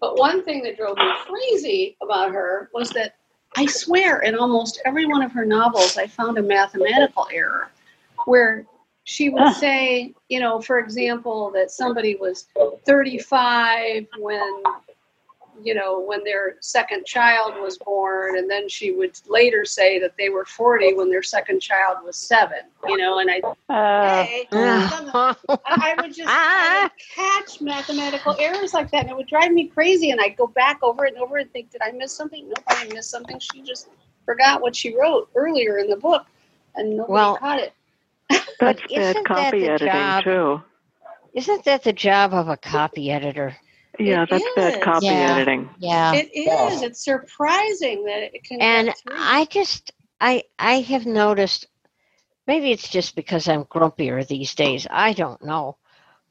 but 0.00 0.18
one 0.18 0.42
thing 0.42 0.62
that 0.64 0.76
drove 0.76 0.96
me 0.96 1.10
crazy 1.26 1.96
about 2.02 2.32
her 2.32 2.70
was 2.74 2.90
that 2.90 3.14
I 3.56 3.66
swear 3.66 4.20
in 4.20 4.34
almost 4.34 4.80
every 4.84 5.06
one 5.06 5.22
of 5.22 5.32
her 5.32 5.44
novels 5.46 5.96
I 5.96 6.06
found 6.06 6.36
a 6.38 6.42
mathematical 6.42 7.26
error 7.32 7.70
where 8.26 8.66
she 9.04 9.28
would 9.28 9.40
Ah. 9.42 9.52
say, 9.52 10.12
you 10.28 10.40
know, 10.40 10.60
for 10.60 10.78
example, 10.80 11.50
that 11.52 11.70
somebody 11.70 12.16
was 12.16 12.48
35 12.84 14.06
when 14.18 14.62
you 15.62 15.74
know 15.74 16.00
when 16.00 16.22
their 16.24 16.56
second 16.60 17.04
child 17.06 17.54
was 17.60 17.78
born 17.78 18.38
and 18.38 18.50
then 18.50 18.68
she 18.68 18.92
would 18.92 19.18
later 19.28 19.64
say 19.64 19.98
that 19.98 20.14
they 20.18 20.28
were 20.28 20.44
40 20.44 20.94
when 20.94 21.10
their 21.10 21.22
second 21.22 21.60
child 21.60 21.98
was 22.04 22.16
7, 22.16 22.58
you 22.88 22.96
know, 22.96 23.18
and 23.18 23.30
I 23.30 23.40
Uh, 23.68 24.24
Hey, 24.24 24.48
I 24.52 25.32
I 25.64 25.94
would 26.00 26.14
just 26.14 26.28
I 26.28 26.82
would 26.82 26.92
catch 27.14 27.60
mathematical 27.60 28.36
errors 28.38 28.72
like 28.74 28.90
that, 28.90 29.02
and 29.02 29.10
it 29.10 29.16
would 29.16 29.26
drive 29.26 29.52
me 29.52 29.66
crazy. 29.68 30.10
And 30.10 30.20
I'd 30.20 30.36
go 30.36 30.46
back 30.46 30.78
over 30.82 31.04
it 31.06 31.14
and 31.14 31.22
over 31.22 31.38
and 31.38 31.50
think, 31.52 31.70
did 31.70 31.82
I 31.82 31.90
miss 31.92 32.12
something? 32.12 32.46
Nope, 32.46 32.62
I 32.68 32.82
didn't 32.82 32.94
miss 32.94 33.08
something. 33.08 33.38
She 33.38 33.62
just 33.62 33.88
forgot 34.24 34.60
what 34.60 34.74
she 34.76 34.96
wrote 34.96 35.28
earlier 35.34 35.78
in 35.78 35.88
the 35.88 35.96
book, 35.96 36.26
and 36.76 36.96
nobody 36.96 37.12
Well, 37.12 37.36
caught 37.36 37.58
it. 37.60 37.72
That's 38.30 38.58
But 38.58 38.76
bad 38.80 38.90
isn't 38.90 39.28
that 39.28 39.50
copy 39.50 39.60
the 39.60 39.70
editing 39.70 39.88
job- 39.88 40.24
too. 40.24 40.62
Isn't 41.34 41.64
that 41.64 41.82
the 41.82 41.92
job 41.92 42.32
of 42.32 42.48
a 42.48 42.56
copy 42.56 43.10
editor? 43.10 43.56
Yeah, 43.98 44.26
It 44.30 44.30
that's 44.30 44.48
is. 44.56 44.56
bad 44.56 44.80
copy 44.80 45.22
Yeah. 45.22 45.24
editing. 45.24 45.70
Yeah. 45.78 46.18
It 46.18 46.30
is. 46.34 46.82
It's 46.82 47.04
surprising 47.04 48.04
that 48.04 48.22
it 48.22 48.42
can. 48.44 48.60
And. 48.60 48.94
I 49.06 49.46
just 49.46 49.92
I 50.20 50.44
I 50.58 50.80
have 50.80 51.06
noticed 51.06 51.66
maybe 52.46 52.70
it's 52.72 52.88
just 52.88 53.14
because 53.16 53.48
I'm 53.48 53.64
grumpier 53.64 54.26
these 54.26 54.54
days. 54.54 54.86
I 54.90 55.12
don't 55.12 55.42
know. 55.44 55.76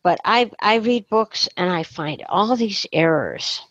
but 0.03 0.19
I 0.25 0.51
I 0.61 0.75
read 0.75 1.09
books 1.09 1.49
and 1.57 1.69
I 1.69 1.83
find 1.83 2.23
all 2.29 2.55
these 2.55 2.85
errors, 2.93 3.61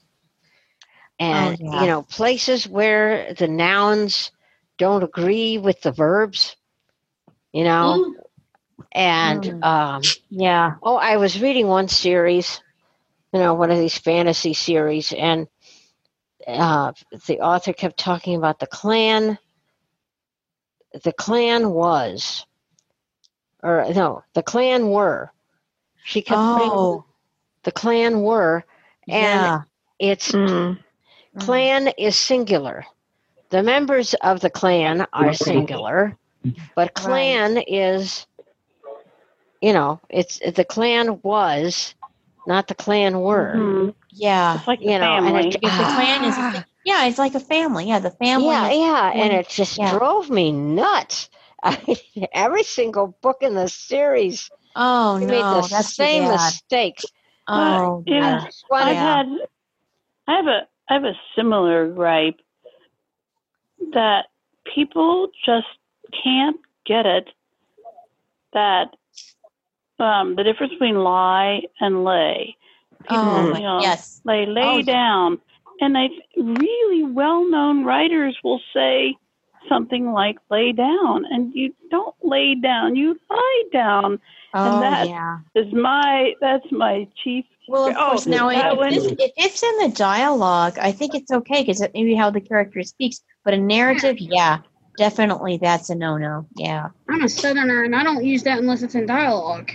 and 1.19 1.59
yeah. 1.61 1.71
you 1.71 1.87
know 1.87 2.03
places 2.03 2.69
where 2.69 3.35
the 3.35 3.49
nouns 3.49 4.31
don't 4.79 5.03
agree 5.05 5.59
with 5.59 5.81
the 5.83 5.93
verbs, 5.93 6.57
you 7.53 7.65
know, 7.65 8.01
and 8.93 9.45
Mm. 9.45 9.63
um, 9.63 10.15
Yeah. 10.31 10.77
oh, 10.83 10.97
I 10.97 11.17
was 11.19 11.41
reading 11.43 11.69
one 11.69 11.89
series, 11.89 12.61
you 13.35 13.41
know, 13.41 13.55
one 13.55 13.73
of 13.73 13.79
these 13.79 13.99
fantasy 13.99 14.55
series, 14.55 15.13
and 15.13 15.49
uh, 16.47 16.93
the 17.27 17.41
author 17.41 17.73
kept 17.73 17.99
talking 17.99 18.37
about 18.37 18.61
the 18.61 18.67
clan. 18.69 19.39
The 21.03 21.13
clan 21.13 21.71
was, 21.71 22.47
or 23.63 23.87
no, 23.93 24.23
the 24.35 24.43
clan 24.45 24.89
were. 24.89 25.33
She 26.05 26.23
kept 26.23 26.49
putting 26.55 26.71
Oh, 26.71 27.05
the 27.65 27.73
clan 27.73 28.23
were, 28.23 28.65
and 29.09 29.43
yeah. 29.45 29.63
it's 29.99 30.33
Mm. 30.33 30.79
clan 31.41 31.89
is 31.99 32.17
singular. 32.17 32.87
The 33.51 33.63
members 33.65 34.15
of 34.15 34.41
the 34.41 34.51
clan 34.51 35.07
are 35.13 35.35
singular, 35.35 36.17
but 36.77 36.95
clan 36.95 37.59
is, 37.59 38.27
you 39.61 39.73
know, 39.73 40.01
it's 40.09 40.39
the 40.39 40.65
clan 40.65 41.21
was, 41.23 41.95
not 42.47 42.69
the 42.69 42.75
clan 42.75 43.21
were. 43.21 43.55
Mhm. 43.57 43.95
Yeah. 44.11 44.57
It's 44.59 44.67
like 44.69 44.81
the 44.81 44.87
You 44.91 44.99
know, 44.99 45.17
and 45.17 45.27
family. 45.27 45.49
it, 45.49 45.61
Because 45.61 45.79
the 45.79 45.85
clan 45.85 46.25
is, 46.25 46.35
Ah. 46.39 46.65
yeah, 46.85 47.07
it's 47.07 47.19
like 47.19 47.35
a 47.35 47.41
family. 47.41 47.89
Yeah, 47.89 47.99
the 48.01 48.11
family. 48.11 48.47
yeah, 48.47 48.69
is- 48.71 48.79
yeah, 48.79 49.13
and 49.15 49.33
it 49.33 49.49
just 49.49 49.79
yeah. 49.79 49.91
drove 49.91 50.31
me 50.31 50.53
nuts. 50.53 51.29
Every 52.33 52.63
single 52.63 53.17
book 53.23 53.39
in 53.43 53.55
the 53.55 53.69
series 53.69 54.51
Oh 54.77 55.19
no, 55.19 55.27
made 55.27 55.43
the 55.43 55.67
that's 55.71 55.95
same 55.95 56.25
bad. 56.25 56.33
mistakes. 56.33 57.05
Oh, 57.49 58.03
yeah. 58.07 58.15
I 58.17 58.31
yeah. 58.31 58.45
just 58.45 58.65
wanted- 58.71 58.91
I've 58.91 58.97
had 58.97 59.27
I 60.27 60.33
have 60.37 60.47
a 60.47 60.61
I 60.89 60.95
have 60.95 61.05
a 61.05 61.13
similar 61.37 61.89
gripe 61.89 62.41
that 63.93 64.27
people 64.75 65.29
just 65.45 65.67
can't 66.23 66.57
get 66.87 67.07
it 67.07 67.31
that 68.53 68.95
um, 70.05 70.37
the 70.37 70.45
difference 70.45 70.73
between 70.75 70.97
lie 70.97 71.63
and 71.81 72.05
lay. 72.05 72.57
People, 73.03 73.17
Oh, 73.19 73.55
you 73.57 73.63
know, 73.63 73.81
yes. 73.83 74.21
They 74.25 74.47
lay 74.47 74.63
Oh, 74.63 74.77
yeah. 74.79 74.83
down, 74.85 75.39
and 75.81 75.95
they 75.95 76.09
really 76.37 77.03
well-known 77.05 77.85
writers 77.85 78.37
will 78.45 78.61
say 78.73 79.17
something 79.69 80.13
like 80.13 80.37
"lay 80.51 80.73
down," 80.73 81.25
and 81.31 81.53
you 81.55 81.75
don't 81.91 82.15
lay 82.23 82.55
down; 82.55 82.97
you 82.97 83.19
lie 83.31 83.63
down. 83.73 84.21
Oh, 84.55 84.81
that- 84.81 85.07
yeah. 85.09 85.39
Is 85.55 85.73
my 85.73 86.35
that's 86.41 86.71
my 86.73 87.07
chief. 87.23 87.45
Well, 87.69 87.87
of 87.87 87.97
Oh, 87.97 88.11
course, 88.11 88.27
now 88.27 88.49
if 88.51 88.77
one- 88.77 88.93
it's, 88.93 89.07
if 89.07 89.33
it's 89.37 89.63
in 89.63 89.79
the 89.79 89.95
dialogue, 89.97 90.79
I 90.81 90.93
think 90.93 91.15
it's 91.15 91.31
okay 91.31 91.63
because 91.63 91.81
it 91.81 91.93
maybe 91.95 92.15
how 92.15 92.31
the 92.31 92.41
character 92.41 92.83
speaks. 92.83 93.21
But 93.45 93.55
a 93.55 93.59
narrative, 93.59 94.17
yeah, 94.19 94.59
definitely 94.97 95.59
that's 95.59 95.91
a 95.91 95.95
no-no. 95.95 96.47
Yeah, 96.57 96.89
I'm 97.09 97.23
a 97.23 97.29
southerner 97.29 97.85
and 97.85 97.95
I 97.95 98.03
don't 98.03 98.25
use 98.25 98.43
that 98.45 98.59
unless 98.59 98.83
it's 98.83 98.95
in 98.95 99.07
dialogue. 99.07 99.71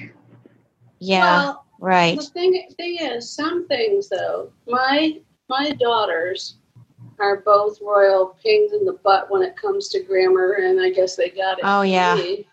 Yeah, 1.00 1.22
Well, 1.22 1.66
right. 1.80 2.18
The 2.18 2.26
thing, 2.26 2.70
thing 2.78 2.98
is, 3.00 3.30
some 3.30 3.68
things 3.68 4.10
though, 4.10 4.52
my 4.68 5.20
my 5.50 5.72
daughters 5.72 6.58
are 7.20 7.42
both 7.42 7.80
royal 7.82 8.38
pings 8.42 8.72
in 8.74 8.86
the 8.86 8.94
butt 9.04 9.30
when 9.30 9.42
it 9.42 9.56
comes 9.56 9.90
to 9.90 10.02
grammar, 10.04 10.54
and 10.54 10.80
I 10.80 10.90
guess 10.90 11.16
they 11.16 11.30
got 11.30 11.60
it. 11.60 11.66
Oh, 11.66 11.82
yeah. 11.82 12.16
me. 12.16 12.48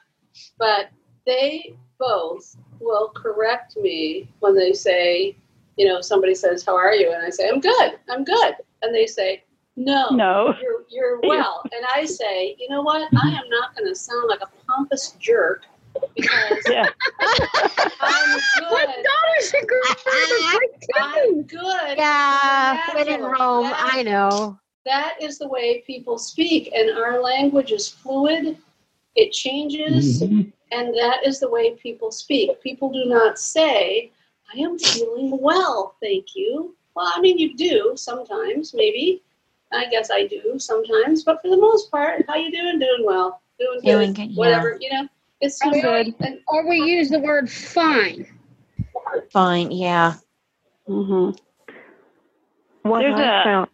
But 0.59 0.91
they 1.25 1.77
both 1.99 2.57
will 2.81 3.09
correct 3.11 3.77
me 3.77 4.29
when 4.41 4.55
they 4.55 4.73
say, 4.73 5.37
you 5.77 5.87
know, 5.87 6.01
somebody 6.01 6.35
says, 6.35 6.65
"How 6.65 6.77
are 6.77 6.95
you?" 6.95 7.13
and 7.13 7.25
I 7.25 7.31
say, 7.31 7.49
"I'm 7.49 7.61
good, 7.61 7.99
I'm 8.09 8.25
good," 8.25 8.55
and 8.83 8.95
they 8.95 9.07
say, 9.07 9.45
"No, 9.77 10.09
No. 10.11 10.55
you're 10.61 10.85
you're 10.89 11.21
well," 11.21 11.63
and 11.73 11.85
I 11.95 12.05
say, 12.05 12.57
"You 12.59 12.69
know 12.69 12.83
what? 12.83 13.03
I 13.03 13.29
am 13.29 13.49
not 13.49 13.77
going 13.77 13.89
to 13.89 13.95
sound 13.95 14.29
like 14.29 14.41
a 14.41 14.51
pompous 14.67 15.13
jerk." 15.19 15.65
Because 16.15 16.63
Yeah. 16.69 16.87
I'm 17.21 18.41
My 18.71 18.87
good. 18.87 19.05
daughter's 19.05 19.55
a 19.55 19.67
great 19.67 20.87
I'm 20.97 21.43
good. 21.43 21.97
yeah, 21.99 22.95
when 22.95 23.09
in. 23.09 23.23
Rome, 23.23 23.65
That- 23.65 23.91
I 23.95 24.03
know. 24.03 24.59
That 24.85 25.17
is 25.21 25.39
the 25.39 25.49
way 25.49 25.81
people 25.87 26.17
speak, 26.17 26.73
and 26.73 26.97
our 26.97 27.21
language 27.21 27.73
is 27.73 27.89
fluid. 27.89 28.57
It 29.17 29.33
changes, 29.33 30.23
Mhm. 30.23 30.53
and 30.71 30.95
that 30.97 31.27
is 31.27 31.41
the 31.41 31.49
way 31.51 31.73
people 31.75 32.13
speak. 32.13 32.61
People 32.63 32.91
do 32.93 33.05
not 33.07 33.39
say, 33.39 34.13
"I 34.55 34.59
am 34.61 34.79
feeling 34.79 35.39
well, 35.41 35.97
thank 36.01 36.37
you." 36.37 36.77
Well, 36.95 37.11
I 37.15 37.21
mean, 37.21 37.37
you 37.37 37.57
do 37.57 37.93
sometimes, 37.97 38.75
maybe. 38.75 39.23
I 39.73 39.87
guess 39.87 40.11
I 40.13 40.27
do 40.29 40.57
sometimes, 40.59 41.25
but 41.25 41.43
for 41.43 41.49
the 41.49 41.57
most 41.57 41.91
part, 41.91 42.25
how 42.29 42.37
you 42.37 42.53
doing? 42.53 42.79
Doing 42.79 43.05
well, 43.05 43.41
doing 43.59 43.81
good, 43.81 43.91
Doing 43.91 44.13
good, 44.13 44.31
yeah. 44.31 44.39
whatever. 44.39 44.79
You 44.81 44.93
know, 44.93 45.09
it's 45.41 45.59
I'm 45.65 45.73
good. 45.73 46.15
Or 46.49 46.69
we 46.69 46.77
use 46.79 47.11
the 47.11 47.19
word 47.21 47.51
fine. 47.51 48.27
Fine. 49.33 49.71
Yeah. 49.71 50.15
hmm 50.87 51.31
What 52.83 53.01
There's 53.01 53.19
I 53.19 53.41
a- 53.41 53.45
found, 53.45 53.69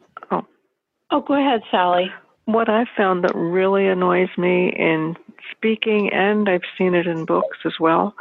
Oh, 1.11 1.21
go 1.21 1.35
ahead, 1.35 1.61
Sally. 1.71 2.11
what 2.47 2.71
I 2.71 2.87
found 2.97 3.23
that 3.25 3.35
really 3.35 3.87
annoys 3.87 4.31
me 4.39 4.71
in 4.71 5.15
speaking, 5.51 6.11
and 6.11 6.49
I've 6.49 6.63
seen 6.79 6.95
it 6.95 7.07
in 7.07 7.27
books 7.27 7.59
as 7.67 7.75
well, 7.79 8.15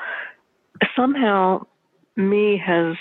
somehow 0.96 1.66
me 2.18 2.58
has 2.58 2.98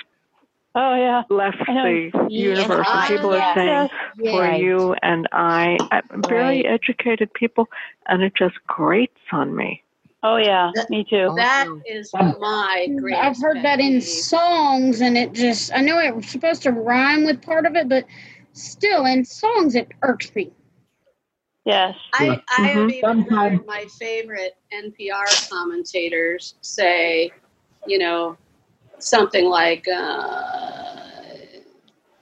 Oh 0.76 0.94
yeah. 0.94 1.22
left 1.28 1.56
I 1.66 1.74
know. 1.74 1.82
the 1.82 2.32
universe. 2.32 2.86
And 2.88 3.08
people 3.08 3.32
yeah. 3.34 3.50
are 3.50 3.54
saying 3.56 3.88
Yes. 4.20 4.30
for 4.32 4.40
Right. 4.42 4.62
you 4.62 4.94
and 5.02 5.26
I, 5.32 5.76
I 5.90 6.02
very 6.28 6.62
Right. 6.62 6.66
educated 6.66 7.34
people, 7.34 7.68
and 8.06 8.22
it 8.22 8.34
just 8.36 8.54
grates 8.68 9.18
on 9.32 9.56
me. 9.56 9.82
Oh 10.22 10.36
yeah. 10.36 10.70
That- 10.74 10.90
Me 10.90 11.04
too. 11.08 11.32
that 11.36 11.66
is 11.86 12.12
my 12.12 12.88
greatest. 12.98 13.22
I've 13.22 13.42
heard 13.42 13.62
that 13.64 13.80
in 13.80 13.94
pet 13.94 14.02
songs, 14.02 15.00
and 15.00 15.16
it 15.16 15.32
just, 15.32 15.72
I 15.74 15.80
know 15.80 15.98
it's 15.98 16.30
supposed 16.30 16.62
to 16.64 16.72
rhyme 16.72 17.24
with 17.24 17.40
part 17.42 17.64
of 17.66 17.74
it, 17.74 17.88
but 17.88 18.04
still, 18.52 19.06
in 19.06 19.24
songs, 19.24 19.74
it 19.74 19.88
irks 20.02 20.34
me. 20.34 20.52
Yes. 21.64 21.94
I, 22.14 22.42
I 22.50 22.68
have 22.68 22.88
Mhm. 22.88 22.92
even 22.92 23.20
heard 23.22 23.66
my 23.66 23.86
favorite 23.98 24.56
NPR 24.72 25.24
commentators 25.50 26.54
say, 26.60 27.30
you 27.86 27.98
know, 27.98 28.36
something 28.98 29.46
like, 29.46 29.86
uh, 29.88 30.42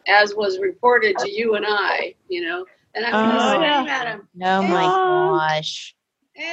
as 0.06 0.34
was 0.34 0.58
reported 0.58 1.16
to 1.18 1.30
you 1.30 1.54
and 1.54 1.64
I, 1.68 2.14
you 2.28 2.42
know, 2.42 2.64
and 2.94 3.04
I'm 3.04 3.12
going 3.12 3.28
to 3.30 3.40
Oh, 3.40 3.52
scream 3.52 3.62
yeah. 3.62 3.86
at 3.88 4.06
him. 4.06 4.28
Oh 4.42 4.62
my 4.62 4.84
gosh. 4.86 5.94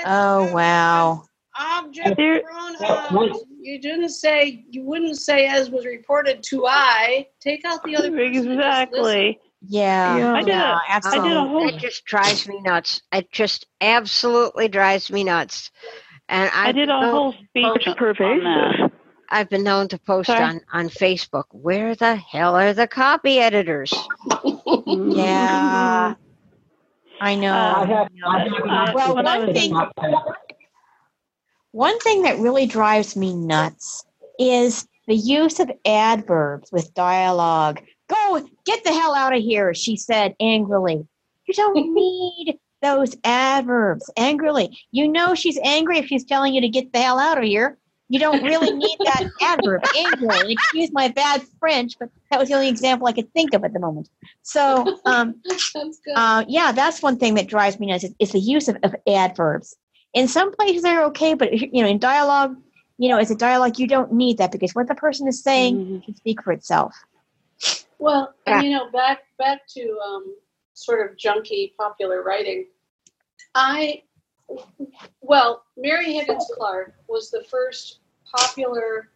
Oh 0.06 0.54
wow. 0.54 1.24
Object 1.58 2.18
There- 2.18 2.42
pronouns. 2.42 3.40
You 3.62 3.80
didn't 3.80 4.10
say, 4.10 4.66
you 4.70 4.84
wouldn't 4.84 5.18
say 5.18 5.48
as 5.48 5.70
was 5.70 5.86
reported 5.86 6.44
to 6.50 6.66
I. 6.68 7.28
Take 7.40 7.64
out 7.66 7.84
the 7.84 7.96
other 7.96 8.12
person. 8.12 8.26
and 8.26 8.34
just 8.34 8.46
listen. 8.48 8.60
Exactly. 8.60 9.40
Yeah. 9.68 10.18
Yeah. 10.18 10.34
I 10.34 10.40
did 10.40 10.48
yeah, 10.50 10.74
a- 10.74 10.76
I 10.76 10.80
did 10.80 10.90
a 10.90 10.94
absolutely. 10.96 11.32
whole- 11.50 11.70
It 11.70 11.78
just 11.80 12.06
drives 12.06 12.48
me 12.48 12.62
nuts. 12.62 13.02
It 13.14 13.32
just 13.32 13.66
absolutely 13.82 14.68
drives 14.68 15.12
me 15.12 15.24
nuts. 15.24 15.72
And 16.30 16.50
I 16.54 16.70
I've 16.70 16.76
did 16.76 16.88
been 16.88 16.90
a 16.90 17.12
whole 17.12 17.32
speech 17.34 17.66
It's 17.76 17.88
on 17.88 17.92
that. 17.94 17.98
pervasive. 17.98 18.92
I've 19.30 19.50
been 19.50 19.64
known 19.64 19.88
to 19.88 19.98
post 19.98 20.28
Sorry? 20.28 20.44
on 20.44 20.62
on 20.74 20.90
Facebook. 20.90 21.46
Where 21.52 21.96
the 21.96 22.16
hell 22.16 22.56
are 22.56 22.74
the 22.74 22.88
copy 22.88 23.40
editors? 23.40 23.92
Yeah. 24.86 26.14
I 27.22 27.36
know. 27.36 27.54
Uh, 27.54 27.74
I 27.78 27.86
have. 27.86 28.08
I 28.28 28.40
have 28.40 28.90
Uh, 28.90 28.92
well, 28.94 29.18
I 29.18 29.38
one 29.38 29.48
was- 29.48 29.58
thing, 29.58 29.74
one 31.76 32.00
thing 32.00 32.22
that 32.22 32.40
really 32.40 32.66
drives 32.66 33.18
me 33.18 33.36
nuts 33.36 34.06
is 34.40 34.88
the 35.08 35.16
use 35.16 35.60
of 35.60 35.70
adverbs 35.86 36.72
with 36.72 36.94
dialogue. 36.94 37.82
Go 38.08 38.48
get 38.66 38.86
the 38.86 38.94
hell 38.94 39.14
out 39.14 39.36
of 39.36 39.42
here, 39.42 39.74
she 39.74 39.98
said 39.98 40.36
angrily. 40.40 41.06
You 41.46 41.54
don't 41.54 41.94
need 41.94 42.58
those 42.82 43.18
adverbs 43.26 44.10
angrily. 44.16 44.78
You 44.92 45.10
know 45.10 45.36
she's 45.36 45.60
angry 45.66 45.98
if 45.98 46.06
she's 46.06 46.24
telling 46.24 46.54
you 46.54 46.62
to 46.62 46.70
get 46.70 46.94
the 46.94 47.02
hell 47.02 47.20
out 47.20 47.40
of 47.40 47.44
here. 47.44 47.78
You 48.08 48.20
don't 48.20 48.42
really 48.42 48.72
need 48.72 48.98
that 49.00 49.30
adverb 49.42 49.84
angrily. 49.98 50.54
Excuse 50.54 50.94
my 50.94 51.10
bad 51.10 51.44
French, 51.60 52.00
but 52.00 52.10
that 52.32 52.40
was 52.40 52.48
the 52.48 52.56
only 52.56 52.70
example 52.70 53.08
I 53.08 53.12
could 53.12 53.34
think 53.34 53.54
of 53.54 53.66
at 53.66 53.74
the 53.74 53.80
moment. 53.80 54.10
So, 54.44 54.98
um, 55.06 55.42
That's 55.44 55.72
good. 55.74 56.14
uh, 56.16 56.46
yeah, 56.48 56.72
that's 56.72 57.02
one 57.02 57.18
thing 57.18 57.34
that 57.34 57.48
drives 57.48 57.82
me 57.82 57.88
nuts 57.88 58.06
is, 58.06 58.16
is 58.20 58.32
the 58.32 58.40
use 58.40 58.70
of, 58.70 58.78
of 58.84 58.96
adverbs. 59.06 59.76
In 60.16 60.30
some 60.30 60.56
places 60.56 60.82
they're 60.82 61.04
okay, 61.06 61.34
but 61.34 61.52
you 61.54 61.84
know, 61.84 61.90
in 61.90 62.00
dialogue, 62.00 62.56
you 62.98 63.10
know, 63.10 63.18
as 63.18 63.30
a 63.30 63.36
dialogue, 63.36 63.78
you 63.78 63.86
don't 63.86 64.14
need 64.14 64.38
that 64.38 64.52
because 64.52 64.74
what 64.74 64.88
the 64.88 64.96
person 64.96 65.28
is 65.28 65.44
saying 65.44 65.78
Mhm. 65.78 66.06
should 66.06 66.18
speak 66.18 66.42
for 66.42 66.54
itself. 66.54 66.96
Well, 68.00 68.34
Yeah. 68.48 68.56
and 68.56 68.64
you 68.64 68.72
know, 68.72 68.90
back 68.92 69.26
back 69.38 69.68
to 69.76 70.00
um, 70.00 70.36
sort 70.74 71.06
of 71.06 71.18
junky 71.18 71.76
popular 71.76 72.24
writing. 72.24 72.68
I, 73.56 74.04
well, 75.22 75.66
Mary 75.76 76.14
Higgins 76.14 76.50
Clark 76.56 76.94
was 77.08 77.30
the 77.30 77.44
first 77.44 78.00
popular 78.34 79.10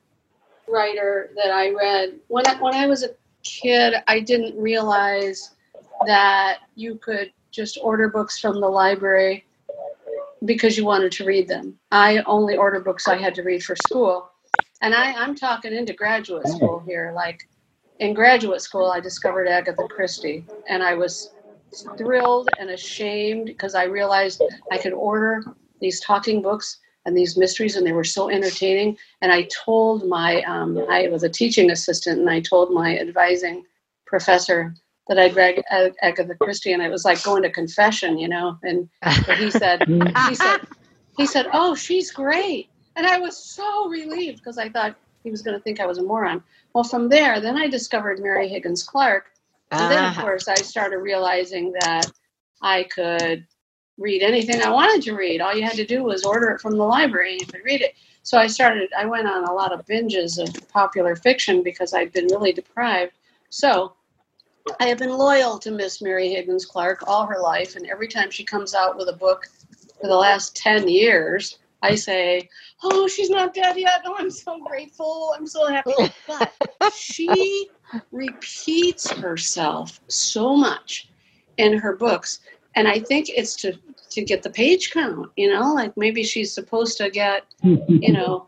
writer 0.67 1.31
that 1.35 1.51
I 1.51 1.71
read 1.71 2.19
when 2.27 2.45
I, 2.45 2.61
when 2.61 2.75
I 2.75 2.87
was 2.87 3.03
a 3.03 3.15
kid. 3.43 3.95
I 4.07 4.19
didn't 4.19 4.59
realize 4.61 5.55
that 6.05 6.59
you 6.75 6.95
could 6.95 7.31
just 7.51 7.77
order 7.81 8.09
books 8.09 8.39
from 8.39 8.59
the 8.59 8.67
library 8.67 9.45
because 10.45 10.77
you 10.77 10.85
wanted 10.85 11.11
to 11.13 11.25
read 11.25 11.47
them. 11.47 11.79
I 11.91 12.19
only 12.25 12.57
order 12.57 12.79
books 12.79 13.07
I 13.07 13.17
had 13.17 13.35
to 13.35 13.43
read 13.43 13.63
for 13.63 13.75
school. 13.75 14.29
And 14.81 14.95
I, 14.95 15.13
I'm 15.13 15.35
talking 15.35 15.73
into 15.73 15.93
graduate 15.93 16.47
school 16.47 16.83
here. 16.87 17.11
Like 17.15 17.41
in 17.99 18.13
graduate 18.13 18.61
school, 18.61 18.91
I 18.91 18.99
discovered 18.99 19.47
Agatha 19.47 19.87
Christie, 19.89 20.45
and 20.69 20.83
I 20.83 20.95
was 20.95 21.31
thrilled 21.97 22.49
and 22.59 22.69
ashamed 22.69 23.47
because 23.47 23.75
I 23.75 23.83
realized 23.83 24.41
I 24.71 24.77
could 24.77 24.93
order 24.93 25.43
these 25.81 25.99
talking 26.01 26.41
books 26.41 26.79
and 27.05 27.17
these 27.17 27.37
mysteries, 27.37 27.75
and 27.75 27.85
they 27.85 27.91
were 27.91 28.03
so 28.03 28.29
entertaining. 28.29 28.97
And 29.21 29.31
I 29.31 29.47
told 29.65 30.07
my, 30.07 30.41
um, 30.43 30.77
I 30.89 31.07
was 31.09 31.23
a 31.23 31.29
teaching 31.29 31.71
assistant, 31.71 32.19
and 32.19 32.29
I 32.29 32.41
told 32.41 32.71
my 32.73 32.97
advising 32.97 33.65
professor 34.05 34.75
that 35.09 35.19
I'd 35.19 35.35
read 35.35 35.61
Agatha 36.01 36.35
Christie, 36.35 36.71
and 36.71 36.81
it 36.81 36.89
was 36.89 37.03
like 37.03 37.21
going 37.23 37.43
to 37.43 37.49
confession, 37.49 38.17
you 38.17 38.29
know. 38.29 38.57
And 38.63 38.87
he 39.37 39.49
said, 39.51 39.83
he 40.29 40.35
said, 40.35 40.59
he 41.17 41.25
said, 41.25 41.47
"Oh, 41.51 41.75
she's 41.75 42.11
great," 42.11 42.69
and 42.95 43.05
I 43.05 43.17
was 43.19 43.35
so 43.35 43.89
relieved 43.89 44.37
because 44.37 44.57
I 44.57 44.69
thought 44.69 44.95
he 45.23 45.31
was 45.31 45.41
going 45.41 45.57
to 45.57 45.63
think 45.63 45.79
I 45.81 45.85
was 45.87 45.97
a 45.97 46.03
moron. 46.03 46.41
Well, 46.73 46.83
from 46.85 47.09
there, 47.09 47.41
then 47.41 47.57
I 47.57 47.67
discovered 47.67 48.19
Mary 48.21 48.47
Higgins 48.47 48.83
Clark, 48.83 49.31
and 49.71 49.91
then 49.91 50.05
of 50.05 50.17
Ah. 50.17 50.21
course 50.21 50.47
I 50.47 50.55
started 50.55 50.99
realizing 50.99 51.73
that 51.81 52.09
I 52.61 52.83
could 52.83 53.45
read 53.97 54.21
anything 54.21 54.61
I 54.61 54.69
wanted 54.69 55.01
to 55.03 55.15
read. 55.15 55.41
All 55.41 55.53
you 55.53 55.63
had 55.63 55.75
to 55.75 55.85
do 55.85 56.03
was 56.03 56.23
order 56.23 56.51
it 56.51 56.61
from 56.61 56.77
the 56.77 56.85
library 56.85 57.33
and 57.33 57.41
you 57.41 57.47
could 57.47 57.65
read 57.65 57.81
it. 57.81 57.95
So 58.23 58.37
I 58.37 58.47
started. 58.47 58.89
I 58.97 59.05
went 59.07 59.27
on 59.27 59.43
a 59.45 59.53
lot 59.53 59.73
of 59.73 59.85
binges 59.87 60.37
of 60.37 60.69
popular 60.69 61.15
fiction 61.15 61.63
because 61.63 61.93
I'd 61.93 62.13
been 62.13 62.27
really 62.27 62.53
deprived. 62.53 63.13
So 63.49 63.93
I 64.79 64.87
have 64.87 64.97
been 64.97 65.17
loyal 65.17 65.59
to 65.59 65.71
Miss 65.71 66.01
Mary 66.01 66.29
Higgins 66.29 66.65
Clark 66.65 67.07
all 67.07 67.25
her 67.25 67.39
life, 67.39 67.75
and 67.75 67.87
every 67.87 68.07
time 68.07 68.29
she 68.29 68.43
comes 68.43 68.73
out 68.73 68.97
with 68.97 69.09
a 69.09 69.13
book 69.13 69.47
for 69.99 70.07
the 70.07 70.15
last 70.15 70.55
10 70.55 70.87
years, 70.87 71.59
I 71.81 71.95
say, 71.95 72.49
Oh, 72.83 73.07
she's 73.07 73.29
not 73.29 73.53
dead 73.53 73.77
yet. 73.77 74.01
Oh, 74.05 74.15
I'm 74.17 74.31
so 74.31 74.59
grateful. 74.59 75.33
I'm 75.37 75.47
so 75.47 75.67
happy. 75.67 75.93
But 76.27 76.53
she 76.93 77.69
repeats 78.11 79.09
herself 79.11 79.99
so 80.07 80.55
much 80.55 81.09
in 81.57 81.77
her 81.77 81.95
books. 81.95 82.39
And 82.75 82.87
I 82.87 82.99
think 82.99 83.29
it's 83.29 83.55
to, 83.57 83.73
to 84.11 84.21
get 84.21 84.43
the 84.43 84.49
page 84.49 84.91
count, 84.91 85.29
you 85.35 85.49
know, 85.53 85.73
like 85.73 85.95
maybe 85.97 86.23
she's 86.23 86.53
supposed 86.53 86.97
to 86.97 87.09
get 87.09 87.45
you 87.63 88.13
know, 88.13 88.47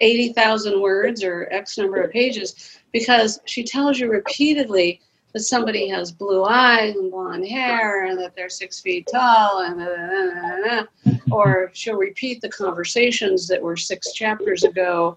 80,000 0.00 0.80
words 0.80 1.22
or 1.22 1.48
X 1.50 1.78
number 1.78 2.00
of 2.00 2.10
pages 2.10 2.78
because 2.92 3.40
she 3.44 3.64
tells 3.64 3.98
you 3.98 4.10
repeatedly 4.10 5.00
that 5.32 5.40
somebody 5.40 5.88
has 5.88 6.10
blue 6.10 6.44
eyes 6.44 6.94
and 6.96 7.10
blonde 7.10 7.46
hair 7.46 8.06
and 8.06 8.18
that 8.18 8.34
they're 8.34 8.48
six 8.48 8.80
feet 8.80 9.06
tall 9.12 9.60
and 9.60 10.86
or 11.30 11.70
she'll 11.74 11.96
repeat 11.96 12.40
the 12.40 12.48
conversations 12.48 13.46
that 13.48 13.62
were 13.62 13.76
six 13.76 14.12
chapters 14.12 14.64
ago 14.64 15.16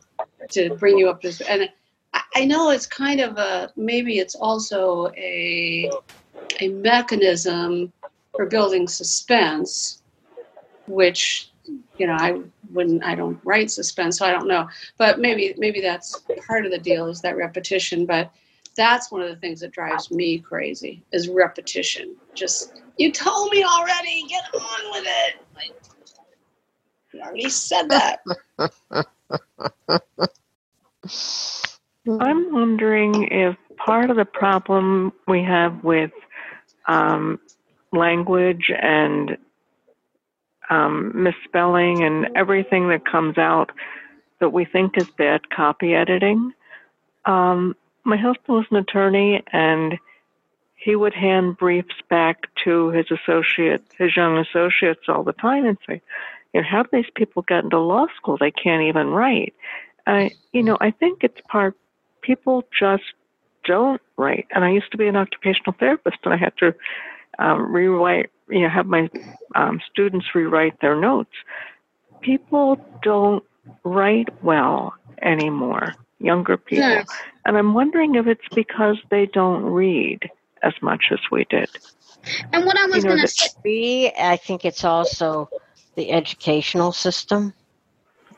to 0.50 0.74
bring 0.76 0.98
you 0.98 1.10
up 1.10 1.22
to 1.22 1.34
and 1.50 1.70
I- 2.14 2.22
I 2.36 2.46
know 2.46 2.72
it's 2.72 2.86
kind 2.86 3.22
of 3.22 3.38
a 3.38 3.72
maybe 3.76 4.20
it's 4.20 4.36
also 4.36 5.12
a 5.18 5.90
a 6.60 6.68
mechanism 6.70 7.92
for 8.36 8.46
building 8.46 8.88
suspense 8.88 10.02
which 10.88 11.50
you 11.98 12.08
know 12.08 12.18
i 12.20 12.40
wouldn't 12.74 13.04
i 13.04 13.16
don't 13.16 13.40
write 13.46 13.72
suspense 13.72 14.18
so 14.18 14.26
i 14.26 14.32
don't 14.32 14.48
know. 14.48 14.68
But 14.98 15.20
maybe 15.20 15.54
maybe 15.58 15.80
that's 15.80 16.22
part 16.48 16.66
of 16.66 16.72
the 16.72 16.78
deal 16.80 17.08
is 17.08 17.22
that 17.22 17.38
repetition 17.38 18.06
but 18.06 18.32
that's 18.82 19.12
one 19.12 19.22
of 19.22 19.30
the 19.30 19.36
things 19.36 19.60
that 19.60 19.72
drives 19.72 20.12
me 20.12 20.40
crazy 20.40 21.04
is 21.14 21.30
repetition 21.30 22.16
just 22.34 22.82
you 22.98 23.12
told 23.12 23.52
me 23.52 23.64
already 23.64 24.26
get 24.28 24.44
on 24.54 24.92
with 24.92 25.06
it 25.06 25.36
like, 25.56 25.74
you 27.14 27.22
already 27.22 27.50
said 27.50 27.90
that 27.90 28.20
I'm 32.20 32.52
wondering 32.52 33.28
if 33.32 33.56
part 33.78 34.10
of 34.10 34.18
the 34.18 34.26
problem 34.26 35.14
we 35.28 35.44
have 35.44 35.84
with 35.84 36.12
um, 36.88 37.40
language 37.92 38.72
and 38.82 39.38
um, 40.70 41.12
misspelling 41.14 42.04
and 42.04 42.30
everything 42.36 42.90
that 42.90 43.06
comes 43.06 43.38
out 43.38 43.72
that 44.40 44.50
we 44.50 44.66
think 44.66 44.98
is 44.98 45.08
bad 45.18 45.50
copy 45.50 45.94
editing. 45.94 46.54
Um, 47.26 47.76
my 48.04 48.18
husband 48.18 48.58
was 48.58 48.66
an 48.72 48.78
attorney 48.78 49.44
and 49.52 49.98
he 50.76 50.96
would 50.96 51.14
hand 51.14 51.58
briefs 51.58 51.96
back 52.10 52.48
to 52.64 52.90
his 52.90 53.06
associate, 53.12 53.84
his 53.98 54.16
young 54.16 54.38
associates 54.38 55.02
all 55.08 55.24
the 55.24 55.34
time 55.34 55.66
and 55.66 55.78
say, 55.88 56.02
you 56.54 56.62
know, 56.62 56.68
how 56.68 56.84
do 56.84 56.90
these 56.92 57.12
people 57.16 57.44
get 57.44 57.64
into 57.64 57.80
law 57.80 58.08
school? 58.18 58.38
They 58.38 58.52
can't 58.52 58.84
even 58.84 59.10
write. 59.10 59.54
I, 60.08 60.32
you 60.52 60.64
know, 60.64 60.78
I 60.82 60.92
think 60.92 61.24
it's 61.24 61.40
part 61.48 61.76
people 62.22 62.64
just 62.78 63.04
don't 63.64 64.02
write. 64.18 64.48
And 64.52 64.64
I 64.64 64.72
used 64.72 64.92
to 64.92 64.98
be 64.98 65.08
an 65.08 65.16
occupational 65.16 65.76
therapist, 65.80 66.18
and 66.24 66.34
I 66.34 66.38
had 66.38 66.54
to 66.58 66.74
um, 67.40 67.72
rewrite, 67.72 68.32
you 68.50 68.62
know, 68.62 68.70
have 68.70 68.88
my 68.88 69.10
um, 69.56 69.80
students 69.92 70.28
rewrite 70.34 70.80
their 70.82 71.00
notes. 71.00 71.34
People 72.22 72.80
don't 73.02 73.44
write 73.84 74.30
well 74.44 74.94
anymore, 75.22 75.96
younger 76.20 76.58
people. 76.58 76.90
No. 76.90 77.04
And 77.46 77.58
I'm 77.58 77.74
wondering 77.74 78.16
if 78.16 78.28
it's 78.28 78.48
because 78.54 78.98
they 79.10 79.26
don't 79.26 79.64
read 79.64 80.30
as 80.64 80.74
much 80.82 81.06
as 81.12 81.20
we 81.32 81.46
did. 81.50 81.70
And 82.54 82.66
what 82.66 82.78
I 82.78 82.86
was 82.86 82.98
You 82.98 83.02
know, 83.04 83.10
going 83.16 83.28
to 83.28 83.34
the- 83.34 83.50
say, 83.64 84.14
I 84.20 84.38
think 84.38 84.64
it's 84.64 84.84
also 84.84 85.50
the 85.96 86.12
educational 86.12 86.92
system. 86.92 87.54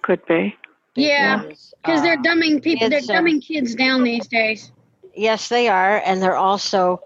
Could 0.02 0.26
be. 0.26 0.56
Yeah, 0.96 1.42
because, 1.42 1.74
because 1.84 2.02
they're 2.02 2.20
uh, 2.20 2.22
dumbing 2.22 2.62
people, 2.62 2.90
they're 2.90 3.00
kids 3.00 3.10
are- 3.10 3.22
dumbing 3.22 3.42
kids 3.46 3.76
down 3.76 4.04
these 4.04 4.28
days. 4.28 4.72
Yes, 5.16 5.50
they 5.50 5.68
are, 5.68 6.02
and 6.06 6.22
they're 6.22 6.36
also 6.36 7.02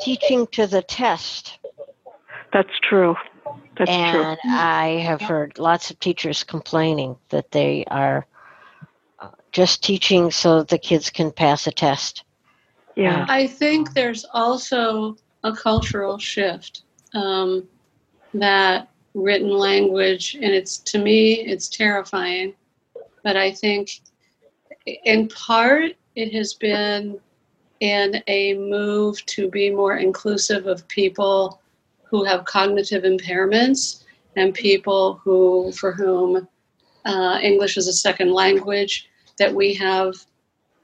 teaching 0.00 0.46
to 0.48 0.66
the 0.66 0.82
test. 0.82 1.58
That's 2.52 2.78
true. 2.82 3.16
That's 3.76 3.90
true. 3.90 3.96
and 4.22 4.38
I 4.44 5.00
have 5.02 5.20
heard 5.20 5.58
lots 5.58 5.90
of 5.90 5.98
teachers 6.00 6.44
complaining 6.44 7.16
that 7.30 7.50
they 7.52 7.84
are 7.86 8.18
uh, 8.18 8.37
just 9.52 9.82
teaching 9.82 10.30
so 10.30 10.62
the 10.62 10.78
kids 10.78 11.10
can 11.10 11.30
pass 11.30 11.66
a 11.66 11.72
test. 11.72 12.24
Yeah. 12.96 13.26
I 13.28 13.46
think 13.46 13.94
there's 13.94 14.24
also 14.32 15.16
a 15.44 15.52
cultural 15.52 16.18
shift 16.18 16.82
um, 17.14 17.66
that 18.34 18.88
written 19.14 19.50
language, 19.50 20.34
and 20.34 20.52
it's 20.52 20.78
to 20.78 20.98
me, 20.98 21.34
it's 21.34 21.68
terrifying. 21.68 22.54
But 23.22 23.36
I 23.36 23.52
think, 23.52 24.00
in 24.86 25.28
part, 25.28 25.92
it 26.14 26.32
has 26.32 26.54
been 26.54 27.18
in 27.80 28.22
a 28.26 28.54
move 28.54 29.24
to 29.26 29.48
be 29.48 29.70
more 29.70 29.98
inclusive 29.98 30.66
of 30.66 30.86
people 30.88 31.60
who 32.04 32.24
have 32.24 32.44
cognitive 32.44 33.04
impairments 33.04 34.04
and 34.36 34.54
people 34.54 35.20
who, 35.22 35.72
for 35.72 35.92
whom 35.92 36.48
uh, 37.04 37.38
English 37.42 37.76
is 37.76 37.86
a 37.86 37.92
second 37.92 38.32
language. 38.32 39.08
That 39.38 39.54
we 39.54 39.74
have 39.74 40.14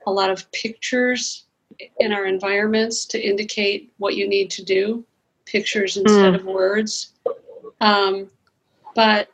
a 0.07 0.13
lot 0.13 0.31
of 0.31 0.51
pictures 0.53 1.45
in 1.99 2.13
our 2.13 2.27
environments 2.27 3.05
to 3.07 3.21
indicate 3.21 3.93
what 3.99 4.15
you 4.15 4.29
need 4.29 4.51
to 4.51 4.65
do, 4.65 5.05
pictures 5.45 5.97
instead 5.97 6.35
of 6.35 6.45
words. 6.45 7.13
Um, 7.81 8.31
but 8.95 9.29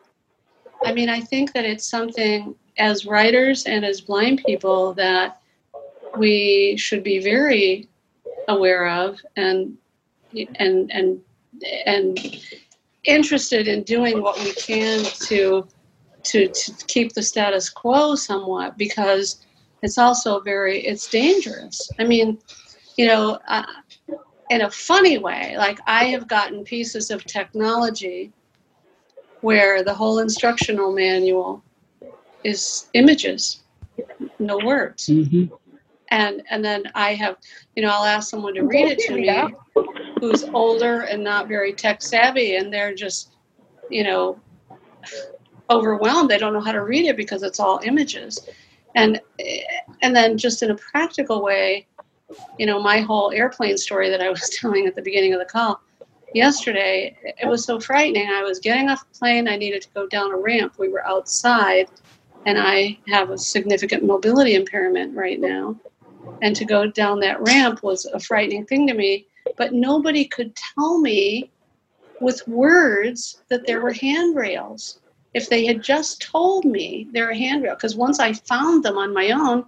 I 0.85 0.93
mean, 0.93 1.09
I 1.09 1.21
think 1.21 1.53
that 1.53 1.65
it's 1.65 1.89
something 1.89 2.55
as 2.79 3.05
writers 3.05 3.67
and 3.67 3.85
as 3.85 4.01
blind 4.01 4.43
people 4.47 4.95
that 4.95 5.43
we 6.17 6.77
should 6.77 7.05
be 7.05 7.19
very 7.19 7.89
aware 8.49 8.89
of 8.89 9.21
and 9.37 9.77
and 10.59 10.91
and 10.91 11.21
and 11.87 12.41
interested 13.05 13.69
in 13.69 13.83
doing 13.83 14.23
what 14.23 14.39
we 14.41 14.53
can 14.55 15.05
to 15.05 15.67
to 16.25 16.49
to 16.49 16.73
keep 16.87 17.13
the 17.13 17.23
status 17.23 17.69
quo 17.69 18.15
somewhat 18.15 18.77
because 18.77 19.45
it's 19.83 19.99
also 19.99 20.41
very 20.41 20.81
it's 20.81 21.09
dangerous. 21.09 21.91
I 21.99 22.05
mean 22.05 22.39
you 22.97 23.07
know 23.07 23.39
uh, 23.49 23.65
in 24.51 24.63
a 24.63 24.71
funny 24.71 25.17
way 25.17 25.55
like 25.57 25.79
i 25.87 26.05
have 26.05 26.27
gotten 26.29 26.65
pieces 26.65 27.11
of 27.11 27.25
technology 27.25 28.33
where 29.41 29.83
the 29.83 29.95
whole 29.95 30.19
instructional 30.19 30.93
manual 30.93 31.63
is 32.45 32.89
images 32.95 33.63
no 34.39 34.59
words. 34.59 35.07
Hmm 35.07 35.45
and 36.11 36.43
and 36.51 36.65
then 36.65 36.83
i 36.95 37.15
have 37.15 37.37
you 37.77 37.83
know 37.83 37.89
i'll 37.89 38.05
ask 38.05 38.31
someone 38.31 38.55
to 38.55 38.63
read 38.65 38.89
it 38.89 38.99
to 38.99 39.15
me 39.15 39.55
who's 40.19 40.45
older 40.53 41.03
and 41.03 41.23
not 41.23 41.49
very 41.49 41.73
tech 41.73 42.03
savvy 42.03 42.57
and 42.57 42.73
they're 42.73 42.95
just 42.95 43.33
you 43.91 44.05
know 44.05 44.39
overwhelmed 45.71 46.29
they 46.29 46.39
don't 46.39 46.53
know 46.53 46.61
how 46.61 46.73
to 46.73 46.83
read 46.83 47.07
it 47.07 47.17
because 47.17 47.43
it's 47.43 47.61
all 47.61 47.81
images 47.85 48.49
and 48.95 49.21
and 50.03 50.15
then 50.15 50.37
just 50.37 50.63
in 50.63 50.71
a 50.71 50.77
practical 50.77 51.43
way, 51.43 51.87
you 52.59 52.67
know, 52.67 52.81
my 52.81 53.01
whole 53.01 53.31
airplane 53.33 53.77
story 53.77 54.11
that 54.11 54.21
I 54.21 54.29
was 54.29 54.49
telling 54.61 54.87
at 54.87 54.95
the 54.95 55.03
beginning 55.03 55.33
of 55.33 55.39
the 55.39 55.45
call 55.45 55.81
yesterday, 56.35 57.17
it 57.23 57.47
was 57.47 57.65
so 57.65 57.81
frightening. 57.81 58.29
I 58.29 58.43
was 58.43 58.59
getting 58.61 58.89
off 58.89 59.01
the 59.01 59.19
plane. 59.19 59.49
I 59.49 59.57
needed 59.57 59.83
to 59.83 59.89
go 59.95 60.07
down 60.07 60.33
a 60.33 60.37
ramp. 60.37 60.75
We 60.79 60.89
were 60.89 61.07
outside, 61.07 61.89
and 62.47 62.59
I 62.59 62.99
have 63.09 63.31
a 63.31 63.39
significant 63.39 64.05
mobility 64.05 64.55
impairment 64.55 65.17
right 65.17 65.41
now. 65.41 65.77
And 66.43 66.55
to 66.57 66.65
go 66.65 66.87
down 66.87 67.21
that 67.21 67.41
ramp 67.43 67.83
was 67.83 68.05
a 68.07 68.21
frightening 68.21 68.67
thing 68.67 68.87
to 68.87 68.95
me. 68.95 69.27
But 69.57 69.73
nobody 69.73 70.25
could 70.25 70.55
tell 70.57 70.99
me 70.99 71.51
with 72.21 72.47
words 72.47 73.43
that 73.49 73.67
there 73.67 73.81
were 73.81 73.93
handrails. 73.93 75.01
If 75.35 75.49
they 75.49 75.65
had 75.65 75.83
just 75.83 76.21
told 76.23 76.65
me 76.65 77.09
there 77.13 77.27
were 77.27 77.33
handrails, 77.33 77.77
because 77.77 77.95
once 77.97 78.19
I 78.19 78.33
found 78.33 78.85
them 78.85 78.99
on 78.99 79.13
my 79.15 79.31
own, 79.31 79.65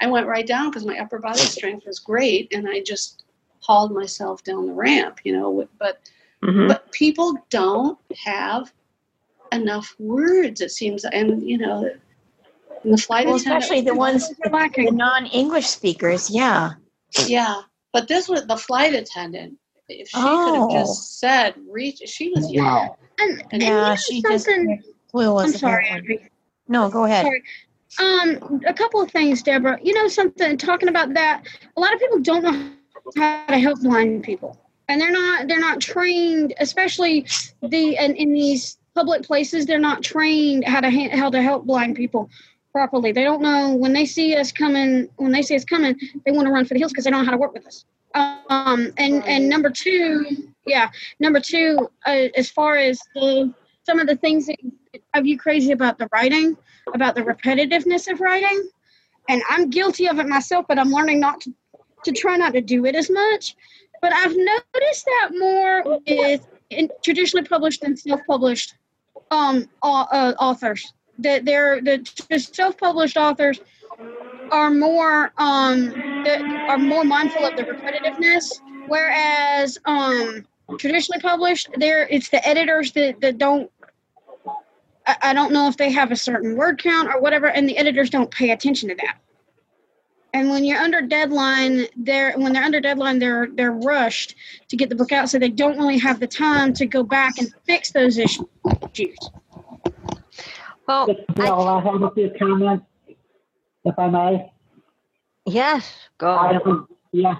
I 0.00 0.08
went 0.08 0.26
right 0.26 0.46
down 0.46 0.70
because 0.70 0.84
my 0.84 0.98
upper 0.98 1.18
body 1.18 1.38
strength 1.40 1.86
was 1.86 1.98
great, 1.98 2.52
and 2.52 2.68
I 2.68 2.80
just 2.82 3.24
hauled 3.60 3.92
myself 3.92 4.44
down 4.44 4.66
the 4.66 4.72
ramp, 4.72 5.20
you 5.24 5.32
know. 5.32 5.66
But 5.78 6.00
Mhm. 6.42 6.68
but 6.68 6.92
people 6.92 7.34
don't 7.48 7.98
have 8.24 8.72
enough 9.52 9.94
words. 9.98 10.60
It 10.60 10.70
seems, 10.70 11.04
and 11.06 11.42
you 11.48 11.56
know, 11.58 11.90
and 12.84 12.92
the 12.92 12.98
flight 12.98 13.26
Well, 13.26 13.36
attendant- 13.36 13.64
especially 13.64 13.80
the 13.82 13.94
ones, 13.94 14.28
the 14.28 14.90
non-English 14.92 15.66
speakers. 15.66 16.28
Yeah. 16.30 16.74
Yeah, 17.26 17.62
but 17.92 18.06
this 18.06 18.28
was 18.28 18.46
the 18.46 18.56
flight 18.58 18.94
attendant. 18.94 19.58
If 19.88 20.08
she 20.08 20.16
could 20.16 20.24
Oh. 20.26 20.62
have 20.62 20.70
just 20.86 21.20
said, 21.20 21.54
"Reach," 21.70 22.02
she 22.06 22.28
was 22.30 22.50
young. 22.50 22.66
Wow. 22.66 22.96
And, 23.18 23.42
and 23.52 23.62
Yeah, 23.62 23.68
you 23.68 23.72
know 23.90 23.96
she 23.96 24.22
just 24.22 24.46
I'm 25.46 25.52
sorry. 25.52 26.30
No, 26.68 26.88
go 26.88 27.04
ahead. 27.04 27.24
Sorry. 27.24 27.42
Um, 27.98 28.60
a 28.66 28.74
couple 28.74 29.00
of 29.00 29.10
things, 29.10 29.42
Deborah. 29.42 29.78
You 29.82 29.94
know 29.94 30.08
something. 30.08 30.56
Talking 30.58 30.88
about 30.88 31.14
that, 31.14 31.44
a 31.76 31.80
lot 31.80 31.94
of 31.94 32.00
people 32.00 32.20
don't 32.20 32.42
know 32.42 32.70
how 33.16 33.46
to 33.46 33.58
help 33.58 33.80
blind 33.80 34.24
people, 34.24 34.58
and 34.88 35.00
they're 35.00 35.12
not 35.12 35.48
they're 35.48 35.60
not 35.60 35.80
trained, 35.80 36.54
especially 36.58 37.26
the 37.62 37.96
and 37.96 38.16
in 38.16 38.32
these 38.32 38.78
public 38.94 39.22
places, 39.22 39.66
they're 39.66 39.78
not 39.78 40.02
trained 40.02 40.64
how 40.64 40.80
to 40.80 40.90
ha- 40.90 41.16
how 41.16 41.30
to 41.30 41.40
help 41.40 41.64
blind 41.64 41.96
people 41.96 42.28
properly. 42.72 43.12
They 43.12 43.24
don't 43.24 43.40
know 43.40 43.74
when 43.74 43.92
they 43.92 44.04
see 44.04 44.36
us 44.36 44.52
coming. 44.52 45.08
When 45.16 45.32
they 45.32 45.42
see 45.42 45.54
us 45.54 45.64
coming, 45.64 45.98
they 46.24 46.32
want 46.32 46.46
to 46.46 46.52
run 46.52 46.64
for 46.66 46.74
the 46.74 46.80
hills 46.80 46.92
because 46.92 47.04
they 47.04 47.10
don't 47.10 47.20
know 47.20 47.26
how 47.26 47.32
to 47.32 47.38
work 47.38 47.54
with 47.54 47.66
us. 47.66 47.84
Um, 48.14 48.92
and 48.96 49.24
and 49.26 49.48
number 49.48 49.70
two, 49.70 50.50
yeah, 50.66 50.90
number 51.20 51.40
two, 51.40 51.88
uh, 52.06 52.28
as 52.36 52.50
far 52.50 52.76
as 52.76 53.00
the 53.14 53.54
some 53.84 54.00
of 54.00 54.06
the 54.06 54.16
things 54.16 54.46
that 54.46 54.56
have 55.16 55.26
you 55.26 55.38
crazy 55.38 55.72
about 55.72 55.98
the 55.98 56.08
writing 56.12 56.56
about 56.94 57.14
the 57.14 57.22
repetitiveness 57.22 58.10
of 58.12 58.20
writing. 58.20 58.68
And 59.28 59.42
i'm 59.48 59.70
guilty 59.70 60.06
of 60.08 60.18
it 60.18 60.28
myself 60.28 60.66
but 60.68 60.78
i'm 60.78 60.90
learning 60.90 61.20
not 61.20 61.40
to, 61.42 61.54
to 62.04 62.12
try 62.12 62.36
not 62.36 62.52
to 62.52 62.60
do 62.60 62.84
it 62.84 62.94
as 62.94 63.10
much. 63.10 63.56
But 64.02 64.12
i've 64.12 64.36
noticed 64.36 65.04
that 65.06 65.30
more 65.32 65.82
with 66.06 66.46
in 66.70 66.90
traditionally 67.02 67.46
published 67.46 67.82
and 67.82 67.98
self-published 67.98 68.74
um 69.30 69.68
uh, 69.82 70.34
authors. 70.38 70.92
That 71.18 71.46
they're 71.46 71.80
the, 71.80 71.96
self-published 72.38 73.16
authors 73.16 73.58
are 74.50 74.70
more 74.70 75.32
um 75.38 75.78
are 76.68 76.78
more 76.78 77.04
mindful 77.04 77.44
of 77.46 77.56
the 77.56 77.62
repetitiveness 77.62 78.44
whereas 78.86 79.78
um 79.86 80.44
traditionally 80.78 81.20
published 81.20 81.68
there 81.76 82.06
it's 82.08 82.28
the 82.28 82.46
editors 82.46 82.92
that, 82.92 83.20
that 83.22 83.38
don't 83.38 83.70
I, 85.06 85.16
I 85.22 85.32
don't 85.32 85.52
know 85.52 85.68
if 85.68 85.76
they 85.76 85.90
have 85.90 86.10
a 86.10 86.16
certain 86.16 86.56
word 86.56 86.82
count 86.82 87.08
or 87.08 87.20
whatever, 87.20 87.46
and 87.48 87.68
the 87.68 87.76
editors 87.78 88.10
don't 88.10 88.30
pay 88.30 88.50
attention 88.50 88.88
to 88.88 88.94
that. 88.96 89.18
And 90.34 90.50
when 90.50 90.64
you're 90.64 90.78
under 90.78 91.00
deadline, 91.00 91.86
they're 91.96 92.34
when 92.36 92.52
they're 92.52 92.64
under 92.64 92.80
deadline, 92.80 93.18
they're 93.18 93.48
they're 93.54 93.72
rushed 93.72 94.34
to 94.68 94.76
get 94.76 94.90
the 94.90 94.94
book 94.94 95.10
out, 95.12 95.30
so 95.30 95.38
they 95.38 95.48
don't 95.48 95.78
really 95.78 95.98
have 95.98 96.20
the 96.20 96.26
time 96.26 96.74
to 96.74 96.84
go 96.84 97.02
back 97.02 97.38
and 97.38 97.52
fix 97.64 97.90
those 97.92 98.18
issues. 98.18 98.44
Well, 100.86 101.06
Just, 101.06 101.34
Bill, 101.34 101.68
I 101.68 101.80
have 101.80 102.02
a 102.02 102.10
few 102.10 102.30
comments, 102.38 102.84
if 103.84 103.98
I 103.98 104.08
may. 104.08 104.52
yes, 105.46 105.90
go. 106.18 106.30
I 106.30 106.58
would, 106.64 106.84
yeah, 107.12 107.36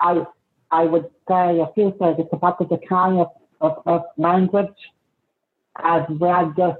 I, 0.00 0.24
I 0.70 0.84
would 0.84 1.10
say 1.28 1.60
a 1.60 1.68
few 1.74 1.94
things. 1.98 2.16
It's 2.18 2.32
about 2.32 2.58
the 2.58 2.64
decline 2.64 3.18
of, 3.18 3.28
of, 3.60 3.82
of 3.86 4.02
language. 4.16 4.72
I've 5.76 6.08
read 6.08 6.54
the, 6.56 6.76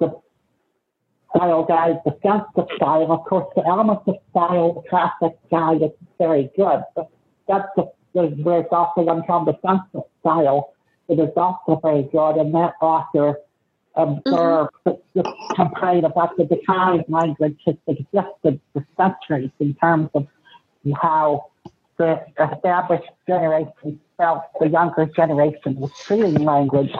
the 0.00 0.20
style 1.34 1.64
guide, 1.64 2.00
the 2.04 2.16
sense 2.22 2.44
of 2.56 2.68
style. 2.76 3.10
Of 3.10 3.24
course, 3.24 3.46
the 3.56 3.66
elements 3.66 4.02
of 4.06 4.16
style, 4.30 4.74
the 4.74 4.88
classic 4.88 5.38
guide 5.50 5.82
is 5.82 5.90
very 6.18 6.50
good. 6.56 6.82
But 6.94 7.10
that's 7.48 7.68
the, 7.76 7.90
the 8.14 8.22
where 8.42 8.60
it's 8.60 8.72
also 8.72 9.02
one 9.02 9.22
called 9.24 9.48
the 9.48 9.58
sense 9.66 9.82
of 9.94 10.04
style. 10.20 10.72
It 11.08 11.18
is 11.18 11.30
also 11.36 11.80
very 11.82 12.04
good, 12.04 12.36
and 12.36 12.54
that 12.54 12.74
author 12.80 13.38
observed 13.94 14.70
mm-hmm. 14.86 14.90
the, 15.14 15.22
the 15.22 15.34
complaint 15.54 16.04
about 16.04 16.36
the 16.36 16.44
decline 16.44 17.00
of 17.00 17.08
language 17.08 17.58
has 17.66 17.76
existed 17.86 18.60
for 18.72 18.86
centuries 18.96 19.50
in 19.60 19.74
terms 19.74 20.08
of 20.14 20.26
how 21.00 21.46
the 21.98 22.24
established 22.40 23.10
generation 23.26 24.00
felt 24.16 24.42
the 24.60 24.68
younger 24.68 25.06
generation 25.06 25.76
was 25.76 25.90
treating 26.04 26.34
language. 26.44 26.92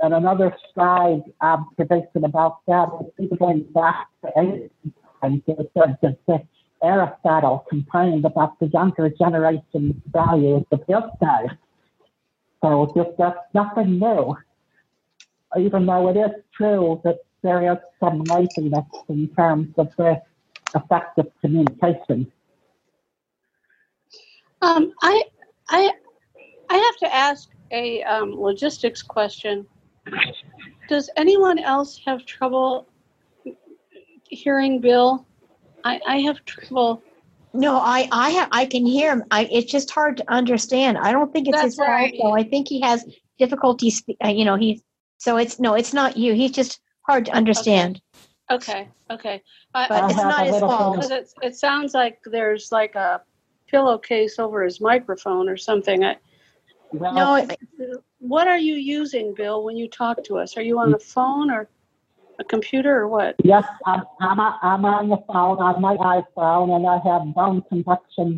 And 0.00 0.14
another 0.14 0.54
side 0.74 1.22
observation 1.40 2.24
about 2.24 2.58
that 2.66 2.88
is 3.00 3.12
even 3.18 3.36
going 3.38 3.62
back 3.74 4.06
to 4.22 4.32
ancient 4.36 4.72
times, 5.20 5.42
it 5.46 6.18
the 6.26 6.42
Aristotle 6.82 7.66
complained 7.68 8.24
about 8.24 8.58
the 8.60 8.68
younger 8.68 9.10
generation's 9.10 9.96
values 10.12 10.64
of 10.70 10.80
his 10.86 11.02
day. 11.20 11.50
So 12.62 12.92
just, 12.94 13.16
that's 13.18 13.38
nothing 13.52 13.98
new 13.98 14.36
even 15.56 15.86
though 15.86 16.08
it 16.08 16.16
is 16.16 16.32
true 16.54 17.00
that 17.04 17.18
there 17.42 17.72
is 17.72 17.78
some 18.00 18.22
laziness 18.24 18.84
in 19.08 19.28
terms 19.28 19.72
of 19.78 19.88
the 19.96 20.20
effective 20.74 21.26
communication. 21.40 22.30
Um, 24.60 24.92
I, 25.02 25.22
I, 25.70 25.92
I 26.68 26.76
have 26.76 26.96
to 26.98 27.14
ask 27.14 27.48
a 27.70 28.02
um, 28.02 28.34
logistics 28.34 29.02
question. 29.02 29.66
Does 30.88 31.10
anyone 31.16 31.58
else 31.58 32.00
have 32.06 32.24
trouble 32.24 32.86
hearing 34.28 34.80
Bill? 34.80 35.26
I, 35.84 36.00
I 36.06 36.16
have 36.20 36.44
trouble. 36.44 37.02
No, 37.52 37.76
I 37.76 38.08
I 38.12 38.30
have 38.30 38.48
I 38.52 38.66
can 38.66 38.84
hear 38.84 39.10
him. 39.12 39.24
I 39.30 39.44
it's 39.50 39.70
just 39.70 39.90
hard 39.90 40.18
to 40.18 40.30
understand. 40.30 40.98
I 40.98 41.12
don't 41.12 41.32
think 41.32 41.48
it's 41.48 41.56
That's 41.56 41.64
his 41.72 41.76
fault 41.76 41.88
right. 41.88 42.14
though. 42.20 42.32
I 42.32 42.42
think 42.42 42.68
he 42.68 42.80
has 42.80 43.04
difficulty. 43.38 43.90
Spe- 43.90 44.16
uh, 44.24 44.28
you 44.28 44.44
know, 44.44 44.56
he's 44.56 44.82
so 45.18 45.36
it's 45.36 45.58
no, 45.58 45.74
it's 45.74 45.92
not 45.92 46.16
you. 46.16 46.34
He's 46.34 46.50
just 46.52 46.80
hard 47.02 47.24
to 47.26 47.32
understand. 47.32 48.00
Okay, 48.50 48.88
okay. 49.10 49.42
I, 49.74 49.88
But 49.88 50.04
I 50.04 50.06
it's 50.10 50.16
not 50.16 50.46
his 50.46 50.58
fault. 50.58 50.94
because 50.94 51.10
it, 51.10 51.28
it 51.42 51.56
sounds 51.56 51.92
like 51.94 52.18
there's 52.24 52.72
like 52.72 52.94
a 52.94 53.22
pillowcase 53.66 54.38
over 54.38 54.64
his 54.64 54.80
microphone 54.80 55.48
or 55.48 55.56
something. 55.56 56.04
I, 56.04 56.16
Well, 56.92 57.12
No, 57.14 57.34
it- 57.34 57.58
what 58.18 58.48
are 58.48 58.58
you 58.58 58.74
using, 58.74 59.34
Bill, 59.34 59.64
when 59.64 59.76
you 59.76 59.88
talk 59.88 60.22
to 60.24 60.38
us? 60.38 60.56
Are 60.56 60.62
you 60.62 60.78
on 60.78 60.88
mm. 60.88 60.92
the 60.92 61.04
phone 61.04 61.50
or 61.50 61.68
a 62.38 62.44
computer 62.44 62.96
or 62.96 63.08
what? 63.08 63.36
yes, 63.42 63.64
I'm, 63.86 64.02
I'm, 64.20 64.38
I'm 64.40 64.84
on 64.84 65.08
the 65.08 65.18
phone, 65.26 65.58
on 65.58 65.80
my 65.80 65.96
iPhone, 65.96 66.76
and 66.76 66.86
I 66.86 66.98
have 67.08 67.34
bone 67.34 67.62
conduction 67.68 68.36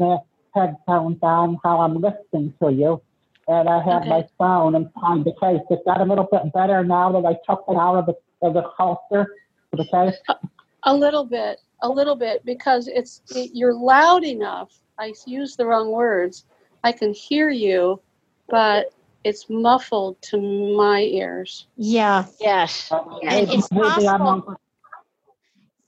headphones 0.55 1.19
on 1.23 1.59
how 1.63 1.81
I'm 1.81 1.95
listening 1.95 2.55
to 2.63 2.73
you. 2.73 3.03
And 3.49 3.69
I 3.69 3.83
have 3.83 4.07
my 4.07 4.19
Okay. 4.19 4.29
phone 4.39 4.75
inside 4.75 5.25
the 5.25 5.35
case. 5.41 5.61
Is 5.71 5.79
got 5.85 6.01
a 6.01 6.05
little 6.05 6.29
bit 6.31 6.53
better 6.53 6.85
now 6.85 7.11
that 7.13 7.27
I 7.27 7.35
took 7.49 7.65
it 7.69 7.77
out 7.77 7.97
of 7.97 8.07
the, 8.07 8.15
of 8.47 8.55
the 8.55 8.63
holster 8.63 9.27
the 9.73 9.85
case? 9.87 10.37
A 10.85 10.95
little 10.95 11.25
bit, 11.25 11.61
a 11.83 11.89
little 11.89 12.17
bit, 12.17 12.45
because 12.45 12.89
it's 12.89 13.23
it, 13.35 13.51
you're 13.53 13.75
loud 13.75 14.25
enough. 14.25 14.73
I 14.99 15.13
used 15.27 15.59
the 15.59 15.67
wrong 15.67 15.91
words. 15.91 16.47
I 16.85 16.93
can 16.93 17.13
hear 17.13 17.51
you, 17.51 18.01
but 18.49 18.93
it's 19.25 19.49
muffled 19.51 20.21
to 20.23 20.39
my 20.77 21.01
ears. 21.01 21.67
yeah. 21.77 22.25
Yes. 22.41 22.91
And 23.23 23.51
it's 23.51 23.69
possible- 23.69 24.57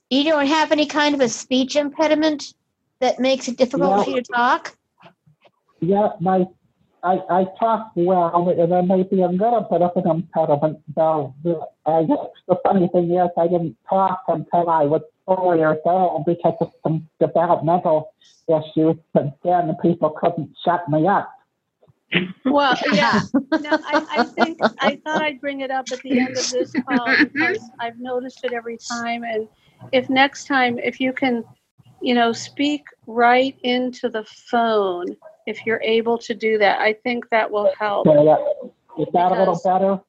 You 0.09 0.23
don't 0.25 0.45
have 0.47 0.71
any 0.71 0.85
kind 0.85 1.15
of 1.15 1.21
a 1.21 1.29
speech 1.29 1.75
impediment 1.75 2.53
that 2.99 3.19
makes 3.19 3.47
it 3.47 3.57
difficult 3.57 3.97
No. 3.97 4.03
for 4.03 4.09
you 4.11 4.21
to 4.21 4.31
talk. 4.31 4.77
Yeah, 5.79 6.09
my, 6.21 6.45
I, 7.03 7.19
I 7.29 7.45
talk 7.59 7.91
well, 7.95 8.49
and 8.49 8.71
there 8.71 8.83
may 8.83 9.03
be 9.03 9.21
a 9.21 9.27
little 9.27 9.67
bit 9.69 9.81
of 9.81 9.91
an 9.97 10.09
impediment, 10.09 10.79
though. 10.95 11.33
I 11.85 12.03
guess 12.03 12.17
the 12.47 12.55
funny 12.63 12.87
thing 12.89 13.11
is, 13.11 13.29
I 13.37 13.47
didn't 13.47 13.75
talk 13.89 14.23
until 14.27 14.69
I 14.69 14.83
was 14.85 15.01
four 15.25 15.55
years 15.57 15.79
old 15.85 16.25
because 16.25 16.55
of 16.61 16.71
some 16.83 17.09
developmental 17.19 18.13
issues, 18.47 18.95
but 19.13 19.37
then 19.43 19.67
the 19.67 19.77
people 19.81 20.11
couldn't 20.11 20.55
shut 20.63 20.87
me 20.87 21.07
up. 21.07 21.29
Well, 22.45 22.77
yeah. 22.93 23.21
No, 23.33 23.69
I, 23.71 24.05
I 24.17 24.23
think 24.23 24.59
I 24.79 24.95
thought 25.03 25.21
I'd 25.21 25.41
bring 25.41 25.61
it 25.61 25.71
up 25.71 25.85
at 25.91 25.99
the 26.01 26.19
end 26.19 26.37
of 26.37 26.49
this 26.51 26.71
call 26.87 27.15
because 27.17 27.59
I've 27.79 27.99
noticed 27.99 28.43
it 28.43 28.53
every 28.53 28.77
time, 28.77 29.23
and 29.23 29.47
if 29.91 30.09
next 30.09 30.45
time, 30.47 30.79
if 30.79 30.99
you 30.99 31.13
can, 31.13 31.43
you 32.01 32.13
know, 32.13 32.31
speak 32.31 32.83
right 33.07 33.55
into 33.63 34.09
the 34.09 34.23
phone, 34.25 35.05
if 35.47 35.65
you're 35.65 35.81
able 35.81 36.17
to 36.19 36.33
do 36.33 36.57
that, 36.57 36.79
I 36.79 36.93
think 36.93 37.29
that 37.29 37.49
will 37.49 37.71
help. 37.79 38.07
So, 38.07 38.23
yeah, 38.23 39.01
is 39.03 39.07
that 39.13 39.31
a 39.31 39.39
little 39.39 39.59
better? 39.63 39.99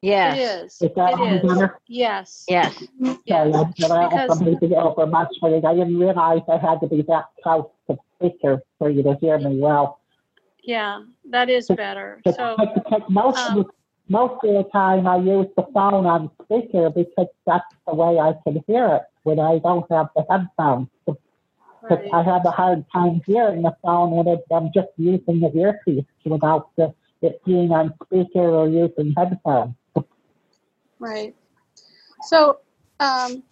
Yes. 0.00 0.36
It 0.36 0.40
is. 0.64 0.82
Is 0.90 0.94
that 0.94 1.18
It 1.18 1.44
is. 1.44 1.52
better? 1.54 1.78
Yes. 1.88 2.44
Yes. 2.48 2.82
Okay, 3.04 3.18
Yes. 3.24 3.46
I'm 3.46 3.52
gonna 3.52 4.08
because- 4.08 4.30
also 4.30 4.44
maybe 4.44 4.74
over 4.76 5.06
much 5.06 5.34
for 5.40 5.50
you. 5.50 5.56
I 5.66 5.74
didn't 5.74 5.98
realize 5.98 6.42
I 6.48 6.56
had 6.58 6.80
to 6.80 6.86
be 6.86 7.02
that 7.02 7.24
close 7.42 7.66
to 7.88 7.94
the 7.94 7.98
speaker 8.30 8.62
for 8.78 8.90
you 8.90 9.02
to 9.02 9.14
hear 9.20 9.38
me 9.38 9.58
well. 9.58 9.98
Yeah, 10.68 11.00
that 11.30 11.48
is 11.48 11.66
better. 11.66 12.20
So, 12.30 12.54
most 13.08 13.38
of 13.46 13.52
um, 13.52 13.58
the, 13.62 13.64
most 14.10 14.44
of 14.44 14.52
the 14.52 14.68
time 14.70 15.06
I 15.06 15.16
use 15.16 15.46
the 15.56 15.62
phone 15.72 16.04
on 16.04 16.30
speaker 16.42 16.90
because 16.90 17.28
that's 17.46 17.64
the 17.86 17.94
way 17.94 18.18
I 18.18 18.34
can 18.44 18.62
hear 18.66 18.86
it 18.96 19.02
when 19.22 19.40
I 19.40 19.60
don't 19.60 19.90
have 19.90 20.08
the 20.14 20.26
headphones. 20.28 20.88
Because 21.06 22.04
I 22.12 22.22
have 22.22 22.44
a 22.44 22.50
hard 22.50 22.84
time 22.92 23.22
hearing 23.26 23.62
the 23.62 23.74
phone 23.82 24.10
when 24.10 24.28
it, 24.28 24.44
I'm 24.52 24.70
just 24.74 24.88
using 24.98 25.40
the 25.40 25.50
earpiece 25.56 26.04
without 26.26 26.68
the, 26.76 26.92
it 27.22 27.42
being 27.46 27.72
on 27.72 27.94
speaker 28.04 28.40
or 28.40 28.68
using 28.68 29.14
headphones. 29.16 29.74
Right. 30.98 31.34
So, 32.24 32.58
um, 33.00 33.42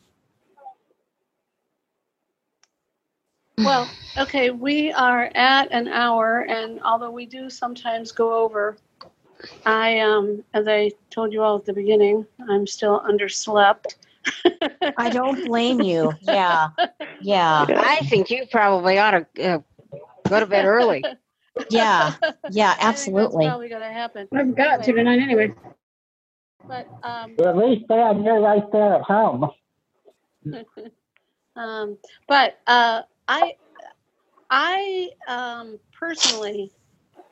well, 3.58 3.88
okay, 4.18 4.50
we 4.50 4.92
are 4.92 5.30
at 5.34 5.72
an 5.72 5.88
hour, 5.88 6.40
and 6.48 6.80
although 6.82 7.10
we 7.10 7.26
do 7.26 7.48
sometimes 7.48 8.12
go 8.12 8.34
over, 8.44 8.76
I, 9.64 10.00
um, 10.00 10.44
as 10.54 10.66
I 10.68 10.92
told 11.10 11.32
you 11.32 11.42
all 11.42 11.56
at 11.56 11.64
the 11.64 11.72
beginning, 11.72 12.26
I'm 12.48 12.66
still 12.66 13.00
underslept. 13.00 13.94
I 14.98 15.08
don't 15.10 15.44
blame 15.46 15.80
you. 15.80 16.12
Yeah. 16.22 16.68
Yeah. 17.20 17.66
I 17.68 18.00
think 18.08 18.30
you 18.30 18.46
probably 18.50 18.98
ought 18.98 19.12
to 19.34 19.54
uh, 19.54 19.58
go 20.28 20.40
to 20.40 20.46
bed 20.46 20.64
early. 20.64 21.04
Yeah. 21.70 22.12
Yeah, 22.50 22.74
I 22.78 22.88
absolutely. 22.88 23.46
That's 23.46 23.52
probably 23.52 23.68
going 23.70 23.80
to 23.80 23.88
happen. 23.88 24.28
I've 24.34 24.54
got 24.54 24.84
to 24.84 24.92
tonight 24.92 25.20
anyway. 25.20 25.54
But, 26.68 26.86
um, 27.02 27.34
At 27.42 27.56
least 27.56 27.86
then 27.88 28.22
you're 28.22 28.40
right 28.40 28.70
there 28.72 28.96
at 28.96 29.00
home. 29.00 29.50
um, 31.56 31.96
but 32.28 32.58
uh, 32.66 33.02
I, 33.28 33.54
I 34.50 35.10
um, 35.28 35.78
personally 35.98 36.72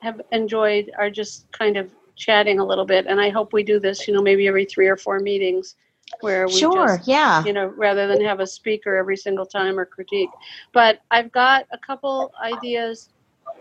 have 0.03 0.21
enjoyed 0.33 0.91
our 0.99 1.11
just 1.11 1.47
kind 1.53 1.77
of 1.77 1.91
chatting 2.17 2.59
a 2.61 2.65
little 2.65 2.85
bit, 2.85 3.07
and 3.07 3.21
I 3.21 3.31
hope 3.31 3.53
we 3.53 3.63
do 3.63 3.79
this. 3.81 4.07
You 4.07 4.15
know, 4.15 4.23
maybe 4.23 4.47
every 4.47 4.65
three 4.65 4.87
or 4.87 4.97
four 4.97 5.21
meetings, 5.21 5.77
where 6.21 6.49
we 6.49 6.61
Sure. 6.61 6.69
just, 6.69 7.09
Yeah. 7.09 7.45
you 7.45 7.53
know, 7.53 7.67
rather 7.77 8.07
than 8.07 8.23
have 8.25 8.41
a 8.41 8.47
speaker 8.47 8.97
every 8.97 9.17
single 9.17 9.47
time 9.47 9.79
or 9.79 9.85
critique. 9.85 10.31
But 10.73 11.01
I've 11.11 11.33
got 11.33 11.67
a 11.73 11.79
couple 11.79 12.33
ideas 12.43 13.11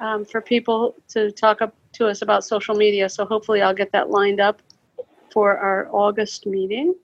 um, 0.01 0.25
for 0.25 0.41
people 0.41 0.95
to 1.09 1.31
talk 1.31 1.61
up 1.61 1.75
to 1.93 2.07
us 2.07 2.21
about 2.21 2.43
social 2.43 2.75
media. 2.75 3.09
So 3.09 3.25
hopefully, 3.25 3.61
I'll 3.61 3.73
get 3.73 3.91
that 3.93 4.09
lined 4.09 4.39
up 4.39 4.61
for 5.31 5.57
our 5.57 5.89
August 5.91 6.45
meeting. 6.45 6.95